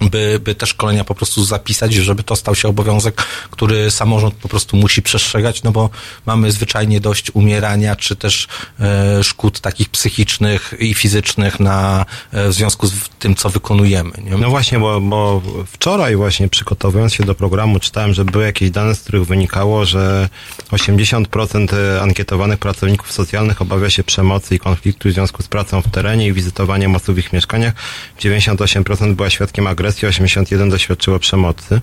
[0.00, 4.48] by, by te szkolenia po prostu zapisać, żeby to stał się obowiązek, który samorząd po
[4.48, 5.90] prostu musi przestrzegać, no bo
[6.26, 8.48] mamy zwyczajnie dość umierania, czy też
[8.80, 14.12] e, szkód takich psychicznych i fizycznych na, e, w związku z tym, co wykonujemy.
[14.24, 14.30] Nie?
[14.30, 18.94] No właśnie, bo, bo wczoraj właśnie przygotowując się do programu czytałem, że były jakieś dane,
[18.94, 20.28] z których wynikało, że
[20.70, 26.26] 80% ankietowanych pracowników socjalnych obawia się przemocy i konfliktu w związku z pracą w terenie
[26.26, 27.74] i wizytowaniem osób w ich mieszkaniach.
[28.20, 31.80] 98% była świadkiem agresji, 81% doświadczyło przemocy.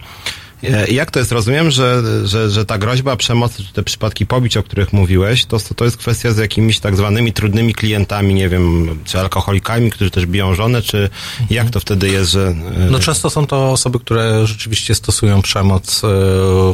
[0.64, 1.32] E, Jak to jest?
[1.32, 5.58] Rozumiem, że, że, że ta groźba przemocy, czy te przypadki pobić, o których mówiłeś, to,
[5.76, 10.26] to jest kwestia z jakimiś tak zwanymi trudnymi klientami, nie wiem, czy alkoholikami, którzy też
[10.26, 11.10] biją żonę, czy
[11.50, 12.48] jak to wtedy jest, że...
[12.78, 16.08] e, No często są to osoby, które rzeczywiście stosują przemoc e,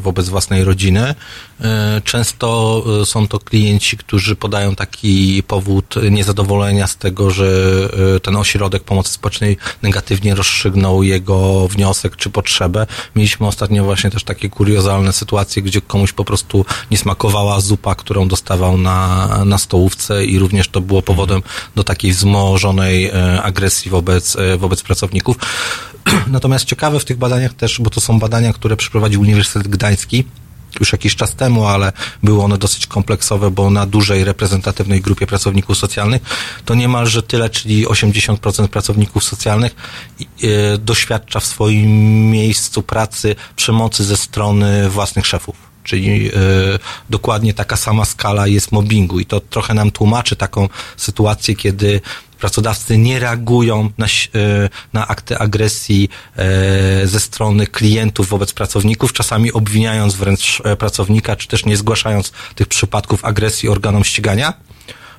[0.02, 1.16] wobec własnej rodziny.
[1.62, 7.46] E, Często e, są to klienci, którzy podają taki powód niezadowolenia z tego, że
[8.16, 12.88] e, ten ośrodek pomocy społecznej negatywnie rozstrzygnął jego wniosek czy potrzebę.
[13.16, 18.28] Mieliśmy ostatnio właśnie też takie kuriozalne sytuacje, gdzie komuś po prostu nie smakowała zupa, którą
[18.28, 21.42] dostawał na, na stołówce i również to było powodem
[21.76, 23.12] do takiej wzmożonej
[23.44, 25.38] agresji wobec, wobec pracowników.
[26.28, 30.26] Natomiast ciekawe w tych badaniach też, bo to są badania, które przeprowadził Uniwersytet Gdański,
[30.80, 31.92] już jakiś czas temu, ale
[32.24, 36.22] były one dosyć kompleksowe, bo na dużej reprezentatywnej grupie pracowników socjalnych
[36.66, 39.76] to niemalże tyle, czyli 80% pracowników socjalnych
[40.44, 41.92] e, doświadcza w swoim
[42.32, 45.71] miejscu pracy przemocy ze strony własnych szefów.
[45.84, 46.32] Czyli e,
[47.10, 52.02] dokładnie taka sama skala jest mobbingu i to trochę nam tłumaczy taką sytuację, kiedy
[52.40, 54.10] pracodawcy nie reagują na, e,
[54.94, 61.66] na akty agresji e, ze strony klientów wobec pracowników, czasami obwiniając wręcz pracownika, czy też
[61.66, 64.54] nie zgłaszając tych przypadków agresji organom ścigania.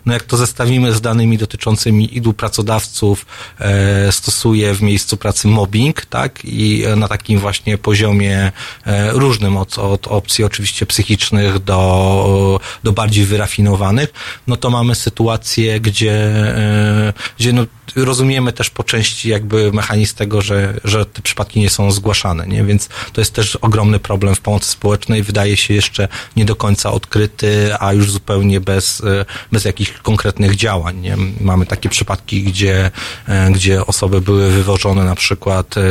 [0.06, 3.26] No jak to zestawimy z danymi dotyczącymi ilu pracodawców
[3.58, 8.52] e, stosuje w miejscu pracy mobbing, tak, i e, na takim właśnie poziomie
[8.86, 14.12] e, różnym od, od opcji oczywiście psychicznych do, do bardziej wyrafinowanych,
[14.46, 17.66] no to mamy sytuację, gdzie, e, gdzie no,
[17.96, 22.64] rozumiemy też po części jakby mechanizm tego, że, że te przypadki nie są zgłaszane, nie?
[22.64, 26.92] Więc to jest też ogromny problem w pomocy społecznej, wydaje się jeszcze nie do końca
[26.92, 31.16] odkryty, a już zupełnie bez, e, bez jakichś konkretnych działań, nie?
[31.40, 32.90] Mamy takie przypadki, gdzie,
[33.28, 35.82] e, gdzie osoby były wywożone na przykład e,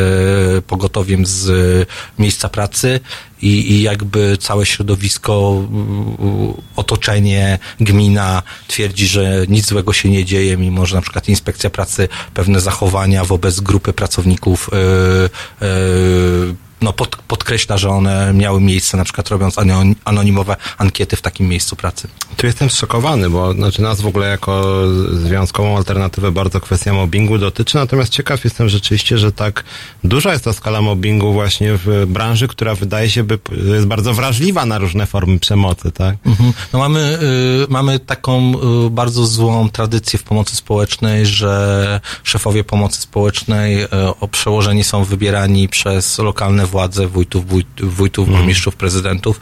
[0.62, 1.52] pogotowiem z
[2.20, 3.00] miejsca pracy
[3.42, 10.58] i, i jakby całe środowisko, mm, otoczenie, gmina twierdzi, że nic złego się nie dzieje,
[10.58, 17.16] mimo że na przykład inspekcja pracy pewne zachowania wobec grupy pracowników yy, yy, no, pod,
[17.16, 22.08] podkreśla, że one miały miejsce, na przykład robiąc ano- anonimowe ankiety w takim miejscu pracy.
[22.38, 24.64] Tu jestem zszokowany, bo znaczy nas w ogóle jako
[25.14, 29.64] związkową alternatywę bardzo kwestia mobbingu dotyczy, natomiast ciekaw jestem rzeczywiście, że tak
[30.04, 33.40] duża jest ta skala mobbingu właśnie w branży, która wydaje się by
[33.74, 36.16] jest bardzo wrażliwa na różne formy przemocy, tak?
[36.26, 36.54] Mhm.
[36.74, 37.20] No mamy,
[37.64, 38.54] y, mamy taką
[38.86, 43.88] y, bardzo złą tradycję w pomocy społecznej, że szefowie pomocy społecznej y,
[44.20, 49.40] o przełożeni są wybierani przez lokalne władze, wójtów, wójt, wójtów burmistrzów, prezydentów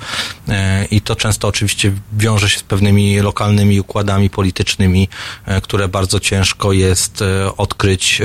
[0.50, 0.52] y,
[0.92, 5.08] i to często oczywiście wiąże się z pewnymi lokalnymi układami politycznymi,
[5.48, 8.22] y, które bardzo ciężko jest y, odkryć,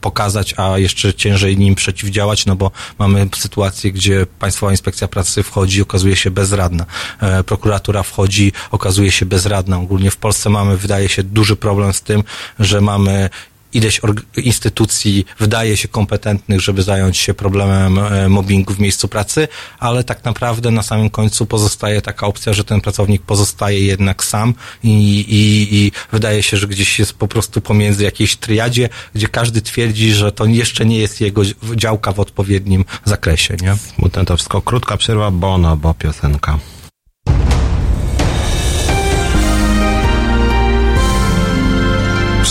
[0.00, 5.82] pokazać, a jeszcze ciężej nim przeciwdziałać, no bo mamy sytuację, gdzie Państwowa Inspekcja Pracy wchodzi,
[5.82, 6.86] okazuje się bezradna.
[7.20, 9.78] E, prokuratura wchodzi, okazuje się bezradna.
[9.78, 12.24] Ogólnie w Polsce mamy, wydaje się, duży problem z tym,
[12.58, 13.30] że mamy
[13.76, 14.00] ileś
[14.36, 19.48] instytucji wydaje się kompetentnych, żeby zająć się problemem e, mobbingu w miejscu pracy,
[19.78, 24.54] ale tak naprawdę na samym końcu pozostaje taka opcja, że ten pracownik pozostaje jednak sam
[24.82, 29.62] i, i, i wydaje się, że gdzieś jest po prostu pomiędzy jakiejś triadzie, gdzie każdy
[29.62, 31.42] twierdzi, że to jeszcze nie jest jego
[31.76, 33.76] działka w odpowiednim zakresie, nie?
[33.96, 34.62] Smutne to wszystko.
[34.62, 36.58] Krótka przerwa, Bono, bo piosenka.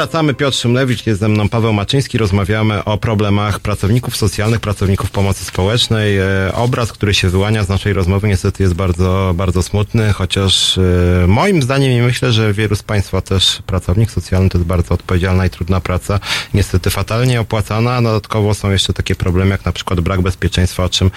[0.00, 5.44] Wracamy, Piotr Szymlewicz, jest ze mną Paweł Maczyński, rozmawiamy o problemach pracowników socjalnych, pracowników pomocy
[5.44, 6.18] społecznej.
[6.18, 6.24] E,
[6.54, 11.62] obraz, który się wyłania z naszej rozmowy niestety jest bardzo, bardzo smutny, chociaż e, moim
[11.62, 15.50] zdaniem i myślę, że wielu z Państwa też pracownik socjalny to jest bardzo odpowiedzialna i
[15.50, 16.20] trudna praca,
[16.54, 21.10] niestety fatalnie opłacana, dodatkowo są jeszcze takie problemy jak na przykład brak bezpieczeństwa, o czym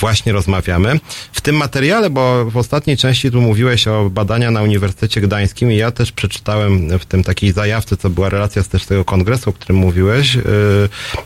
[0.00, 1.00] właśnie rozmawiamy.
[1.46, 5.76] W tym materiale, bo w ostatniej części tu mówiłeś o badania na Uniwersytecie Gdańskim i
[5.76, 9.52] ja też przeczytałem w tym takiej zajawce, co była relacja z też tego kongresu, o
[9.52, 10.42] którym mówiłeś, yy,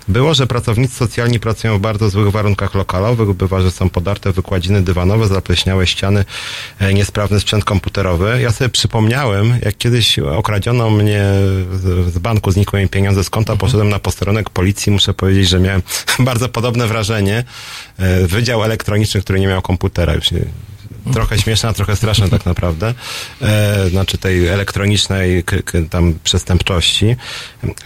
[0.08, 4.82] było, że pracownicy socjalni pracują w bardzo złych warunkach lokalowych, bywa, że są podarte wykładziny
[4.82, 6.24] dywanowe, zapleśniałe ściany,
[6.78, 8.38] e, niesprawny sprzęt komputerowy.
[8.42, 11.24] Ja sobie przypomniałem, jak kiedyś okradziono mnie
[11.72, 15.82] z, banku, znikły mi pieniądze z konta, poszedłem na posterunek policji, muszę powiedzieć, że miałem
[16.18, 17.44] bardzo podobne wrażenie.
[17.98, 20.44] E, Wydział elektroniczny, który nie miał komputera, już nie,
[21.12, 22.94] trochę śmieszne, a trochę straszne tak naprawdę,
[23.42, 25.44] e, znaczy tej elektronicznej
[25.90, 27.16] tam przestępczości.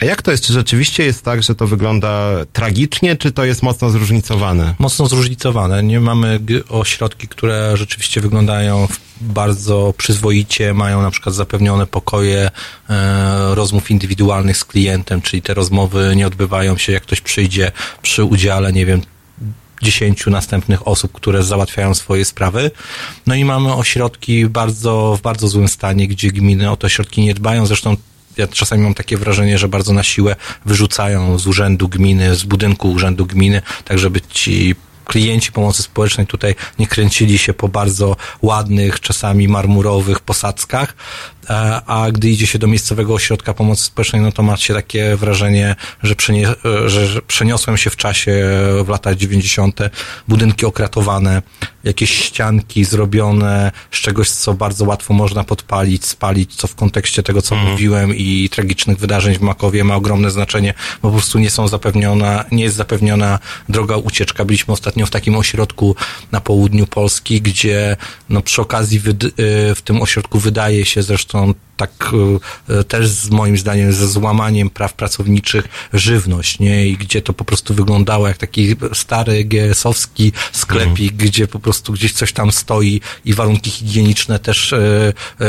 [0.01, 0.44] A jak to jest?
[0.44, 4.74] Czy rzeczywiście jest tak, że to wygląda tragicznie, czy to jest mocno zróżnicowane?
[4.78, 5.82] Mocno zróżnicowane.
[5.82, 8.88] Nie mamy ośrodki, które rzeczywiście wyglądają
[9.20, 12.51] bardzo przyzwoicie, mają na przykład zapewnione pokoje
[12.90, 17.72] e, rozmów indywidualnych z klientem, czyli te rozmowy nie odbywają się, jak ktoś przyjdzie
[18.02, 19.01] przy udziale, nie wiem,
[19.85, 22.70] dziesięciu następnych osób, które załatwiają swoje sprawy.
[23.27, 27.35] No i mamy ośrodki bardzo, w bardzo złym stanie, gdzie gminy o te ośrodki nie
[27.35, 27.66] dbają.
[27.66, 27.97] Zresztą
[28.36, 32.93] ja czasami mam takie wrażenie, że bardzo na siłę wyrzucają z urzędu gminy, z budynku
[32.93, 34.74] urzędu gminy, tak żeby ci
[35.05, 40.94] klienci pomocy społecznej tutaj nie kręcili się po bardzo ładnych, czasami marmurowych posadzkach,
[41.87, 45.77] a gdy idzie się do miejscowego ośrodka pomocy społecznej, no to ma się takie wrażenie,
[46.03, 48.33] że, przenie, e, że, przeniosłem się w czasie
[48.81, 49.81] e, w latach 90.
[50.29, 51.43] budynki okratowane,
[51.85, 57.43] jakieś ścianki zrobione z czegoś, co bardzo łatwo można podpalić, spalić, co w kontekście tego,
[57.43, 61.69] co mówiłem i tragicznych wydarzeń w Makowie ma ogromne znaczenie, bo po prostu nie są
[61.69, 63.39] zapewniona, nie jest zapewniona
[63.69, 64.45] droga ucieczka.
[64.45, 65.97] Byliśmy ostatnio w takim ośrodku
[66.33, 67.97] na południu Polski, gdzie
[68.29, 72.10] no przy okazji y, w tym ośrodku wydaje się zresztą dan tak
[72.70, 76.86] y, też z moim zdaniem ze złamaniem praw pracowniczych żywność, nie?
[76.86, 82.12] I gdzie to po prostu wyglądało jak taki stary GS-owski sklepik, gdzie po prostu gdzieś
[82.12, 85.44] coś tam stoi i warunki higieniczne też y, y,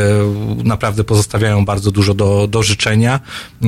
[0.64, 3.20] naprawdę pozostawiają bardzo dużo do, do życzenia.
[3.64, 3.68] Y,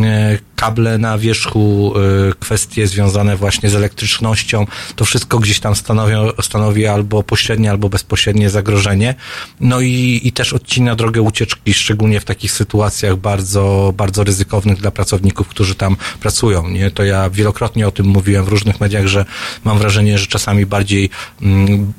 [0.55, 1.93] kable na wierzchu,
[2.29, 4.65] y, kwestie związane właśnie z elektrycznością,
[4.95, 9.15] to wszystko gdzieś tam stanowią, stanowi albo pośrednie, albo bezpośrednie zagrożenie.
[9.59, 14.91] No i, i też odcina drogę ucieczki, szczególnie w takich sytuacjach bardzo, bardzo ryzykownych dla
[14.91, 16.69] pracowników, którzy tam pracują.
[16.69, 16.91] Nie?
[16.91, 19.26] To ja wielokrotnie o tym mówiłem w różnych mediach, że
[19.64, 21.10] mam wrażenie, że czasami bardziej
[21.41, 21.94] mm,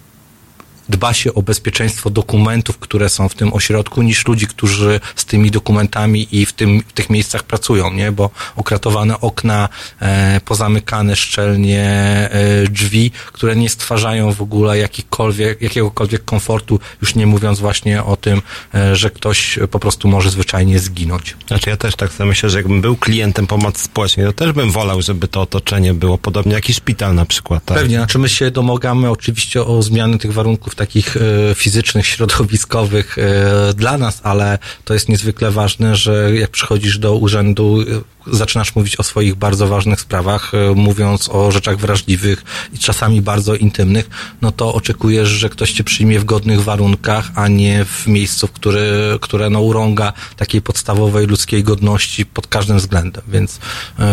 [0.88, 5.50] dba się o bezpieczeństwo dokumentów, które są w tym ośrodku, niż ludzi, którzy z tymi
[5.50, 8.12] dokumentami i w, tym, w tych miejscach pracują, nie?
[8.12, 9.68] Bo okratowane okna,
[10.00, 17.26] e, pozamykane szczelnie e, drzwi, które nie stwarzają w ogóle jakikolwiek, jakiegokolwiek komfortu, już nie
[17.26, 18.42] mówiąc właśnie o tym,
[18.74, 21.36] e, że ktoś po prostu może zwyczajnie zginąć.
[21.46, 24.70] Znaczy ja też tak sobie myślę, że jakbym był klientem pomocy społecznej, to też bym
[24.70, 27.64] wolał, żeby to otoczenie było podobnie jak i szpital na przykład.
[27.64, 27.78] Tak?
[27.78, 31.20] Pewnie, znaczy my się domagamy oczywiście o zmiany tych warunków takich e,
[31.54, 37.80] fizycznych, środowiskowych e, dla nas, ale to jest niezwykle ważne, że jak przychodzisz do urzędu,
[37.80, 43.54] e, zaczynasz mówić o swoich bardzo ważnych sprawach, mówiąc o rzeczach wrażliwych i czasami bardzo
[43.54, 44.10] intymnych,
[44.42, 49.18] no to oczekujesz, że ktoś cię przyjmie w godnych warunkach, a nie w miejscu, które,
[49.20, 53.58] które no urąga takiej podstawowej ludzkiej godności pod każdym względem, więc,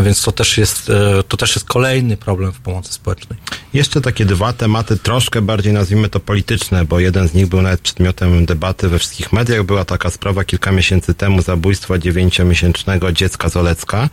[0.03, 0.91] więc to też jest,
[1.27, 3.39] to też jest kolejny problem w pomocy społecznej.
[3.73, 6.54] Jeszcze takie dwa tematy, troszkę bardziej nazwijmy to polityczne,
[6.89, 9.63] bo jeden z nich był nawet przedmiotem debaty we wszystkich mediach.
[9.63, 14.09] Była taka sprawa kilka miesięcy temu zabójstwa dziewięciomiesięcznego dziecka z Olecka.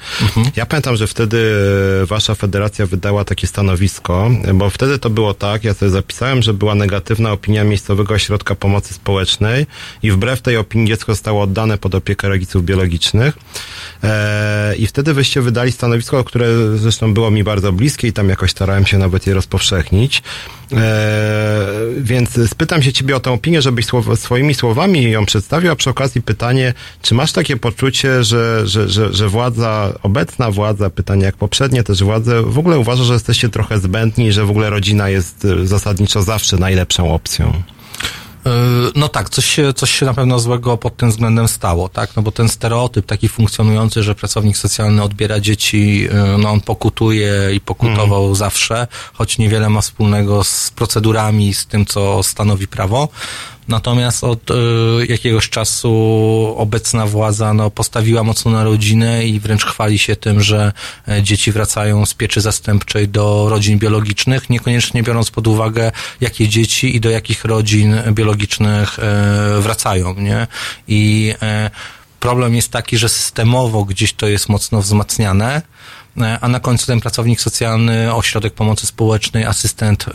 [0.57, 1.55] Ja pamiętam, że wtedy
[2.03, 6.55] e, wasza federacja wydała takie stanowisko, bo wtedy to było tak, ja sobie zapisałem, że
[6.55, 9.67] była negatywna opinia miejscowego ośrodka pomocy społecznej
[10.03, 13.39] i wbrew tej opinii dziecko zostało oddane pod opiekę rodziców biologicznych.
[14.05, 18.51] E, I wtedy wyście wydali stanowisko, które zresztą było mi bardzo bliskie i tam jakoś
[18.51, 20.23] starałem się nawet je rozpowszechnić.
[20.77, 21.67] E,
[21.99, 25.91] więc spytam się ciebie o tę opinię, żebyś słow, swoimi słowami ją przedstawił, a przy
[25.91, 31.37] okazji pytanie, czy masz takie poczucie, że, że, że, że władza, obecna władza, pytanie jak
[31.37, 35.45] poprzednie też władze, w ogóle uważa, że jesteście trochę zbędni że w ogóle rodzina jest
[35.45, 37.63] e, zasadniczo zawsze najlepszą opcją?
[38.45, 38.53] Yy,
[38.95, 42.17] No tak, coś się, coś się na pewno złego pod tym względem stało, tak?
[42.17, 46.09] No bo ten stereotyp taki funkcjonujący, że pracownik socjalny odbiera dzieci, yy,
[46.39, 52.23] no on pokutuje i pokutował zawsze, choć niewiele ma wspólnego z procedurami, z tym, co
[52.23, 53.09] stanowi prawo.
[53.69, 54.55] Natomiast od y,
[55.09, 55.93] jakiegoś czasu
[56.57, 60.73] obecna władza no, postawiła mocno na rodzinę i wręcz chwali się tym, że
[61.09, 66.97] e, dzieci wracają z pieczy zastępczej do rodzin biologicznych, niekoniecznie biorąc pod uwagę, jakie dzieci
[66.97, 70.15] i do jakich rodzin biologicznych e, wracają.
[70.15, 70.47] Nie?
[70.89, 71.71] I e,
[72.21, 75.63] problem jest taki, że systemowo gdzieś to jest mocno wzmacniane,
[76.41, 80.13] a na końcu ten pracownik socjalny, ośrodek pomocy społecznej, asystent e,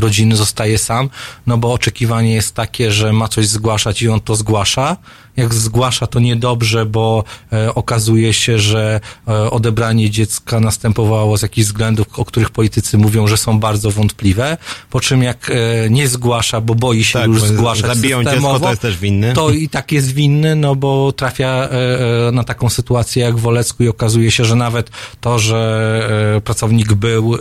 [0.00, 1.10] rodziny zostaje sam,
[1.46, 4.96] no bo oczekiwanie jest takie, że ma coś zgłaszać i on to zgłasza.
[5.36, 11.66] Jak zgłasza to niedobrze, bo e, okazuje się, że e, odebranie dziecka następowało z jakichś
[11.66, 14.56] względów, o których politycy mówią, że są bardzo wątpliwe.
[14.90, 18.60] Po czym jak e, nie zgłasza, bo boi się Tak, już zgłaszać zabiją dziecko, systemowo,
[18.64, 19.32] to jest też winny.
[19.32, 23.40] To i tak jest winny, no bo trafia e, e, na taką sytuację jak w
[23.40, 24.90] Wolecku i okazuje się, że nawet
[25.20, 27.36] to, że e, pracownik był,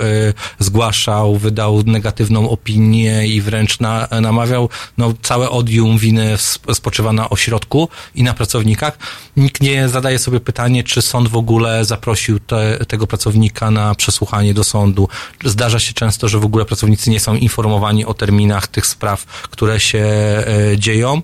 [0.60, 7.30] zgłaszał, wydał negatywną opinię i wręcz na, namawiał, no całe odium winy sp- spoczywa na
[7.30, 8.98] ośrodku i na pracownikach.
[9.38, 14.54] Nikt nie zadaje sobie pytanie, czy sąd w ogóle zaprosił te, tego pracownika na przesłuchanie
[14.54, 15.08] do sądu.
[15.46, 19.80] Zdarza się często, że w ogóle pracownicy nie są informowani o terminach tych spraw, które
[19.80, 21.22] się e, dzieją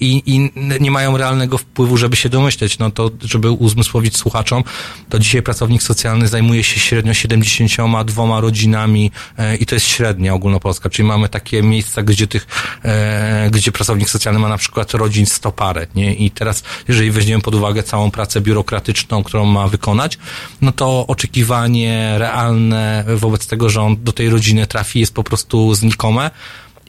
[0.00, 0.50] i, i
[0.80, 2.78] nie mają realnego wpływu, żeby się domyśleć.
[2.78, 4.64] No to, żeby uzmysłowić słuchaczom,
[5.08, 10.90] to dzisiaj pracownik socjalny zajmuje się średnio 72 rodzinami e, i to jest średnia ogólnopolska,
[10.90, 12.46] czyli mamy takie miejsca, gdzie tych,
[12.84, 16.14] e, gdzie pracownik socjalny ma na przykład rodzin 100 parę, nie?
[16.14, 20.18] I teraz, jeżeli weźmiemy pod uwagę całą pracę biurokratyczną, którą ma wykonać,
[20.60, 25.74] no to oczekiwanie realne wobec tego, że on do tej rodziny trafi jest po prostu
[25.74, 26.30] znikome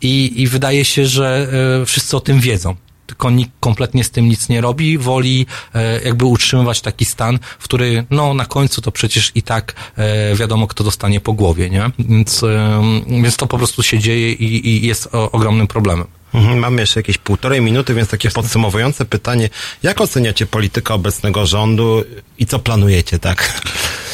[0.02, 1.48] i, i wydaje się, że
[1.82, 2.76] e, wszyscy o tym wiedzą.
[3.08, 5.46] Tylko nikt kompletnie z tym nic nie robi, woli
[5.76, 10.36] e, jakby utrzymywać taki stan, w który no na końcu to przecież i tak e,
[10.36, 11.92] wiadomo, kto dostanie po głowie, nie?
[12.00, 16.08] Więc, e, więc to po prostu się dzieje i, i jest o, ogromnym problemem.
[16.34, 19.50] Mhm, Mamy jeszcze jakieś półtorej minuty, więc takie podsumowujące pytanie.
[19.84, 22.04] Jak oceniacie politykę obecnego rządu
[22.40, 23.62] i co planujecie, tak?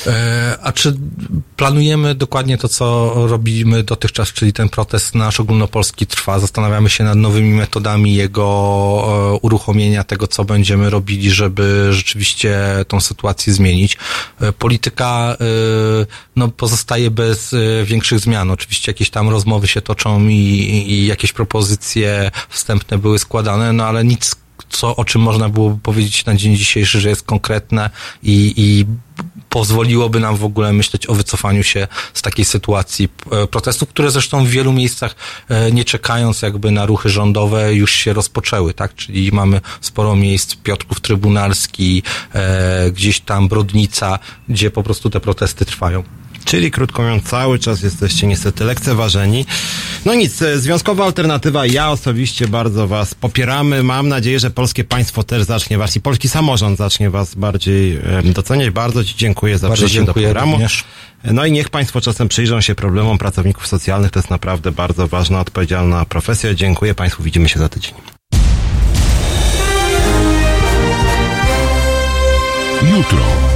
[0.07, 0.95] E, A czy
[1.57, 6.39] planujemy dokładnie to, co robimy dotychczas, czyli ten protest nasz ogólnopolski trwa?
[6.39, 8.43] Zastanawiamy się nad nowymi metodami jego
[9.35, 13.97] e, uruchomienia, tego, co będziemy robili, żeby rzeczywiście tą sytuację zmienić.
[14.41, 15.37] E, Polityka
[16.35, 18.51] no, pozostaje bez większych zmian.
[18.51, 20.33] Oczywiście jakieś tam rozmowy się toczą i,
[20.87, 22.02] i jakieś propozycje
[22.49, 24.35] wstępne były składane, no ale nic
[24.69, 27.89] co, o czym można byłoby powiedzieć na dzień dzisiejszy, że jest konkretne
[28.23, 28.85] i, i
[29.49, 34.45] pozwoliłoby nam w ogóle myśleć o wycofaniu się z takiej sytuacji e, protestów, które zresztą
[34.45, 35.15] w wielu miejscach
[35.49, 38.95] e, nie czekając jakby na ruchy rządowe już się rozpoczęły, tak?
[38.95, 42.03] Czyli mamy sporo miejsc, Piotrków Trybunalski,
[42.33, 44.19] e, gdzieś tam Brodnica,
[44.49, 46.03] gdzie po prostu te protesty trwają.
[46.45, 49.45] Czyli krótko mówiąc, cały czas jesteście niestety lekceważeni.
[50.05, 53.83] No nic, e, związkowa alternatywa, ja osobiście bardzo was popieramy.
[53.83, 58.69] Mam nadzieję, że polskie państwo też zacznie was i polski samorząd zacznie was bardziej doceniać.
[58.69, 60.51] Bardzo ci dziękuję za przyjście do dziękuję programu.
[60.51, 60.83] również.
[61.23, 64.11] No i niech państwo czasem przyjrzą się problemom pracowników socjalnych.
[64.11, 66.53] To jest naprawdę bardzo ważna, odpowiedzialna profesja.
[66.53, 67.93] Dziękuję państwu, widzimy się za tydzień.
[72.97, 73.52] Jutro.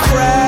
[0.00, 0.43] crowd